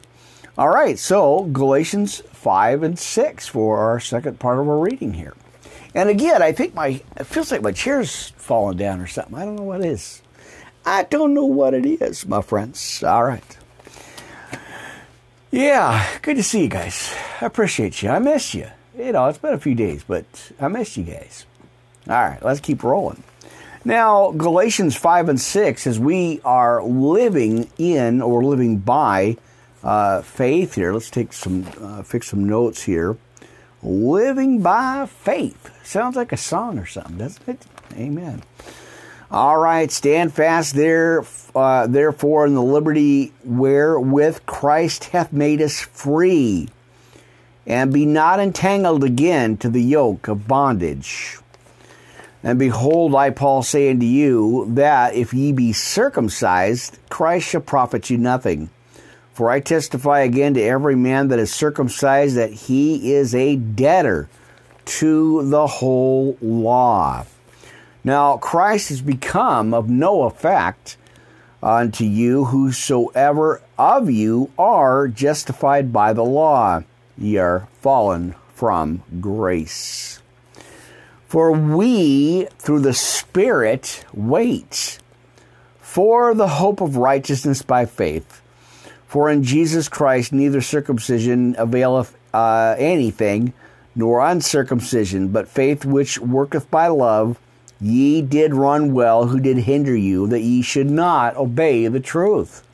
All 0.57 0.69
right, 0.69 0.99
so 0.99 1.45
Galatians 1.45 2.21
five 2.31 2.83
and 2.83 2.97
six 2.97 3.47
for 3.47 3.79
our 3.79 3.99
second 3.99 4.39
part 4.39 4.59
of 4.59 4.69
our 4.69 4.79
reading 4.79 5.13
here. 5.13 5.33
And 5.95 6.09
again, 6.09 6.41
I 6.41 6.51
think 6.51 6.73
my 6.73 7.01
it 7.17 7.25
feels 7.25 7.51
like 7.51 7.61
my 7.61 7.71
chair's 7.71 8.29
falling 8.37 8.77
down 8.77 8.99
or 8.99 9.07
something. 9.07 9.35
I 9.35 9.45
don't 9.45 9.55
know 9.55 9.63
what 9.63 9.81
it 9.81 9.87
is. 9.87 10.21
I 10.85 11.03
don't 11.03 11.33
know 11.33 11.45
what 11.45 11.73
it 11.73 11.85
is, 11.85 12.25
my 12.27 12.41
friends. 12.41 13.03
All 13.03 13.23
right. 13.23 13.57
Yeah, 15.53 16.03
good 16.23 16.37
to 16.37 16.43
see 16.43 16.63
you 16.63 16.67
guys. 16.67 17.13
I 17.39 17.45
appreciate 17.45 18.01
you. 18.01 18.09
I 18.09 18.17
miss 18.17 18.55
you. 18.55 18.65
You 18.97 19.11
know, 19.11 19.27
it's 19.27 19.37
been 19.37 19.53
a 19.53 19.59
few 19.59 19.75
days, 19.75 20.03
but 20.03 20.25
I 20.59 20.67
miss 20.67 20.97
you 20.97 21.03
guys. 21.03 21.45
All 22.09 22.15
right, 22.15 22.43
let's 22.43 22.59
keep 22.59 22.81
rolling. 22.81 23.21
Now, 23.85 24.31
Galatians 24.31 24.95
5 24.95 25.29
and 25.29 25.39
6, 25.39 25.85
as 25.85 25.99
we 25.99 26.41
are 26.43 26.81
living 26.81 27.69
in 27.77 28.19
or 28.19 28.43
living 28.43 28.79
by 28.79 29.37
uh, 29.83 30.23
faith 30.23 30.73
here, 30.73 30.91
let's 30.91 31.11
take 31.11 31.31
some, 31.31 31.67
uh, 31.79 32.01
fix 32.01 32.29
some 32.29 32.47
notes 32.47 32.81
here. 32.81 33.15
Living 33.83 34.63
by 34.63 35.05
faith. 35.05 35.69
Sounds 35.85 36.15
like 36.15 36.31
a 36.31 36.37
song 36.37 36.79
or 36.79 36.87
something, 36.87 37.19
doesn't 37.19 37.47
it? 37.47 37.63
Amen. 37.95 38.41
All 39.29 39.59
right, 39.59 39.91
stand 39.91 40.33
fast 40.33 40.73
there, 40.73 41.21
uh, 41.55 41.87
therefore, 41.87 42.45
in 42.47 42.55
the 42.55 42.63
liberty 42.63 43.33
wherewith 43.43 44.45
Christ 44.45 45.05
hath 45.05 45.31
made 45.31 45.61
us 45.61 45.79
free, 45.79 46.69
and 47.65 47.93
be 47.93 48.05
not 48.05 48.39
entangled 48.39 49.03
again 49.03 49.57
to 49.57 49.69
the 49.69 49.81
yoke 49.81 50.27
of 50.27 50.47
bondage. 50.47 51.37
And 52.43 52.59
behold, 52.59 53.15
I, 53.15 53.29
Paul, 53.29 53.63
say 53.63 53.89
unto 53.89 54.05
you 54.05 54.65
that 54.73 55.15
if 55.15 55.33
ye 55.33 55.53
be 55.53 55.71
circumcised, 55.71 56.99
Christ 57.09 57.47
shall 57.47 57.61
profit 57.61 58.09
you 58.09 58.17
nothing. 58.17 58.69
For 59.33 59.49
I 59.49 59.61
testify 59.61 60.19
again 60.19 60.53
to 60.55 60.61
every 60.61 60.95
man 60.95 61.29
that 61.29 61.39
is 61.39 61.53
circumcised 61.53 62.35
that 62.35 62.51
he 62.51 63.13
is 63.13 63.33
a 63.33 63.55
debtor 63.55 64.27
to 64.85 65.49
the 65.49 65.65
whole 65.65 66.37
law. 66.41 67.25
Now, 68.03 68.37
Christ 68.37 68.89
has 68.89 69.01
become 69.01 69.73
of 69.73 69.89
no 69.89 70.23
effect 70.23 70.97
unto 71.63 72.03
you, 72.03 72.45
whosoever 72.45 73.61
of 73.77 74.09
you 74.09 74.51
are 74.57 75.07
justified 75.07 75.93
by 75.93 76.13
the 76.13 76.23
law. 76.23 76.83
Ye 77.17 77.37
are 77.37 77.67
fallen 77.81 78.35
from 78.53 79.03
grace. 79.21 80.21
For 81.27 81.51
we, 81.51 82.47
through 82.59 82.81
the 82.81 82.93
Spirit, 82.93 84.05
wait 84.13 84.99
for 85.79 86.33
the 86.33 86.47
hope 86.47 86.81
of 86.81 86.97
righteousness 86.97 87.61
by 87.61 87.85
faith. 87.85 88.41
For 89.07 89.29
in 89.29 89.43
Jesus 89.43 89.89
Christ 89.89 90.33
neither 90.33 90.61
circumcision 90.61 91.55
availeth 91.57 92.17
uh, 92.33 92.75
anything, 92.77 93.53
nor 93.95 94.21
uncircumcision, 94.21 95.27
but 95.27 95.47
faith 95.47 95.85
which 95.85 96.19
worketh 96.19 96.69
by 96.71 96.87
love. 96.87 97.39
Ye 97.83 98.21
did 98.21 98.53
run 98.53 98.93
well, 98.93 99.27
who 99.27 99.41
did 99.41 99.57
hinder 99.57 99.93
you, 99.93 100.25
that 100.27 100.39
ye 100.39 100.61
should 100.61 100.89
not 100.89 101.35
obey 101.35 101.85
the 101.89 101.99
truth. 101.99 102.65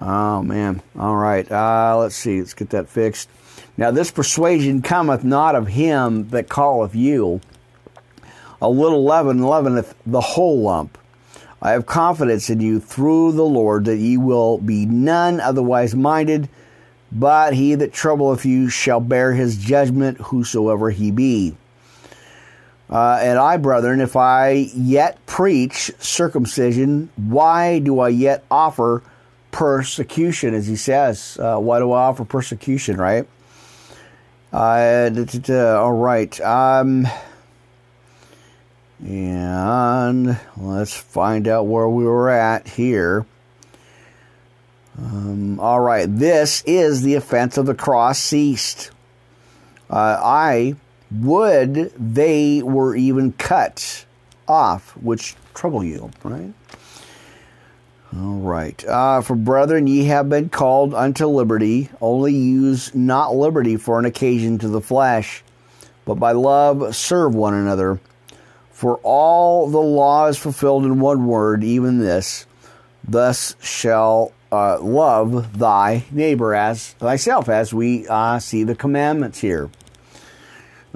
Oh, 0.00 0.42
man. 0.42 0.82
All 0.98 1.14
right. 1.14 1.48
Uh, 1.48 1.96
let's 1.96 2.16
see. 2.16 2.40
Let's 2.40 2.54
get 2.54 2.70
that 2.70 2.88
fixed. 2.88 3.28
Now, 3.76 3.92
this 3.92 4.10
persuasion 4.10 4.82
cometh 4.82 5.22
not 5.22 5.54
of 5.54 5.68
him 5.68 6.28
that 6.30 6.50
calleth 6.50 6.96
you. 6.96 7.40
A 8.60 8.68
little 8.68 9.04
leaven 9.04 9.44
leaveneth 9.44 9.94
the 10.04 10.20
whole 10.20 10.62
lump. 10.62 10.98
I 11.62 11.70
have 11.70 11.86
confidence 11.86 12.50
in 12.50 12.60
you 12.60 12.80
through 12.80 13.30
the 13.30 13.44
Lord 13.44 13.84
that 13.84 13.98
ye 13.98 14.16
will 14.16 14.58
be 14.58 14.86
none 14.86 15.38
otherwise 15.38 15.94
minded, 15.94 16.48
but 17.12 17.54
he 17.54 17.76
that 17.76 17.92
troubleth 17.92 18.44
you 18.44 18.68
shall 18.68 18.98
bear 18.98 19.34
his 19.34 19.56
judgment, 19.56 20.18
whosoever 20.18 20.90
he 20.90 21.12
be. 21.12 21.54
Uh, 22.90 23.18
and 23.20 23.38
I, 23.38 23.58
brethren, 23.58 24.00
if 24.00 24.16
I 24.16 24.70
yet 24.74 25.24
preach 25.26 25.92
circumcision, 25.98 27.10
why 27.16 27.80
do 27.80 28.00
I 28.00 28.08
yet 28.08 28.44
offer 28.50 29.02
persecution, 29.50 30.54
as 30.54 30.66
he 30.66 30.76
says? 30.76 31.38
Uh, 31.38 31.58
why 31.58 31.80
do 31.80 31.92
I 31.92 32.02
offer 32.04 32.24
persecution, 32.24 32.96
right? 32.96 33.26
Uh, 34.52 35.10
all 35.50 35.92
right. 35.92 36.40
Um, 36.40 37.06
and 39.04 40.38
let's 40.56 40.96
find 40.96 41.46
out 41.46 41.66
where 41.66 41.88
we 41.88 42.04
were 42.04 42.30
at 42.30 42.68
here. 42.68 43.26
Um, 44.98 45.60
all 45.60 45.78
right, 45.78 46.06
this 46.08 46.62
is 46.66 47.02
the 47.02 47.14
offense 47.14 47.56
of 47.56 47.66
the 47.66 47.74
cross 47.74 48.18
ceased. 48.18 48.90
Uh, 49.88 50.20
I 50.20 50.74
would 51.10 51.92
they 51.96 52.62
were 52.62 52.94
even 52.94 53.32
cut 53.32 54.04
off, 54.46 54.96
which 54.96 55.34
trouble 55.54 55.84
you, 55.84 56.10
right? 56.22 56.52
All 58.16 58.38
right. 58.38 58.82
Uh, 58.86 59.20
for 59.20 59.36
brethren, 59.36 59.86
ye 59.86 60.04
have 60.04 60.28
been 60.28 60.48
called 60.48 60.94
unto 60.94 61.26
liberty. 61.26 61.90
Only 62.00 62.34
use 62.34 62.94
not 62.94 63.34
liberty 63.34 63.76
for 63.76 63.98
an 63.98 64.06
occasion 64.06 64.58
to 64.58 64.68
the 64.68 64.80
flesh, 64.80 65.42
but 66.06 66.14
by 66.14 66.32
love 66.32 66.96
serve 66.96 67.34
one 67.34 67.54
another. 67.54 68.00
For 68.70 68.96
all 69.02 69.68
the 69.68 69.80
law 69.80 70.26
is 70.26 70.38
fulfilled 70.38 70.84
in 70.84 71.00
one 71.00 71.26
word, 71.26 71.64
even 71.64 71.98
this 71.98 72.46
thus 73.06 73.56
shall 73.60 74.32
uh, 74.52 74.80
love 74.80 75.58
thy 75.58 76.04
neighbor 76.10 76.54
as 76.54 76.92
thyself, 76.94 77.48
as 77.48 77.74
we 77.74 78.06
uh, 78.08 78.38
see 78.38 78.64
the 78.64 78.74
commandments 78.74 79.40
here. 79.40 79.70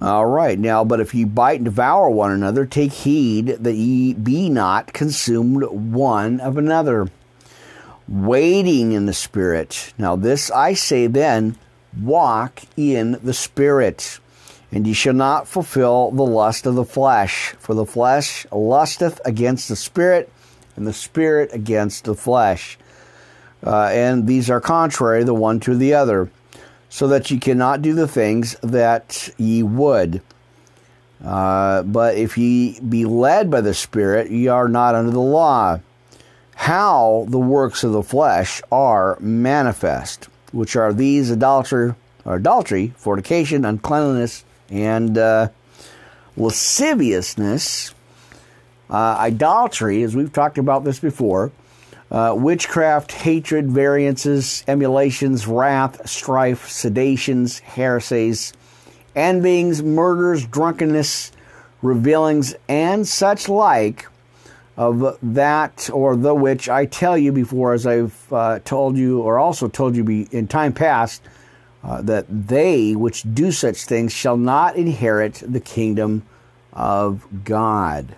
All 0.03 0.26
right, 0.26 0.59
now, 0.59 0.84
but 0.84 0.98
if 0.98 1.14
ye 1.14 1.22
bite 1.22 1.61
and 1.61 1.64
devour 1.64 2.11
one 2.11 2.32
another, 2.32 2.66
take 2.66 2.92
heed 2.92 3.46
that 3.61 3.74
ye 3.74 4.14
be 4.14 4.50
not 4.50 4.92
consumed 4.92 5.62
one 5.62 6.40
of 6.40 6.59
another. 6.59 7.09
Waiting 8.09 8.90
in 8.90 9.07
the 9.07 9.12
Spirit. 9.12 9.94
Now, 9.96 10.16
this 10.16 10.50
I 10.50 10.74
say 10.74 11.07
then 11.07 11.57
walk 11.96 12.62
in 12.76 13.20
the 13.22 13.32
Spirit 13.32 14.18
and 14.72 14.86
ye 14.86 14.94
shall 14.94 15.12
not 15.12 15.46
fulfill 15.46 16.11
the 16.11 16.24
lust 16.24 16.66
of 16.66 16.74
the 16.74 16.84
flesh. 16.84 17.55
For 17.59 17.74
the 17.74 17.84
flesh 17.84 18.46
lusteth 18.50 19.20
against 19.24 19.68
the 19.68 19.76
spirit, 19.76 20.32
and 20.74 20.86
the 20.86 20.94
spirit 20.94 21.53
against 21.53 22.05
the 22.05 22.14
flesh. 22.14 22.78
Uh, 23.64 23.90
and 23.92 24.26
these 24.26 24.50
are 24.50 24.61
contrary 24.61 25.22
the 25.22 25.34
one 25.34 25.61
to 25.61 25.76
the 25.76 25.94
other, 25.94 26.30
so 26.93 27.09
that 27.09 27.30
ye 27.30 27.38
cannot 27.38 27.80
do 27.80 27.95
the 27.95 28.07
things 28.07 28.55
that 28.62 29.30
ye 29.38 29.62
would. 29.62 30.20
Uh, 31.24 31.82
but 31.84 32.16
if 32.16 32.36
ye 32.36 32.78
be 32.80 33.07
led 33.07 33.51
by 33.51 33.62
the 33.62 33.72
Spirit, 33.72 34.30
ye 34.30 34.47
are 34.47 34.68
not 34.68 34.95
under 34.95 35.11
the 35.11 35.18
law. 35.18 35.80
How 36.55 37.24
the 37.30 37.38
works 37.38 37.82
of 37.82 37.93
the 37.93 38.03
flesh 38.03 38.61
are 38.70 39.16
manifest, 39.20 40.28
which 40.53 40.76
are 40.76 40.93
these 40.93 41.30
adultery, 41.30 41.95
adultery 42.26 42.93
fornication, 42.99 43.64
uncleanness, 43.64 44.45
and 44.68 45.16
uh, 45.16 45.49
lasciviousness, 46.36 47.95
uh, 48.90 49.16
idolatry, 49.18 50.03
as 50.03 50.14
we've 50.14 50.32
talked 50.32 50.59
about 50.59 50.84
this 50.84 50.99
before, 50.99 51.53
uh, 52.13 52.35
witchcraft, 52.37 53.11
hatred, 53.11 53.71
variances, 53.71 54.63
emulations, 54.69 55.47
wrath, 55.47 56.07
strife, 56.09 56.69
sedations, 56.69 57.59
heresies, 57.61 58.53
envyings, 59.17 59.83
murders, 59.83 60.47
drunkenness, 60.47 61.33
revealings, 61.81 62.55
and 62.69 63.09
such 63.09 63.49
like 63.49 64.07
of 64.77 65.19
that 65.23 65.89
or 65.91 66.15
the 66.15 66.35
which 66.35 66.69
I 66.69 66.85
tell 66.85 67.17
you 67.17 67.33
before, 67.33 67.73
as 67.73 67.87
I've 67.87 68.33
uh, 68.33 68.59
told 68.59 68.99
you 68.99 69.21
or 69.23 69.39
also 69.39 69.69
told 69.69 69.97
you 69.97 70.27
in 70.31 70.47
time 70.49 70.75
past, 70.75 71.23
uh, 71.83 72.03
that 72.03 72.27
they 72.29 72.95
which 72.95 73.23
do 73.35 73.53
such 73.53 73.85
things 73.85 74.13
shall 74.13 74.37
not 74.37 74.77
inherit 74.77 75.43
the 75.47 75.61
kingdom 75.61 76.25
of 76.75 77.27
God. 77.45 78.17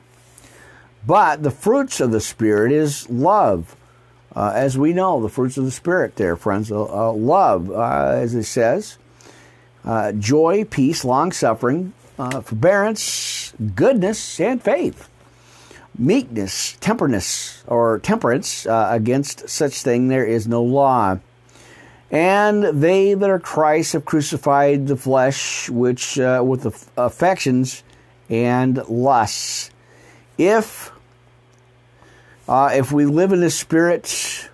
But 1.07 1.45
the 1.45 1.51
fruits 1.51 2.01
of 2.01 2.11
the 2.11 2.21
Spirit 2.21 2.73
is 2.73 3.09
love. 3.09 3.77
Uh, 4.37 4.53
as 4.55 4.77
we 4.77 4.93
know, 4.93 5.21
the 5.21 5.29
fruits 5.29 5.57
of 5.57 5.65
the 5.65 5.71
Spirit, 5.71 6.17
there, 6.17 6.37
friends, 6.37 6.73
uh, 6.73 6.85
uh 6.85 7.13
love, 7.13 7.71
uh, 7.71 8.13
as 8.15 8.35
it 8.35 8.45
says, 8.45 8.99
uh, 9.85 10.13
joy, 10.13 10.65
peace, 10.65 11.05
long 11.05 11.31
suffering, 11.31 11.93
forbearance, 12.17 13.53
goodness, 13.75 14.41
and 14.41 14.63
faith, 14.63 15.09
meekness, 15.97 16.77
temperance, 16.81 17.63
or 17.67 17.99
temperance. 18.01 18.67
against 18.69 19.49
such 19.49 19.83
thing 19.83 20.09
there 20.09 20.25
is 20.25 20.49
no 20.49 20.63
law. 20.63 21.19
And 22.15 22.63
they 22.81 23.15
that 23.15 23.29
are 23.29 23.41
Christ 23.41 23.95
have 23.95 24.05
crucified 24.05 24.87
the 24.87 24.97
flesh, 24.97 25.69
which 25.69 26.17
uh, 26.17 26.43
with 26.47 26.63
the 26.63 26.87
affections 26.97 27.83
and 28.31 28.77
lusts. 28.89 29.71
If 30.39 30.93
uh, 32.49 32.71
if 32.73 32.93
we 32.93 33.07
live 33.07 33.33
in 33.33 33.41
the 33.41 33.51
Spirit, 33.51 34.49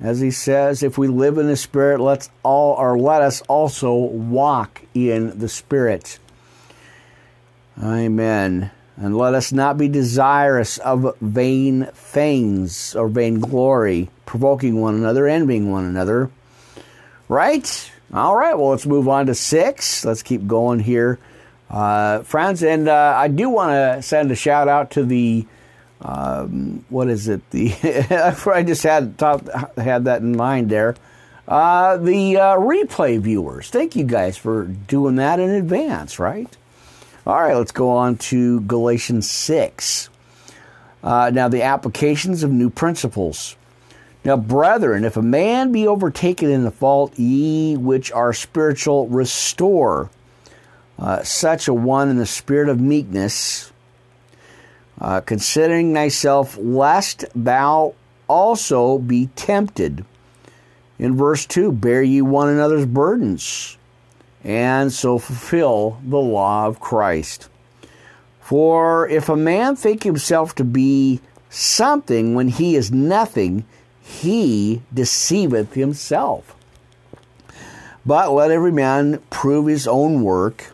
as 0.00 0.20
he 0.20 0.30
says, 0.30 0.82
if 0.82 0.98
we 0.98 1.08
live 1.08 1.38
in 1.38 1.46
the 1.46 1.56
Spirit, 1.56 2.00
let's 2.00 2.30
all 2.42 2.74
or 2.74 2.98
let 2.98 3.22
us 3.22 3.40
also 3.42 3.94
walk 3.94 4.82
in 4.94 5.38
the 5.38 5.48
Spirit. 5.48 6.18
Amen. 7.82 8.70
And 8.96 9.16
let 9.16 9.34
us 9.34 9.52
not 9.52 9.78
be 9.78 9.88
desirous 9.88 10.78
of 10.78 11.16
vain 11.20 11.86
things 11.94 12.94
or 12.94 13.08
vain 13.08 13.40
glory, 13.40 14.10
provoking 14.26 14.80
one 14.80 14.94
another, 14.94 15.26
envying 15.26 15.70
one 15.70 15.84
another. 15.84 16.30
Right? 17.28 17.90
All 18.12 18.36
right, 18.36 18.54
well, 18.54 18.68
let's 18.70 18.84
move 18.84 19.08
on 19.08 19.26
to 19.26 19.34
six. 19.34 20.04
Let's 20.04 20.22
keep 20.22 20.46
going 20.46 20.80
here, 20.80 21.18
uh, 21.70 22.20
friends. 22.22 22.62
And 22.62 22.86
uh, 22.86 23.14
I 23.16 23.28
do 23.28 23.48
want 23.48 23.70
to 23.70 24.02
send 24.02 24.30
a 24.30 24.36
shout 24.36 24.68
out 24.68 24.90
to 24.92 25.02
the, 25.02 25.46
um, 26.02 26.84
what 26.88 27.08
is 27.08 27.28
it? 27.28 27.48
The 27.50 27.72
I 28.54 28.62
just 28.62 28.82
had 28.82 29.14
had 29.76 30.04
that 30.04 30.20
in 30.20 30.36
mind 30.36 30.70
there. 30.70 30.96
Uh, 31.46 31.96
the 31.96 32.36
uh, 32.36 32.56
replay 32.56 33.20
viewers. 33.20 33.68
Thank 33.68 33.96
you 33.96 34.04
guys 34.04 34.36
for 34.36 34.64
doing 34.64 35.16
that 35.16 35.40
in 35.40 35.50
advance, 35.50 36.18
right? 36.18 36.56
All 37.26 37.40
right, 37.40 37.56
let's 37.56 37.72
go 37.72 37.90
on 37.90 38.16
to 38.18 38.60
Galatians 38.62 39.30
6. 39.30 40.08
Uh, 41.02 41.30
now, 41.32 41.48
the 41.48 41.62
applications 41.62 42.42
of 42.42 42.50
new 42.50 42.70
principles. 42.70 43.56
Now, 44.24 44.36
brethren, 44.36 45.04
if 45.04 45.16
a 45.16 45.22
man 45.22 45.72
be 45.72 45.86
overtaken 45.88 46.48
in 46.50 46.62
the 46.62 46.70
fault, 46.70 47.18
ye 47.18 47.76
which 47.76 48.12
are 48.12 48.32
spiritual, 48.32 49.08
restore 49.08 50.10
uh, 50.98 51.22
such 51.24 51.66
a 51.66 51.74
one 51.74 52.08
in 52.08 52.18
the 52.18 52.26
spirit 52.26 52.68
of 52.68 52.80
meekness, 52.80 53.71
uh, 55.02 55.20
considering 55.20 55.92
thyself, 55.92 56.56
lest 56.58 57.24
thou 57.34 57.92
also 58.28 58.98
be 58.98 59.26
tempted. 59.34 60.04
in 60.98 61.16
verse 61.16 61.44
2 61.44 61.72
Bear 61.72 62.02
ye 62.04 62.22
one 62.22 62.48
another's 62.48 62.86
burdens, 62.86 63.76
and 64.44 64.92
so 64.92 65.18
fulfill 65.18 65.98
the 66.06 66.20
law 66.20 66.66
of 66.66 66.78
Christ. 66.78 67.48
For 68.40 69.08
if 69.08 69.28
a 69.28 69.36
man 69.36 69.74
think 69.74 70.04
himself 70.04 70.54
to 70.54 70.64
be 70.64 71.20
something 71.50 72.34
when 72.36 72.48
he 72.48 72.76
is 72.76 72.92
nothing, 72.92 73.64
he 74.00 74.82
deceiveth 74.94 75.74
himself. 75.74 76.54
But 78.06 78.32
let 78.32 78.52
every 78.52 78.72
man 78.72 79.20
prove 79.30 79.66
his 79.66 79.88
own 79.88 80.22
work, 80.22 80.72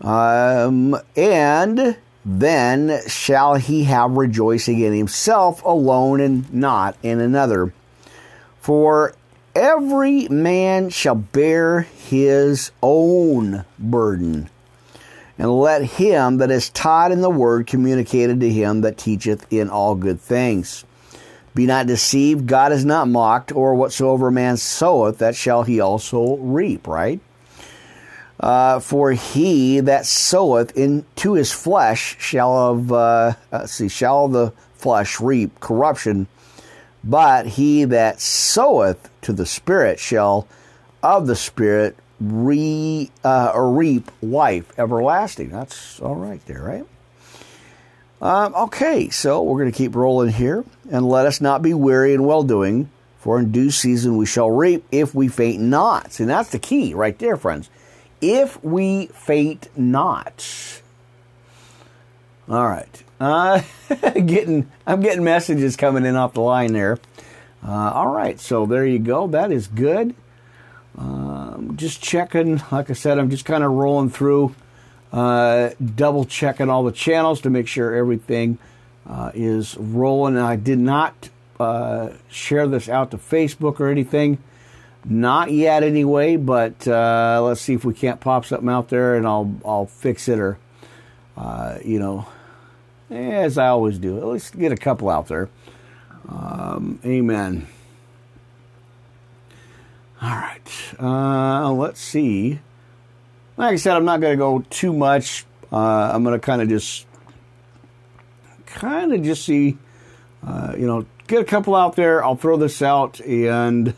um, 0.00 0.96
and 1.16 1.96
then 2.24 3.00
shall 3.06 3.54
he 3.54 3.84
have 3.84 4.12
rejoicing 4.12 4.80
in 4.80 4.92
himself 4.92 5.64
alone 5.64 6.20
and 6.20 6.52
not 6.52 6.96
in 7.02 7.20
another. 7.20 7.72
For 8.60 9.14
every 9.54 10.28
man 10.28 10.90
shall 10.90 11.14
bear 11.14 11.80
his 11.80 12.70
own 12.82 13.64
burden. 13.78 14.50
And 15.38 15.58
let 15.58 15.82
him 15.82 16.36
that 16.36 16.50
is 16.50 16.68
taught 16.68 17.12
in 17.12 17.22
the 17.22 17.30
word 17.30 17.66
communicated 17.66 18.40
to 18.40 18.50
him 18.50 18.82
that 18.82 18.98
teacheth 18.98 19.46
in 19.50 19.70
all 19.70 19.94
good 19.94 20.20
things. 20.20 20.84
Be 21.54 21.64
not 21.66 21.86
deceived, 21.86 22.46
God 22.46 22.72
is 22.72 22.84
not 22.84 23.08
mocked, 23.08 23.50
or 23.50 23.74
whatsoever 23.74 24.30
man 24.30 24.58
soweth, 24.58 25.18
that 25.18 25.34
shall 25.34 25.62
he 25.62 25.80
also 25.80 26.36
reap, 26.36 26.86
right? 26.86 27.20
Uh, 28.40 28.80
for 28.80 29.12
he 29.12 29.80
that 29.80 30.06
soweth 30.06 30.74
into 30.74 31.34
his 31.34 31.52
flesh 31.52 32.16
shall 32.18 32.56
of 32.56 32.90
uh, 32.90 33.34
see 33.66 33.86
shall 33.86 34.28
the 34.28 34.50
flesh 34.74 35.20
reap 35.20 35.60
corruption, 35.60 36.26
but 37.04 37.46
he 37.46 37.84
that 37.84 38.18
soweth 38.18 39.10
to 39.20 39.34
the 39.34 39.44
spirit 39.44 40.00
shall 40.00 40.48
of 41.02 41.26
the 41.26 41.36
spirit 41.36 41.96
re, 42.18 43.10
uh, 43.24 43.52
reap 43.54 44.10
life 44.22 44.72
everlasting. 44.78 45.50
That's 45.50 46.00
all 46.00 46.14
right 46.14 46.44
there, 46.46 46.62
right? 46.62 46.86
Um, 48.22 48.54
okay, 48.54 49.08
so 49.08 49.42
we're 49.42 49.58
going 49.58 49.72
to 49.72 49.76
keep 49.76 49.94
rolling 49.94 50.30
here. 50.30 50.64
And 50.90 51.08
let 51.08 51.26
us 51.26 51.40
not 51.40 51.62
be 51.62 51.72
weary 51.72 52.12
in 52.12 52.24
well 52.24 52.42
doing, 52.42 52.90
for 53.18 53.38
in 53.38 53.52
due 53.52 53.70
season 53.70 54.16
we 54.16 54.26
shall 54.26 54.50
reap 54.50 54.84
if 54.90 55.14
we 55.14 55.28
faint 55.28 55.60
not. 55.60 56.12
See, 56.12 56.24
that's 56.24 56.50
the 56.50 56.58
key 56.58 56.94
right 56.94 57.18
there, 57.18 57.36
friends. 57.36 57.70
If 58.20 58.62
we 58.62 59.06
faint 59.06 59.68
not. 59.76 60.82
All 62.48 62.68
right. 62.68 63.02
Uh, 63.20 63.62
getting, 64.14 64.70
I'm 64.86 65.00
getting 65.00 65.24
messages 65.24 65.76
coming 65.76 66.04
in 66.04 66.16
off 66.16 66.34
the 66.34 66.40
line 66.40 66.72
there. 66.72 66.98
Uh, 67.66 67.92
all 67.92 68.08
right, 68.08 68.40
so 68.40 68.64
there 68.64 68.86
you 68.86 68.98
go. 68.98 69.26
That 69.26 69.52
is 69.52 69.66
good. 69.66 70.14
Um, 70.96 71.76
just 71.76 72.02
checking. 72.02 72.62
Like 72.72 72.90
I 72.90 72.94
said, 72.94 73.18
I'm 73.18 73.30
just 73.30 73.44
kind 73.44 73.62
of 73.62 73.72
rolling 73.72 74.10
through, 74.10 74.54
uh, 75.12 75.70
double 75.94 76.24
checking 76.24 76.70
all 76.70 76.82
the 76.82 76.92
channels 76.92 77.42
to 77.42 77.50
make 77.50 77.68
sure 77.68 77.94
everything 77.94 78.58
uh, 79.06 79.30
is 79.34 79.76
rolling. 79.76 80.38
I 80.38 80.56
did 80.56 80.78
not 80.78 81.28
uh, 81.58 82.10
share 82.30 82.66
this 82.66 82.88
out 82.88 83.10
to 83.10 83.18
Facebook 83.18 83.80
or 83.80 83.88
anything. 83.88 84.38
Not 85.04 85.50
yet, 85.50 85.82
anyway. 85.82 86.36
But 86.36 86.86
uh, 86.86 87.40
let's 87.42 87.60
see 87.60 87.74
if 87.74 87.84
we 87.84 87.94
can't 87.94 88.20
pop 88.20 88.44
something 88.44 88.68
out 88.68 88.88
there, 88.88 89.16
and 89.16 89.26
I'll 89.26 89.54
I'll 89.64 89.86
fix 89.86 90.28
it 90.28 90.38
or, 90.38 90.58
uh, 91.36 91.78
you 91.84 91.98
know, 91.98 92.26
as 93.10 93.58
I 93.58 93.68
always 93.68 93.98
do. 93.98 94.18
At 94.18 94.26
least 94.26 94.58
get 94.58 94.72
a 94.72 94.76
couple 94.76 95.08
out 95.08 95.28
there. 95.28 95.48
Um, 96.28 97.00
amen. 97.04 97.66
All 100.22 100.28
right. 100.28 100.94
Uh, 101.00 101.72
let's 101.72 102.00
see. 102.00 102.60
Like 103.56 103.72
I 103.72 103.76
said, 103.76 103.96
I'm 103.96 104.04
not 104.04 104.20
going 104.20 104.34
to 104.34 104.38
go 104.38 104.64
too 104.70 104.92
much. 104.92 105.46
Uh, 105.72 106.10
I'm 106.12 106.22
going 106.24 106.38
to 106.38 106.44
kind 106.44 106.60
of 106.60 106.68
just, 106.68 107.06
kind 108.66 109.12
of 109.12 109.22
just 109.22 109.44
see, 109.44 109.78
uh, 110.46 110.74
you 110.76 110.86
know, 110.86 111.06
get 111.26 111.40
a 111.40 111.44
couple 111.44 111.74
out 111.74 111.96
there. 111.96 112.22
I'll 112.24 112.36
throw 112.36 112.56
this 112.56 112.82
out 112.82 113.20
and 113.20 113.94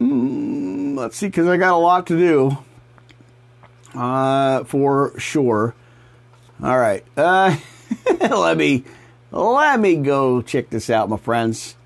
mm, 0.00 0.96
let's 0.96 1.16
see, 1.16 1.26
because 1.26 1.48
I 1.48 1.56
got 1.56 1.74
a 1.74 1.76
lot 1.76 2.06
to 2.08 2.18
do 2.18 2.58
uh, 3.94 4.64
for 4.64 5.18
sure. 5.18 5.74
All 6.62 6.78
right. 6.78 7.04
Uh, 7.16 7.56
let 8.20 8.56
me 8.56 8.84
let 9.30 9.80
me 9.80 9.96
go 9.96 10.42
check 10.42 10.70
this 10.70 10.90
out, 10.90 11.08
my 11.08 11.16
friends. 11.16 11.76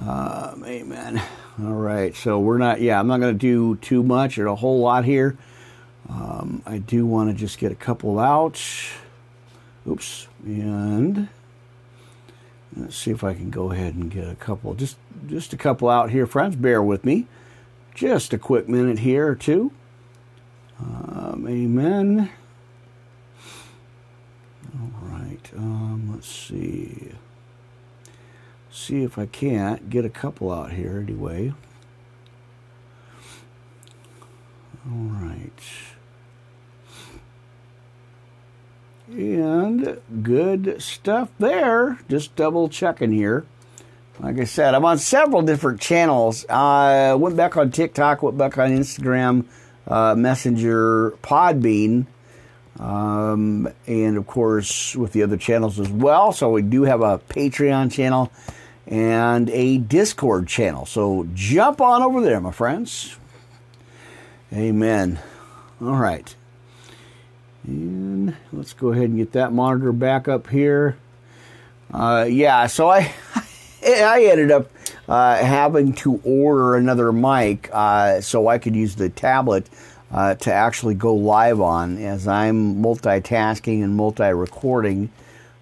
Um, 0.00 0.64
amen. 0.64 1.22
All 1.62 1.74
right, 1.74 2.14
so 2.16 2.38
we're 2.38 2.58
not, 2.58 2.80
yeah, 2.80 2.98
I'm 2.98 3.06
not 3.06 3.20
going 3.20 3.34
to 3.34 3.38
do 3.38 3.76
too 3.76 4.02
much 4.02 4.38
or 4.38 4.46
a 4.46 4.54
whole 4.54 4.80
lot 4.80 5.04
here. 5.04 5.36
Um, 6.08 6.62
I 6.64 6.78
do 6.78 7.04
want 7.04 7.30
to 7.30 7.36
just 7.36 7.58
get 7.58 7.70
a 7.70 7.74
couple 7.74 8.18
out. 8.18 8.62
Oops, 9.86 10.28
and 10.44 11.28
let's 12.76 12.96
see 12.96 13.10
if 13.10 13.24
I 13.24 13.34
can 13.34 13.50
go 13.50 13.72
ahead 13.72 13.94
and 13.94 14.10
get 14.10 14.28
a 14.28 14.34
couple, 14.34 14.74
just 14.74 14.96
just 15.26 15.52
a 15.52 15.56
couple 15.56 15.88
out 15.88 16.10
here, 16.10 16.26
friends. 16.26 16.56
Bear 16.56 16.82
with 16.82 17.04
me, 17.04 17.26
just 17.94 18.32
a 18.32 18.38
quick 18.38 18.68
minute 18.68 19.00
here 19.00 19.28
or 19.28 19.34
two. 19.34 19.72
Um, 20.78 21.46
amen. 21.48 22.30
All 24.74 25.08
right, 25.08 25.50
um, 25.56 26.12
let's 26.12 26.28
see 26.28 27.12
see 28.70 29.02
if 29.02 29.18
I 29.18 29.26
can't 29.26 29.90
get 29.90 30.04
a 30.04 30.10
couple 30.10 30.50
out 30.50 30.72
here 30.72 30.98
anyway. 30.98 31.52
All 34.86 35.10
right. 35.10 35.60
And 39.10 40.00
good 40.22 40.80
stuff 40.80 41.30
there. 41.38 41.98
Just 42.08 42.36
double 42.36 42.68
checking 42.68 43.12
here. 43.12 43.44
Like 44.20 44.38
I 44.38 44.44
said, 44.44 44.74
I'm 44.74 44.84
on 44.84 44.98
several 44.98 45.42
different 45.42 45.80
channels. 45.80 46.46
I 46.48 47.14
went 47.14 47.36
back 47.36 47.56
on 47.56 47.70
TikTok, 47.70 48.22
went 48.22 48.36
back 48.36 48.58
on 48.58 48.70
Instagram, 48.70 49.46
uh, 49.86 50.14
Messenger, 50.14 51.12
Podbean, 51.22 52.06
um, 52.78 53.68
and 53.86 54.16
of 54.16 54.26
course 54.26 54.94
with 54.94 55.12
the 55.12 55.22
other 55.22 55.36
channels 55.36 55.80
as 55.80 55.88
well. 55.88 56.32
So 56.32 56.50
we 56.50 56.62
do 56.62 56.82
have 56.82 57.00
a 57.00 57.18
Patreon 57.18 57.90
channel 57.90 58.30
and 58.86 59.48
a 59.50 59.78
Discord 59.78 60.46
channel. 60.46 60.84
So 60.86 61.26
jump 61.34 61.80
on 61.80 62.02
over 62.02 62.20
there, 62.20 62.40
my 62.40 62.52
friends. 62.52 63.16
Amen. 64.52 65.18
All 65.80 65.96
right. 65.96 66.34
And 67.66 68.34
let's 68.52 68.72
go 68.72 68.92
ahead 68.92 69.04
and 69.04 69.16
get 69.16 69.32
that 69.32 69.52
monitor 69.52 69.92
back 69.92 70.28
up 70.28 70.48
here. 70.48 70.96
Uh, 71.92 72.26
yeah, 72.28 72.66
so 72.66 72.88
I 72.88 73.12
I 73.84 74.24
ended 74.30 74.50
up 74.50 74.70
uh, 75.08 75.36
having 75.36 75.92
to 75.94 76.20
order 76.24 76.76
another 76.76 77.12
mic 77.12 77.68
uh, 77.72 78.20
so 78.20 78.46
I 78.46 78.58
could 78.58 78.76
use 78.76 78.94
the 78.94 79.08
tablet 79.08 79.68
uh, 80.12 80.34
to 80.36 80.52
actually 80.52 80.94
go 80.94 81.14
live 81.14 81.60
on 81.60 81.98
as 81.98 82.26
I'm 82.26 82.82
multitasking 82.82 83.82
and 83.82 83.96
multi 83.96 84.30
recording. 84.30 85.10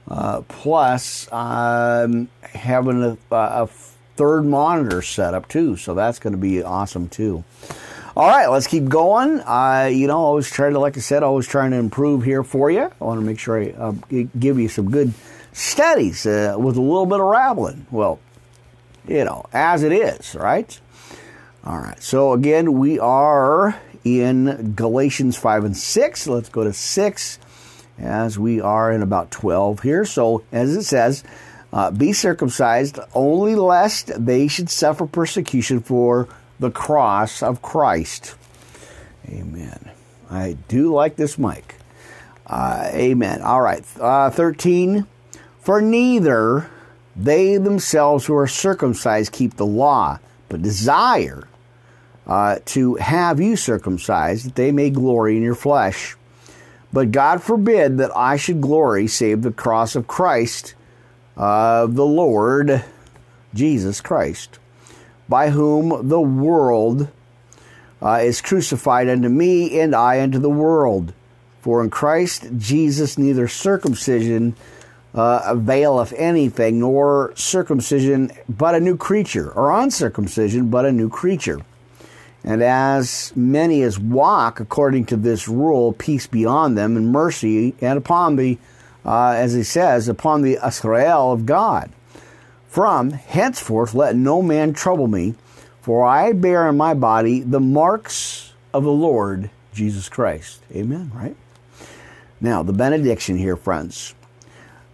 Uh, 0.07 0.41
plus, 0.49 1.31
um, 1.33 2.29
having 2.43 3.03
a, 3.03 3.19
a, 3.35 3.69
third 4.17 4.43
monitor 4.43 5.01
set 5.01 5.33
up 5.33 5.47
too, 5.49 5.77
so 5.77 5.95
that's 5.95 6.19
going 6.19 6.33
to 6.33 6.39
be 6.39 6.63
awesome 6.63 7.09
too. 7.09 7.45
All 8.19 8.27
right, 8.27 8.49
let's 8.49 8.67
keep 8.67 8.89
going. 8.89 9.39
Uh, 9.43 9.89
you 9.93 10.09
know, 10.09 10.17
always 10.17 10.51
try 10.51 10.71
to, 10.71 10.79
like 10.81 10.97
I 10.97 11.01
said, 11.01 11.23
always 11.23 11.47
trying 11.47 11.71
to 11.71 11.77
improve 11.77 12.25
here 12.25 12.43
for 12.43 12.69
you. 12.69 12.91
I 13.01 13.05
want 13.05 13.21
to 13.21 13.25
make 13.25 13.39
sure 13.39 13.63
I 13.63 13.71
uh, 13.71 13.93
give 14.37 14.59
you 14.59 14.67
some 14.67 14.91
good 14.91 15.15
studies 15.53 16.27
uh, 16.27 16.57
with 16.59 16.77
a 16.77 16.81
little 16.81 17.07
bit 17.07 17.21
of 17.21 17.27
rambling. 17.27 17.87
Well, 17.93 18.19
you 19.07 19.25
know, 19.25 19.47
as 19.53 19.85
it 19.85 19.93
is, 19.93 20.35
right? 20.35 20.81
All 21.63 21.79
right, 21.79 22.03
so 22.03 22.33
again, 22.33 22.73
we 22.73 22.99
are 22.99 23.81
in 24.03 24.73
Galatians 24.75 25.37
5 25.37 25.67
and 25.67 25.77
6. 25.77 26.27
Let's 26.27 26.49
go 26.49 26.65
to 26.65 26.73
6 26.73 27.39
as 27.99 28.37
we 28.37 28.61
are 28.61 28.91
in 28.91 29.03
about 29.03 29.31
12 29.31 29.79
here. 29.79 30.05
So, 30.05 30.43
as 30.51 30.75
it 30.75 30.83
says, 30.83 31.23
uh, 31.73 31.93
be 31.93 32.13
circumcised 32.13 32.99
only 33.15 33.55
lest 33.55 34.11
they 34.27 34.49
should 34.49 34.71
suffer 34.71 35.07
persecution 35.07 35.79
for 35.79 36.27
the 36.59 36.71
cross 36.71 37.43
of 37.43 37.63
Christ. 37.63 38.35
Amen. 39.29 39.91
I 40.31 40.57
do 40.69 40.93
like 40.93 41.17
this 41.17 41.39
mic. 41.39 41.77
Uh, 42.47 42.91
amen. 42.93 43.43
All 43.43 43.61
right. 43.61 43.85
Uh, 44.01 44.31
13. 44.31 45.07
For 45.61 45.81
neither 45.81 46.71
they 47.15 47.57
themselves 47.57 48.27
who 48.27 48.35
are 48.37 48.47
circumcised 48.47 49.33
keep 49.33 49.57
the 49.57 49.67
law, 49.67 50.19
but 50.49 50.63
desire 50.63 51.49
uh, 52.27 52.59
to 52.67 52.95
have 52.97 53.41
you 53.41 53.57
circumcised, 53.57 54.47
that 54.47 54.55
they 54.55 54.71
may 54.71 54.91
glory 54.91 55.37
in 55.37 55.43
your 55.43 55.55
flesh. 55.55 56.17
But 56.93 57.11
God 57.11 57.43
forbid 57.43 57.99
that 57.99 58.17
I 58.17 58.37
should 58.37 58.61
glory 58.61 59.09
save 59.09 59.43
the 59.43 59.51
cross 59.51 59.97
of 59.97 60.07
Christ, 60.07 60.75
of 61.37 61.95
the 61.95 62.07
Lord, 62.07 62.85
Jesus 63.55 64.01
Christ, 64.01 64.58
by 65.29 65.51
whom 65.51 66.09
the 66.09 66.21
world 66.21 67.09
uh, 68.03 68.21
is 68.23 68.41
crucified 68.41 69.09
unto 69.09 69.29
me, 69.29 69.81
and 69.81 69.95
I 69.95 70.21
unto 70.21 70.39
the 70.39 70.51
world. 70.51 71.13
For 71.61 71.83
in 71.83 71.91
Christ 71.91 72.47
Jesus 72.57 73.19
neither 73.19 73.49
circumcision 73.49 74.55
uh, 75.15 75.43
availeth 75.45 76.13
anything, 76.17 76.81
nor 76.81 77.33
circumcision 77.35 78.31
but 78.49 78.75
a 78.75 78.81
new 78.81 78.97
creature, 78.97 79.51
or 79.51 79.73
uncircumcision 79.73 80.71
but 80.71 80.85
a 80.85 80.93
new 80.93 81.09
creature. 81.09 81.61
And 82.45 82.63
as 82.63 83.33
many 83.35 83.83
as 83.83 83.99
walk 83.99 84.61
according 84.61 85.07
to 85.07 85.17
this 85.17 85.49
rule, 85.49 85.93
peace 85.93 86.27
be 86.27 86.47
on 86.47 86.77
them, 86.77 86.97
and 86.97 87.11
mercy, 87.11 87.75
and 87.81 87.99
upon 87.99 88.37
the, 88.37 88.59
uh, 89.05 89.31
as 89.31 89.55
he 89.55 89.65
says, 89.65 90.09
upon 90.09 90.43
the 90.43 90.59
Israel 90.65 91.33
of 91.33 91.45
God. 91.45 91.91
From 92.69 93.11
henceforth 93.11 93.95
let 93.95 94.15
no 94.15 94.43
man 94.43 94.73
trouble 94.75 95.09
me, 95.09 95.35
for 95.81 96.05
I 96.05 96.33
bear 96.33 96.69
in 96.69 96.77
my 96.77 96.95
body 96.95 97.41
the 97.41 97.61
marks 97.61 98.53
of 98.73 98.85
the 98.85 98.93
Lord 98.93 99.51
Jesus 99.73 100.09
Christ. 100.09 100.61
Amen, 100.73 101.11
right? 101.15 101.37
Now, 102.41 102.63
the 102.63 102.73
benediction 102.73 103.39
here, 103.39 103.57
friends. 103.57 104.15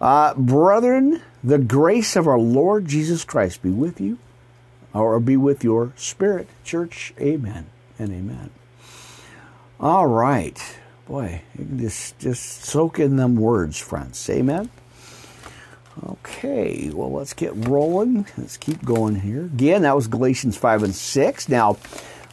Uh, 0.01 0.35
brethren, 0.35 1.21
the 1.43 1.59
grace 1.59 2.17
of 2.17 2.27
our 2.27 2.39
Lord 2.39 2.87
Jesus 2.87 3.25
Christ 3.25 3.63
be 3.63 3.71
with 3.71 4.01
you, 4.01 4.19
or 4.93 5.19
be 5.21 5.37
with 5.37 5.65
your 5.65 5.93
spirit. 5.97 6.49
Church, 6.65 7.13
amen 7.21 7.67
and 7.99 8.13
amen. 8.13 8.51
All 9.81 10.07
right. 10.07 10.61
Boy, 11.07 11.43
just, 11.77 12.19
just 12.19 12.65
soak 12.65 12.99
in 12.99 13.17
them 13.17 13.37
words, 13.37 13.79
friends. 13.79 14.29
Amen. 14.31 14.71
Okay, 16.03 16.91
well, 16.93 17.13
let's 17.13 17.35
get 17.35 17.53
rolling. 17.69 18.27
Let's 18.37 18.57
keep 18.57 18.85
going 18.85 19.15
here. 19.15 19.45
Again, 19.45 19.83
that 19.83 19.95
was 19.95 20.09
Galatians 20.09 20.57
5 20.57 20.83
and 20.83 20.95
6. 20.95 21.49
Now, 21.49 21.77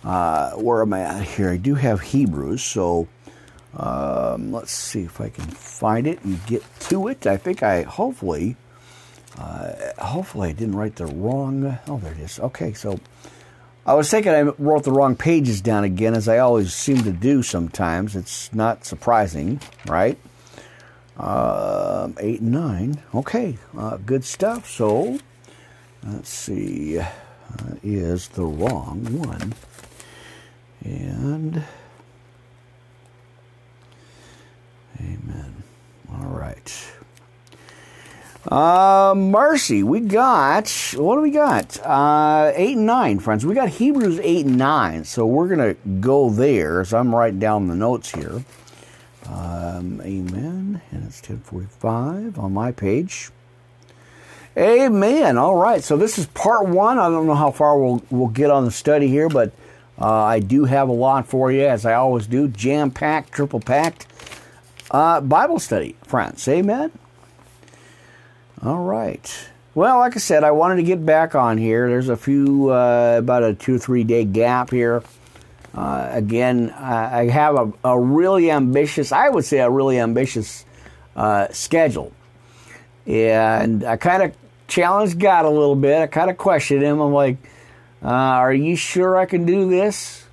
uh, 0.03 0.51
where 0.53 0.81
am 0.81 0.93
I 0.93 1.01
at 1.01 1.23
here? 1.23 1.51
I 1.51 1.57
do 1.57 1.75
have 1.75 2.01
Hebrews, 2.01 2.63
so 2.63 3.07
um, 3.75 4.51
let's 4.51 4.71
see 4.71 5.03
if 5.03 5.21
I 5.21 5.29
can 5.29 5.45
find 5.45 6.07
it 6.07 6.23
and 6.23 6.43
get 6.47 6.63
to 6.81 7.07
it. 7.07 7.27
I 7.27 7.37
think 7.37 7.61
I 7.61 7.83
hopefully, 7.83 8.55
uh, 9.37 9.73
hopefully 9.99 10.49
I 10.49 10.53
didn't 10.53 10.75
write 10.75 10.95
the 10.95 11.05
wrong. 11.05 11.77
Oh, 11.87 11.97
there 11.99 12.13
it 12.13 12.19
is. 12.19 12.39
Okay, 12.39 12.73
so 12.73 12.99
I 13.85 13.93
was 13.93 14.09
thinking 14.09 14.31
I 14.31 14.41
wrote 14.41 14.83
the 14.83 14.91
wrong 14.91 15.15
pages 15.15 15.61
down 15.61 15.83
again, 15.83 16.15
as 16.15 16.27
I 16.27 16.39
always 16.39 16.73
seem 16.73 17.03
to 17.03 17.11
do 17.11 17.43
sometimes. 17.43 18.15
It's 18.15 18.51
not 18.53 18.85
surprising, 18.85 19.61
right? 19.85 20.17
Um, 21.21 22.15
eight 22.19 22.41
and 22.41 22.51
nine. 22.51 23.01
Okay, 23.13 23.57
uh, 23.77 23.97
good 23.97 24.25
stuff. 24.25 24.67
So 24.67 25.19
let's 26.03 26.29
see, 26.29 26.97
uh, 26.97 27.05
is 27.83 28.27
the 28.29 28.45
wrong 28.45 29.05
one, 29.19 29.53
and. 30.83 31.63
Amen. 34.99 35.63
All 36.11 36.27
right. 36.27 36.91
Uh, 38.47 39.13
mercy. 39.15 39.83
We 39.83 39.99
got, 40.01 40.69
what 40.95 41.15
do 41.15 41.21
we 41.21 41.31
got? 41.31 41.79
Uh, 41.85 42.51
8 42.55 42.77
and 42.77 42.85
9, 42.85 43.19
friends. 43.19 43.45
We 43.45 43.55
got 43.55 43.69
Hebrews 43.69 44.19
8 44.19 44.45
and 44.45 44.57
9. 44.57 45.05
So 45.05 45.25
we're 45.25 45.47
to 45.75 45.77
go 45.99 46.29
there. 46.29 46.83
So 46.85 46.97
I'm 46.97 47.15
writing 47.15 47.39
down 47.39 47.67
the 47.67 47.75
notes 47.75 48.11
here. 48.11 48.43
Um, 49.31 50.01
amen. 50.01 50.81
And 50.91 51.05
it's 51.05 51.21
1045 51.21 52.37
on 52.37 52.53
my 52.53 52.71
page. 52.71 53.29
Amen. 54.57 55.37
All 55.37 55.55
right. 55.55 55.81
So 55.81 55.95
this 55.95 56.17
is 56.17 56.25
part 56.27 56.67
one. 56.67 56.99
I 56.99 57.09
don't 57.09 57.25
know 57.25 57.35
how 57.35 57.51
far 57.51 57.79
we'll, 57.79 58.03
we'll 58.09 58.27
get 58.27 58.51
on 58.51 58.65
the 58.65 58.71
study 58.71 59.07
here, 59.07 59.29
but 59.29 59.53
uh, 59.97 60.11
I 60.11 60.39
do 60.39 60.65
have 60.65 60.89
a 60.89 60.93
lot 60.93 61.27
for 61.27 61.51
you, 61.51 61.65
as 61.65 61.85
I 61.85 61.93
always 61.93 62.27
do. 62.27 62.49
Jam 62.49 62.91
packed, 62.91 63.31
triple 63.31 63.61
packed. 63.61 64.07
Uh, 64.89 65.21
Bible 65.21 65.59
study, 65.59 65.95
friends. 66.03 66.45
Amen. 66.49 66.91
All 68.61 68.83
right. 68.83 69.47
Well, 69.73 69.99
like 69.99 70.17
I 70.17 70.19
said, 70.19 70.43
I 70.43 70.51
wanted 70.51 70.75
to 70.77 70.83
get 70.83 71.05
back 71.05 71.33
on 71.33 71.57
here. 71.57 71.87
There's 71.87 72.09
a 72.09 72.17
few, 72.17 72.71
uh, 72.71 73.15
about 73.19 73.43
a 73.43 73.53
two 73.53 73.75
or 73.75 73.79
three 73.79 74.03
day 74.03 74.25
gap 74.25 74.71
here. 74.71 75.01
Uh, 75.73 76.09
again, 76.11 76.69
I 76.71 77.29
have 77.29 77.55
a, 77.55 77.73
a, 77.83 77.99
really 77.99 78.51
ambitious, 78.51 79.11
I 79.13 79.29
would 79.29 79.45
say 79.45 79.59
a 79.59 79.69
really 79.69 79.99
ambitious 79.99 80.65
uh, 81.15 81.47
schedule. 81.51 82.11
And 83.07 83.83
I 83.85 83.95
kind 83.95 84.23
of 84.23 84.35
challenged 84.67 85.19
God 85.19 85.45
a 85.45 85.49
little 85.49 85.77
bit. 85.77 86.01
I 86.01 86.07
kind 86.07 86.29
of 86.29 86.37
questioned 86.37 86.83
him. 86.83 86.99
I'm 86.99 87.13
like, 87.13 87.37
uh, 88.03 88.07
are 88.07 88.53
you 88.53 88.75
sure 88.75 89.17
I 89.17 89.25
can 89.25 89.45
do 89.45 89.69
this? 89.69 90.25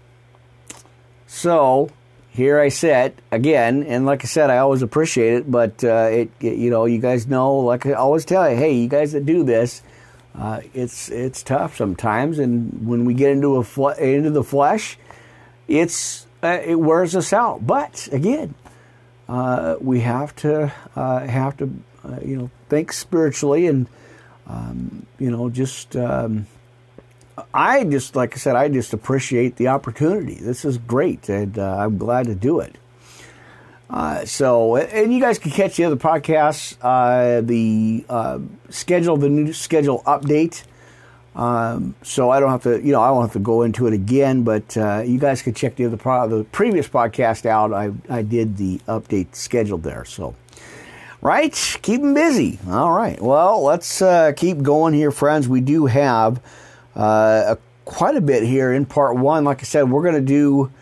So 1.27 1.91
here 2.31 2.59
I 2.59 2.69
sit 2.69 3.19
again, 3.31 3.83
and 3.83 4.07
like 4.07 4.25
I 4.25 4.27
said, 4.27 4.49
I 4.49 4.59
always 4.59 4.83
appreciate 4.83 5.35
it. 5.35 5.51
But 5.51 5.85
uh, 5.85 6.09
it, 6.11 6.31
it, 6.41 6.57
you 6.57 6.71
know, 6.71 6.87
you 6.87 6.99
guys 6.99 7.27
know, 7.27 7.59
like 7.59 7.85
I 7.85 7.93
always 7.93 8.25
tell 8.25 8.49
you, 8.49 8.57
hey, 8.57 8.73
you 8.75 8.89
guys 8.89 9.13
that 9.13 9.27
do 9.27 9.45
this, 9.45 9.83
uh, 10.35 10.61
it's 10.73 11.11
it's 11.11 11.43
tough 11.43 11.77
sometimes, 11.77 12.39
and 12.39 12.87
when 12.87 13.05
we 13.05 13.13
get 13.15 13.33
into 13.33 13.57
a 13.57 13.65
fle- 13.65 13.99
into 13.99 14.31
the 14.31 14.45
flesh, 14.45 14.99
it's 15.69 16.27
uh, 16.43 16.61
it 16.65 16.77
wears 16.77 17.15
us 17.15 17.33
out. 17.33 17.67
But 17.67 18.09
again, 18.11 18.55
uh, 19.29 19.77
we 19.81 20.01
have 20.01 20.35
to 20.37 20.73
uh, 20.97 21.21
have 21.21 21.57
to 21.59 21.71
uh, 22.05 22.19
you 22.25 22.37
know 22.37 22.51
think 22.69 22.93
spiritually 22.93 23.67
and 23.67 23.87
um, 24.47 25.07
you 25.19 25.31
know 25.31 25.51
just. 25.51 25.95
Um, 25.95 26.47
I 27.55 27.85
just, 27.85 28.17
like 28.17 28.35
I 28.35 28.37
said, 28.37 28.57
I 28.57 28.69
just 28.69 28.93
appreciate 28.93 29.55
the 29.55 29.69
opportunity. 29.69 30.35
This 30.35 30.65
is 30.65 30.77
great, 30.77 31.29
and 31.29 31.57
uh, 31.57 31.77
I'm 31.77 31.97
glad 31.97 32.27
to 32.27 32.35
do 32.35 32.59
it. 32.59 32.77
Uh, 33.89 34.25
so, 34.25 34.75
and 34.75 35.15
you 35.15 35.21
guys 35.21 35.39
can 35.39 35.53
catch 35.53 35.77
the 35.77 35.85
other 35.85 35.97
podcasts, 35.97 36.77
the 37.47 38.43
schedule, 38.71 39.17
the 39.17 39.29
new 39.29 39.53
schedule 39.53 40.03
update. 40.05 40.65
Um, 41.39 41.95
so 42.03 42.31
I 42.31 42.41
don't 42.41 42.51
have 42.51 42.65
to, 42.65 42.85
you 42.85 42.91
know, 42.91 43.01
I 43.01 43.09
don't 43.09 43.23
have 43.23 43.33
to 43.35 43.39
go 43.39 43.63
into 43.63 43.87
it 43.87 43.93
again, 43.93 44.43
but 44.43 44.77
uh, 44.77 45.05
you 45.07 45.21
guys 45.21 45.41
can 45.41 45.55
check 45.55 45.77
the 45.77 45.85
other 45.85 45.97
pro- 45.97 46.27
the 46.27 46.43
previous 46.43 46.89
podcast 46.89 47.47
out. 47.47 47.73
I 47.73 47.93
I 48.09 48.23
did 48.23 48.57
the 48.57 48.79
update 48.89 49.37
scheduled 49.37 49.85
there. 49.85 50.05
So, 50.05 50.35
right, 51.23 51.53
keep 51.83 52.01
them 52.01 52.13
busy. 52.13 52.59
All 52.69 52.91
right. 52.91 53.21
Well, 53.23 53.63
let's 53.63 54.03
uh, 54.03 54.33
keep 54.37 54.63
going 54.63 54.95
here, 54.95 55.13
friends. 55.13 55.47
We 55.47 55.61
do 55.61 55.87
have 55.87 56.43
uh, 56.97 57.55
quite 57.85 58.17
a 58.17 58.21
bit 58.21 58.43
here 58.43 58.73
in 58.73 58.85
part 58.85 59.17
one. 59.17 59.45
Like 59.45 59.61
I 59.61 59.65
said, 59.65 59.89
we're 59.89 60.03
going 60.03 60.17
to 60.17 60.21
do 60.21 60.73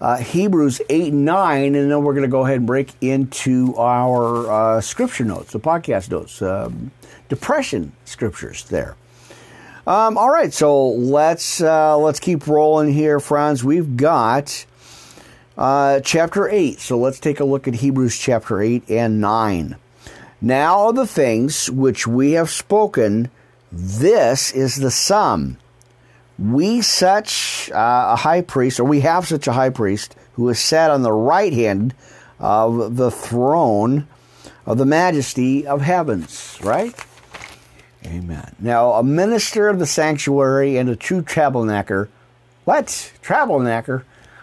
uh, 0.00 0.18
Hebrews 0.18 0.80
8 0.88 1.12
and 1.12 1.24
9, 1.24 1.74
and 1.74 1.90
then 1.90 2.04
we're 2.04 2.12
going 2.12 2.22
to 2.22 2.30
go 2.30 2.44
ahead 2.44 2.58
and 2.58 2.66
break 2.68 2.92
into 3.00 3.74
our 3.76 4.76
uh, 4.76 4.80
scripture 4.80 5.24
notes, 5.24 5.52
the 5.52 5.58
podcast 5.58 6.12
notes, 6.12 6.40
um, 6.40 6.92
depression 7.28 7.92
scriptures 8.04 8.62
there. 8.64 8.94
Um, 9.86 10.16
all 10.16 10.30
right, 10.30 10.52
so 10.52 10.88
let's 10.88 11.60
uh, 11.60 11.98
let's 11.98 12.20
keep 12.20 12.46
rolling 12.46 12.92
here, 12.92 13.20
friends. 13.20 13.62
We've 13.62 13.96
got 13.96 14.64
uh, 15.58 16.00
chapter 16.00 16.48
eight, 16.48 16.80
so 16.80 16.96
let's 16.96 17.20
take 17.20 17.40
a 17.40 17.44
look 17.44 17.68
at 17.68 17.74
Hebrews 17.74 18.18
chapter 18.18 18.60
eight 18.62 18.88
and 18.88 19.20
nine. 19.20 19.76
Now 20.40 20.88
of 20.88 20.96
the 20.96 21.06
things 21.06 21.70
which 21.70 22.06
we 22.06 22.32
have 22.32 22.50
spoken, 22.50 23.30
this 23.70 24.52
is 24.52 24.76
the 24.76 24.90
sum 24.90 25.58
we 26.38 26.80
such 26.80 27.70
uh, 27.72 28.10
a 28.12 28.16
high 28.16 28.40
priest, 28.40 28.80
or 28.80 28.84
we 28.84 29.00
have 29.00 29.26
such 29.26 29.46
a 29.46 29.52
high 29.52 29.70
priest 29.70 30.16
who 30.34 30.48
is 30.48 30.58
sat 30.58 30.90
on 30.90 31.02
the 31.02 31.12
right 31.12 31.52
hand 31.52 31.94
of 32.40 32.96
the 32.96 33.10
throne 33.10 34.06
of 34.66 34.78
the 34.78 34.86
majesty 34.86 35.66
of 35.66 35.80
heavens, 35.80 36.58
right? 36.62 36.94
Amen. 38.06 38.54
Now, 38.58 38.92
a 38.92 39.02
minister 39.02 39.68
of 39.68 39.78
the 39.78 39.86
sanctuary 39.86 40.76
and 40.76 40.88
a 40.88 40.96
true 40.96 41.22
tabernacle. 41.22 42.06
What? 42.64 43.12
Tabernacle? 43.22 44.02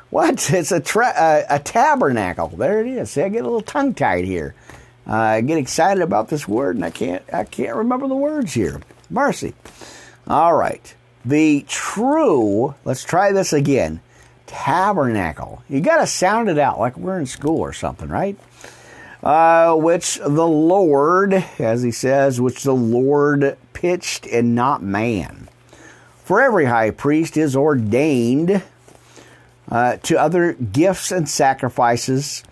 What? 0.10 0.50
It's 0.54 0.72
a, 0.72 0.80
tra- 0.80 1.14
a, 1.16 1.56
a 1.56 1.60
tabernacle. 1.60 2.50
There 2.50 2.82
it 2.82 2.88
is. 2.88 3.12
See, 3.12 3.22
I 3.22 3.30
get 3.30 3.42
a 3.42 3.46
little 3.46 3.62
tongue 3.62 3.94
tied 3.94 4.26
here. 4.26 4.56
Uh, 5.08 5.14
I 5.14 5.42
get 5.42 5.58
excited 5.58 6.04
about 6.04 6.30
this 6.30 6.48
word, 6.48 6.76
and 6.76 6.86
I 6.86 6.92
can't. 6.92 7.24
I 7.34 7.44
can't 7.44 7.76
remember 7.76 8.08
the 8.08 8.16
words 8.16 8.54
here. 8.54 8.82
Mercy. 9.10 9.54
All 10.28 10.56
right 10.56 10.96
the 11.26 11.66
true, 11.68 12.76
let's 12.84 13.04
try 13.04 13.32
this 13.32 13.54
again, 13.54 14.02
tabernacle. 14.48 15.64
You 15.70 15.82
got 15.82 15.98
to 15.98 16.08
sound 16.08 16.50
it 16.50 16.58
out 16.58 16.80
like 16.80 16.98
we're 16.98 17.20
in 17.20 17.26
school 17.26 17.60
or 17.60 17.74
something, 17.74 18.10
right? 18.10 18.38
Uh, 19.24 19.76
which 19.76 20.16
the 20.16 20.48
Lord, 20.48 21.34
as 21.60 21.84
he 21.84 21.92
says, 21.92 22.42
which 22.42 22.64
the 22.64 22.74
Lord 22.74 23.58
pitched 23.74 24.26
and 24.26 24.56
not 24.56 24.82
man. 24.82 25.48
For 26.24 26.42
every 26.42 26.66
high 26.66 26.92
priest 26.92 27.38
is 27.38 27.56
ordained 27.56 28.64
uh, 29.70 29.98
to 29.98 30.20
other 30.20 30.54
gifts 30.54 31.12
and 31.12 31.30
sacrifices, 31.30 32.44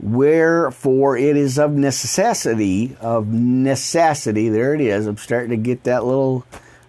wherefore 0.00 1.18
it 1.18 1.36
is 1.36 1.58
of 1.58 1.72
necessity, 1.72 2.96
of 3.00 3.28
necessity, 3.28 4.48
there 4.48 4.74
it 4.74 4.80
is. 4.80 5.06
I'm 5.06 5.18
starting 5.18 5.50
to 5.50 5.56
get 5.56 5.84
that 5.84 6.04
little 6.04 6.46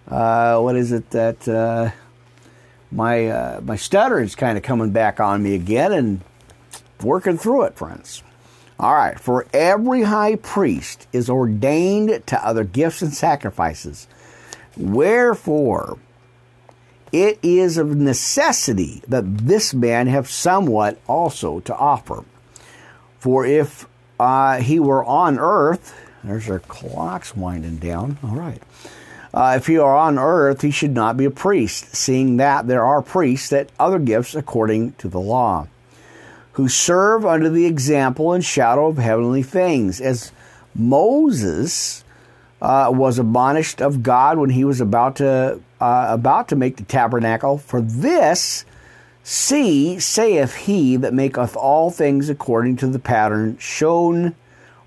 uh, 0.09 0.59
what 0.59 0.76
is 0.76 0.91
it 0.91 1.09
that 1.11 1.47
uh, 1.47 1.91
my 2.91 3.28
uh, 3.28 3.61
my 3.61 3.76
stutter 3.76 4.20
is 4.20 4.36
kind 4.36 4.57
of 4.57 4.63
coming 4.63 4.91
back 4.91 5.20
on 5.20 5.43
me 5.43 5.53
again 5.53 5.91
and 5.91 6.22
working 7.03 7.38
through 7.38 7.63
it, 7.63 7.76
friends. 7.76 8.24
All 8.80 8.95
right, 8.95 9.19
for 9.19 9.45
every 9.53 10.03
high 10.03 10.38
priest 10.38 11.07
is 11.11 11.30
ordained 11.30 12.25
to 12.27 12.45
other 12.45 12.63
gifts 12.63 13.01
and 13.01 13.13
sacrifices. 13.13 14.07
Wherefore, 14.77 15.97
it 17.11 17.39
is 17.43 17.77
of 17.77 17.95
necessity 17.95 19.01
that 19.07 19.39
this 19.39 19.73
man 19.73 20.07
have 20.07 20.30
somewhat 20.30 20.97
also 21.07 21.59
to 21.61 21.75
offer. 21.75 22.23
For 23.19 23.45
if 23.45 23.86
uh, 24.17 24.61
he 24.61 24.80
were 24.80 25.03
on 25.03 25.38
earth, 25.39 25.99
there's 26.23 26.49
our 26.49 26.59
clocks 26.59 27.36
winding 27.36 27.77
down. 27.77 28.17
All 28.23 28.36
right. 28.36 28.61
Uh, 29.34 29.55
if 29.57 29.67
he 29.67 29.77
are 29.77 29.95
on 29.95 30.17
earth, 30.17 30.61
he 30.61 30.71
should 30.71 30.93
not 30.93 31.17
be 31.17 31.25
a 31.25 31.32
priest, 31.32 31.95
seeing 31.95 32.38
that 32.38 32.67
there 32.67 32.86
are 32.86 33.01
priests 33.01 33.49
that 33.49 33.69
other 33.77 33.99
gifts 33.99 34.36
according 34.36 34.93
to 34.93 35.07
the 35.07 35.19
law, 35.19 35.67
who 36.54 36.68
serve 36.68 37.26
under 37.26 37.50
the 37.50 37.66
example 37.66 38.34
and 38.34 38.43
shadow 38.43 38.88
of 38.88 38.97
heavenly 38.97 39.43
things, 39.43 40.02
as 40.02 40.32
Moses 40.76 42.04
uh, 42.62 42.89
was 42.93 43.20
admonished 43.20 43.82
of 43.82 44.04
God 44.04 44.38
when 44.38 44.50
he 44.50 44.64
was 44.64 44.82
about 44.82 45.16
to 45.18 45.62
uh, 45.80 46.08
about 46.10 46.50
to 46.50 46.56
make 46.56 46.78
the 46.78 46.84
tabernacle. 46.84 47.58
For 47.58 47.82
this, 47.82 48.66
see, 49.24 50.00
saith 50.00 50.56
he 50.56 50.97
that 50.97 51.14
maketh 51.14 51.56
all 51.56 51.89
things 51.89 52.30
according 52.30 52.78
to 52.78 52.88
the 52.88 53.00
pattern 53.00 53.58
shown 53.58 54.36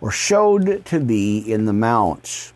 or 0.01 0.11
showed 0.11 0.85
to 0.87 0.99
thee 0.99 1.39
in 1.39 1.65
the 1.65 1.73
mount. 1.73 2.53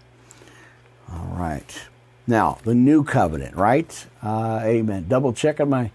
All 1.10 1.32
right. 1.32 1.86
Now, 2.26 2.58
the 2.64 2.74
new 2.74 3.04
covenant, 3.04 3.54
right? 3.54 4.06
Uh, 4.22 4.60
amen. 4.64 5.06
Double 5.08 5.32
checking 5.32 5.70
my, 5.70 5.92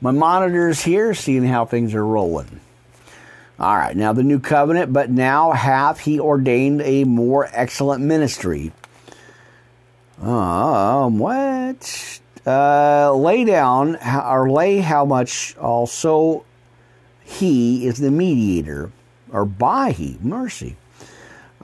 my 0.00 0.10
monitors 0.10 0.82
here, 0.82 1.14
seeing 1.14 1.44
how 1.44 1.64
things 1.64 1.94
are 1.94 2.04
rolling. 2.04 2.60
All 3.58 3.76
right, 3.76 3.94
now 3.96 4.12
the 4.12 4.22
new 4.22 4.40
covenant, 4.40 4.92
but 4.92 5.10
now 5.10 5.52
hath 5.52 6.00
he 6.00 6.18
ordained 6.18 6.80
a 6.82 7.04
more 7.04 7.48
excellent 7.52 8.02
ministry. 8.02 8.72
Um, 10.22 11.18
what? 11.18 12.20
Uh, 12.46 13.14
lay 13.14 13.44
down, 13.44 13.96
or 13.96 14.50
lay 14.50 14.78
how 14.78 15.04
much 15.04 15.56
also 15.58 16.44
he 17.22 17.86
is 17.86 17.98
the 17.98 18.10
mediator, 18.10 18.90
or 19.30 19.44
by 19.44 19.92
he, 19.92 20.16
mercy 20.22 20.76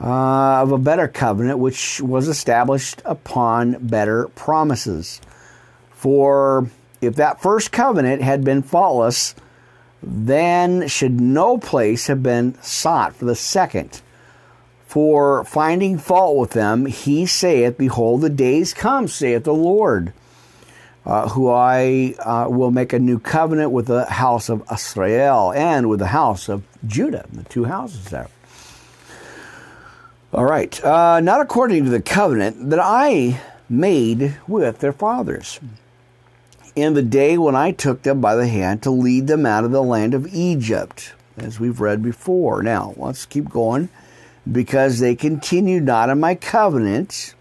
uh, 0.01 0.63
of 0.63 0.73
a 0.73 0.79
better 0.79 1.09
covenant, 1.09 1.59
which 1.59 2.01
was 2.01 2.29
established 2.29 3.01
upon 3.05 3.87
better 3.87 4.29
promises. 4.29 5.21
For 5.93 6.69
if 7.01 7.17
that 7.17 7.41
first 7.41 7.73
covenant 7.73 8.23
had 8.23 8.45
been 8.45 8.63
faultless, 8.63 9.35
then 10.03 10.87
should 10.89 11.21
no 11.21 11.59
place 11.59 12.07
have 12.07 12.23
been 12.23 12.61
sought 12.63 13.15
for 13.15 13.25
the 13.25 13.35
second. 13.35 14.01
For 14.87 15.45
finding 15.45 15.99
fault 15.99 16.39
with 16.39 16.51
them, 16.53 16.87
he 16.87 17.27
saith, 17.27 17.77
Behold, 17.77 18.21
the 18.21 18.31
days 18.31 18.73
come, 18.73 19.09
saith 19.09 19.45
the 19.45 19.53
Lord, 19.53 20.13
uh, 21.05 21.29
who 21.31 21.51
I 21.51 22.15
uh, 22.21 22.47
will 22.49 22.71
make 22.71 22.93
a 22.93 22.99
new 22.99 23.19
covenant 23.19 23.73
with 23.73 23.87
the 23.87 24.05
house 24.07 24.49
of 24.49 24.63
Israel 24.73 25.53
and 25.53 25.89
with 25.89 25.99
the 25.99 26.09
house 26.09 26.49
of 26.49 26.63
Judah, 26.87 27.27
the 27.33 27.45
two 27.45 27.65
houses 27.65 28.07
there. 28.07 28.29
All 30.33 30.45
right. 30.45 30.83
Uh, 30.85 31.21
not 31.21 31.41
according 31.41 31.85
to 31.85 31.91
the 31.91 32.03
covenant 32.03 32.71
that 32.71 32.81
I 32.81 33.41
made 33.69 34.37
with 34.47 34.79
their 34.79 34.93
fathers. 34.93 35.59
In 36.77 36.93
the 36.93 37.03
day 37.03 37.39
when 37.39 37.57
I 37.57 37.73
took 37.73 38.03
them 38.03 38.21
by 38.21 38.35
the 38.37 38.47
hand 38.47 38.83
to 38.83 38.91
lead 38.91 39.27
them 39.27 39.47
out 39.47 39.65
of 39.65 39.73
the 39.73 39.83
land 39.83 40.13
of 40.13 40.33
Egypt, 40.35 41.15
as 41.39 41.59
we've 41.59 41.81
read 41.81 42.03
before. 42.03 42.63
Now, 42.63 42.95
let's 42.97 43.25
keep 43.25 43.49
going. 43.49 43.89
Because 44.51 45.01
they 45.01 45.15
continued 45.15 45.85
not 45.85 46.11
in 46.11 46.21
my 46.21 46.35
covenant, 46.35 47.35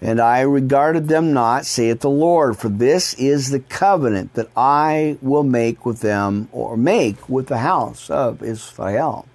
and 0.00 0.20
I 0.20 0.40
regarded 0.40 1.08
them 1.08 1.34
not, 1.34 1.66
saith 1.66 2.00
the 2.00 2.08
Lord. 2.08 2.56
For 2.56 2.68
this 2.68 3.12
is 3.14 3.50
the 3.50 3.60
covenant 3.60 4.34
that 4.34 4.48
I 4.56 5.18
will 5.20 5.42
make 5.42 5.84
with 5.84 6.00
them, 6.00 6.48
or 6.52 6.76
make 6.76 7.28
with 7.28 7.48
the 7.48 7.58
house 7.58 8.08
of 8.08 8.42
Israel. 8.42 9.26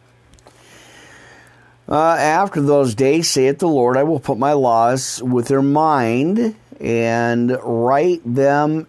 Uh, 1.88 2.16
after 2.16 2.62
those 2.62 2.96
days, 2.96 3.30
saith 3.30 3.60
the 3.60 3.68
Lord, 3.68 3.96
I 3.96 4.04
will 4.04 4.20
put 4.20 4.40
my 4.40 4.54
laws 4.54 5.22
with 5.22 5.50
their 5.50 5.62
mind 5.62 6.56
and 6.80 7.58
write 7.64 8.22
them, 8.26 8.88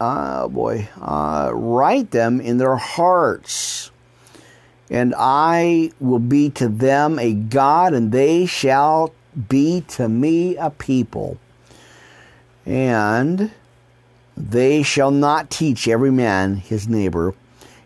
uh, 0.00 0.48
boy, 0.48 0.88
uh, 1.00 1.50
write 1.52 2.10
them 2.10 2.40
in 2.40 2.58
their 2.58 2.76
hearts. 2.76 3.90
And 4.90 5.14
I 5.16 5.90
will 6.00 6.18
be 6.18 6.50
to 6.50 6.68
them 6.68 7.18
a 7.18 7.34
God, 7.34 7.92
and 7.92 8.10
they 8.10 8.46
shall 8.46 9.12
be 9.48 9.82
to 9.88 10.08
me 10.08 10.56
a 10.56 10.70
people. 10.70 11.38
And 12.64 13.50
they 14.36 14.82
shall 14.82 15.10
not 15.10 15.50
teach 15.50 15.88
every 15.88 16.10
man 16.10 16.56
his 16.56 16.88
neighbor, 16.88 17.34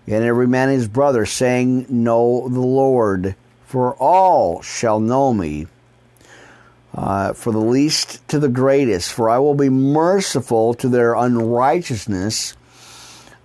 and 0.06 0.24
every 0.24 0.46
man 0.46 0.68
his 0.68 0.86
brother, 0.86 1.26
saying, 1.26 1.86
Know 1.88 2.48
the 2.48 2.60
Lord 2.60 3.34
for 3.72 3.94
all 3.94 4.60
shall 4.60 5.00
know 5.00 5.32
me, 5.32 5.66
uh, 6.94 7.32
for 7.32 7.52
the 7.52 7.58
least 7.58 8.26
to 8.28 8.38
the 8.38 8.48
greatest, 8.48 9.12
for 9.12 9.30
I 9.30 9.38
will 9.38 9.54
be 9.54 9.68
merciful 9.68 10.74
to 10.74 10.88
their 10.88 11.14
unrighteousness. 11.14 12.54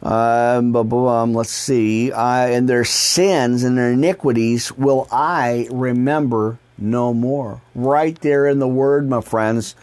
Um, 0.04 0.76
um, 0.76 1.34
let's 1.34 1.50
see, 1.50 2.12
uh, 2.12 2.48
and 2.48 2.70
their 2.70 2.86
sins 2.86 3.64
and 3.64 3.78
their 3.78 3.92
iniquities 3.92 4.72
will 4.72 5.08
I 5.12 5.68
remember 5.72 6.60
no 6.78 7.14
more. 7.14 7.62
Right 7.74 8.20
there 8.22 8.46
in 8.46 8.60
the 8.60 8.68
Word, 8.68 9.10
my 9.10 9.22
friends, 9.22 9.76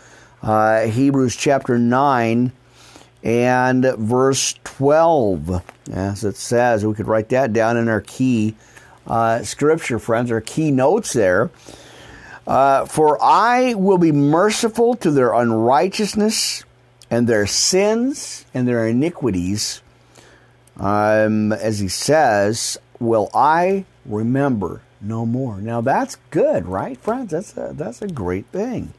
uh, 0.42 0.82
Hebrews 0.82 1.34
chapter 1.34 1.78
9 1.78 2.52
and 3.24 3.84
verse 3.98 4.54
12, 4.64 5.62
as 5.90 6.22
it 6.22 6.36
says. 6.36 6.84
We 6.84 6.94
could 6.94 7.08
write 7.08 7.30
that 7.30 7.52
down 7.52 7.76
in 7.76 7.88
our 7.88 8.02
key 8.02 8.54
uh, 9.06 9.42
scripture, 9.42 9.98
friends, 9.98 10.30
our 10.30 10.40
key 10.40 10.70
notes 10.70 11.12
there. 11.12 11.50
Uh, 12.46 12.84
For 12.84 13.18
I 13.22 13.74
will 13.74 13.98
be 13.98 14.12
merciful 14.12 14.96
to 14.96 15.10
their 15.10 15.32
unrighteousness 15.32 16.64
and 17.10 17.26
their 17.26 17.46
sins 17.46 18.44
and 18.52 18.68
their 18.68 18.86
iniquities. 18.86 19.80
Um, 20.76 21.52
as 21.52 21.78
he 21.78 21.88
says, 21.88 22.76
will 22.98 23.30
I 23.32 23.84
remember 24.04 24.82
no 25.00 25.24
more. 25.26 25.60
Now 25.60 25.80
that's 25.80 26.16
good, 26.30 26.66
right, 26.66 26.98
friends? 26.98 27.30
That's 27.30 27.56
a, 27.56 27.72
that's 27.74 28.02
a 28.02 28.08
great 28.08 28.46
thing. 28.46 28.92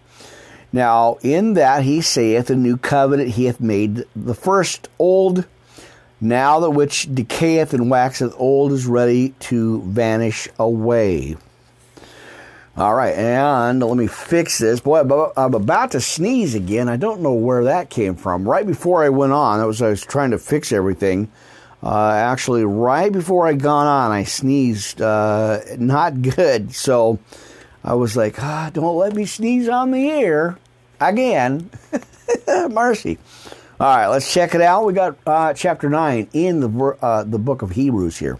Now, 0.71 1.17
in 1.21 1.53
that 1.53 1.83
he 1.83 2.01
saith, 2.01 2.49
a 2.49 2.55
new 2.55 2.77
covenant 2.77 3.31
he 3.31 3.45
hath 3.45 3.59
made 3.59 4.05
the 4.15 4.33
first 4.33 4.89
old 4.99 5.45
now 6.19 6.59
that 6.61 6.71
which 6.71 7.13
decayeth 7.13 7.73
and 7.73 7.89
waxeth 7.89 8.33
old 8.37 8.71
is 8.71 8.85
ready 8.85 9.29
to 9.39 9.81
vanish 9.83 10.47
away. 10.57 11.37
All 12.77 12.93
right, 12.93 13.15
and 13.15 13.81
let 13.81 13.95
me 13.95 14.07
fix 14.07 14.57
this. 14.57 14.81
Boy, 14.81 14.99
I'm 15.37 15.53
about 15.53 15.91
to 15.91 16.01
sneeze 16.01 16.55
again. 16.55 16.89
I 16.89 16.97
don't 16.97 17.21
know 17.21 17.33
where 17.33 17.63
that 17.63 17.89
came 17.89 18.15
from. 18.15 18.45
Right 18.45 18.67
before 18.67 19.01
I 19.01 19.07
went 19.07 19.31
on, 19.31 19.61
I 19.61 19.65
was, 19.65 19.81
I 19.81 19.87
was 19.87 20.01
trying 20.01 20.31
to 20.31 20.37
fix 20.37 20.73
everything. 20.73 21.31
Uh, 21.81 22.11
actually, 22.11 22.65
right 22.65 23.13
before 23.13 23.47
I 23.47 23.53
got 23.53 23.87
on, 23.87 24.11
I 24.11 24.25
sneezed. 24.25 25.01
Uh, 25.01 25.61
not 25.77 26.21
good. 26.35 26.75
So 26.75 27.17
I 27.81 27.93
was 27.93 28.17
like, 28.17 28.43
ah, 28.43 28.71
don't 28.73 28.97
let 28.97 29.15
me 29.15 29.25
sneeze 29.25 29.69
on 29.69 29.91
the 29.91 30.09
air 30.09 30.57
again. 30.99 31.69
Mercy. 32.47 33.19
All 33.79 33.87
right, 33.87 34.07
let's 34.07 34.33
check 34.33 34.53
it 34.53 34.59
out. 34.59 34.85
We 34.85 34.91
got 34.91 35.17
uh, 35.25 35.53
chapter 35.53 35.89
9 35.89 36.27
in 36.33 36.59
the, 36.59 36.97
uh, 37.01 37.23
the 37.23 37.39
book 37.39 37.61
of 37.61 37.71
Hebrews 37.71 38.17
here. 38.17 38.37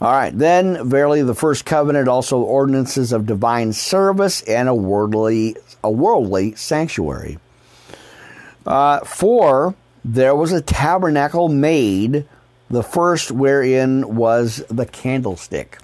All 0.00 0.12
right, 0.12 0.36
then, 0.36 0.88
verily, 0.88 1.22
the 1.22 1.34
first 1.34 1.66
covenant, 1.66 2.08
also 2.08 2.38
ordinances 2.38 3.12
of 3.12 3.26
divine 3.26 3.74
service 3.74 4.40
and 4.42 4.66
a 4.66 4.74
worldly, 4.74 5.56
a 5.84 5.90
worldly 5.90 6.54
sanctuary. 6.54 7.38
Uh, 8.66 9.00
for 9.00 9.74
there 10.02 10.34
was 10.34 10.52
a 10.52 10.62
tabernacle 10.62 11.48
made, 11.48 12.24
the 12.70 12.82
first 12.82 13.30
wherein 13.30 14.16
was 14.16 14.64
the 14.68 14.86
candlestick, 14.86 15.78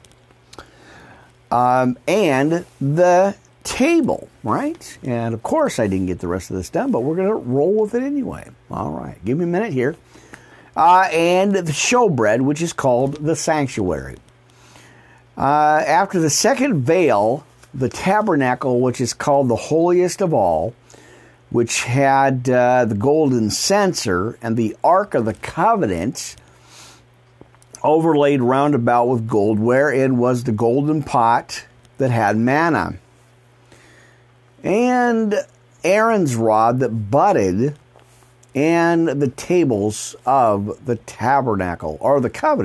um, 1.50 1.98
and 2.08 2.64
the 2.80 3.36
table, 3.64 4.30
right? 4.42 4.98
And 5.02 5.34
of 5.34 5.42
course, 5.42 5.78
I 5.78 5.88
didn't 5.88 6.06
get 6.06 6.20
the 6.20 6.28
rest 6.28 6.50
of 6.50 6.56
this 6.56 6.70
done, 6.70 6.90
but 6.90 7.00
we're 7.00 7.16
going 7.16 7.28
to 7.28 7.34
roll 7.34 7.82
with 7.82 7.94
it 7.94 8.02
anyway. 8.02 8.48
All 8.70 8.92
right, 8.92 9.22
give 9.26 9.36
me 9.36 9.44
a 9.44 9.48
minute 9.48 9.74
here. 9.74 9.94
Uh, 10.76 11.08
and 11.10 11.54
the 11.54 11.72
showbread, 11.72 12.42
which 12.42 12.60
is 12.60 12.72
called 12.72 13.14
the 13.24 13.34
sanctuary. 13.34 14.16
Uh, 15.36 15.82
after 15.86 16.20
the 16.20 16.30
second 16.30 16.82
veil, 16.82 17.44
the 17.72 17.88
tabernacle, 17.88 18.80
which 18.80 19.00
is 19.00 19.14
called 19.14 19.48
the 19.48 19.56
holiest 19.56 20.20
of 20.20 20.34
all, 20.34 20.74
which 21.50 21.84
had 21.84 22.48
uh, 22.50 22.84
the 22.84 22.94
golden 22.94 23.50
censer 23.50 24.38
and 24.42 24.56
the 24.56 24.76
Ark 24.82 25.14
of 25.14 25.24
the 25.24 25.34
Covenant 25.34 26.36
overlaid 27.82 28.42
round 28.42 28.74
about 28.74 29.08
with 29.08 29.28
gold, 29.28 29.58
wherein 29.58 30.18
was 30.18 30.44
the 30.44 30.52
golden 30.52 31.02
pot 31.02 31.64
that 31.98 32.10
had 32.10 32.36
manna. 32.36 32.98
And 34.62 35.34
Aaron's 35.84 36.34
rod 36.34 36.80
that 36.80 37.10
budded, 37.10 37.76
and 38.56 39.06
the 39.06 39.28
tables 39.28 40.16
of 40.24 40.86
the 40.86 40.96
tabernacle 40.96 41.98
or 42.00 42.20
the 42.20 42.30
covenant. 42.30 42.64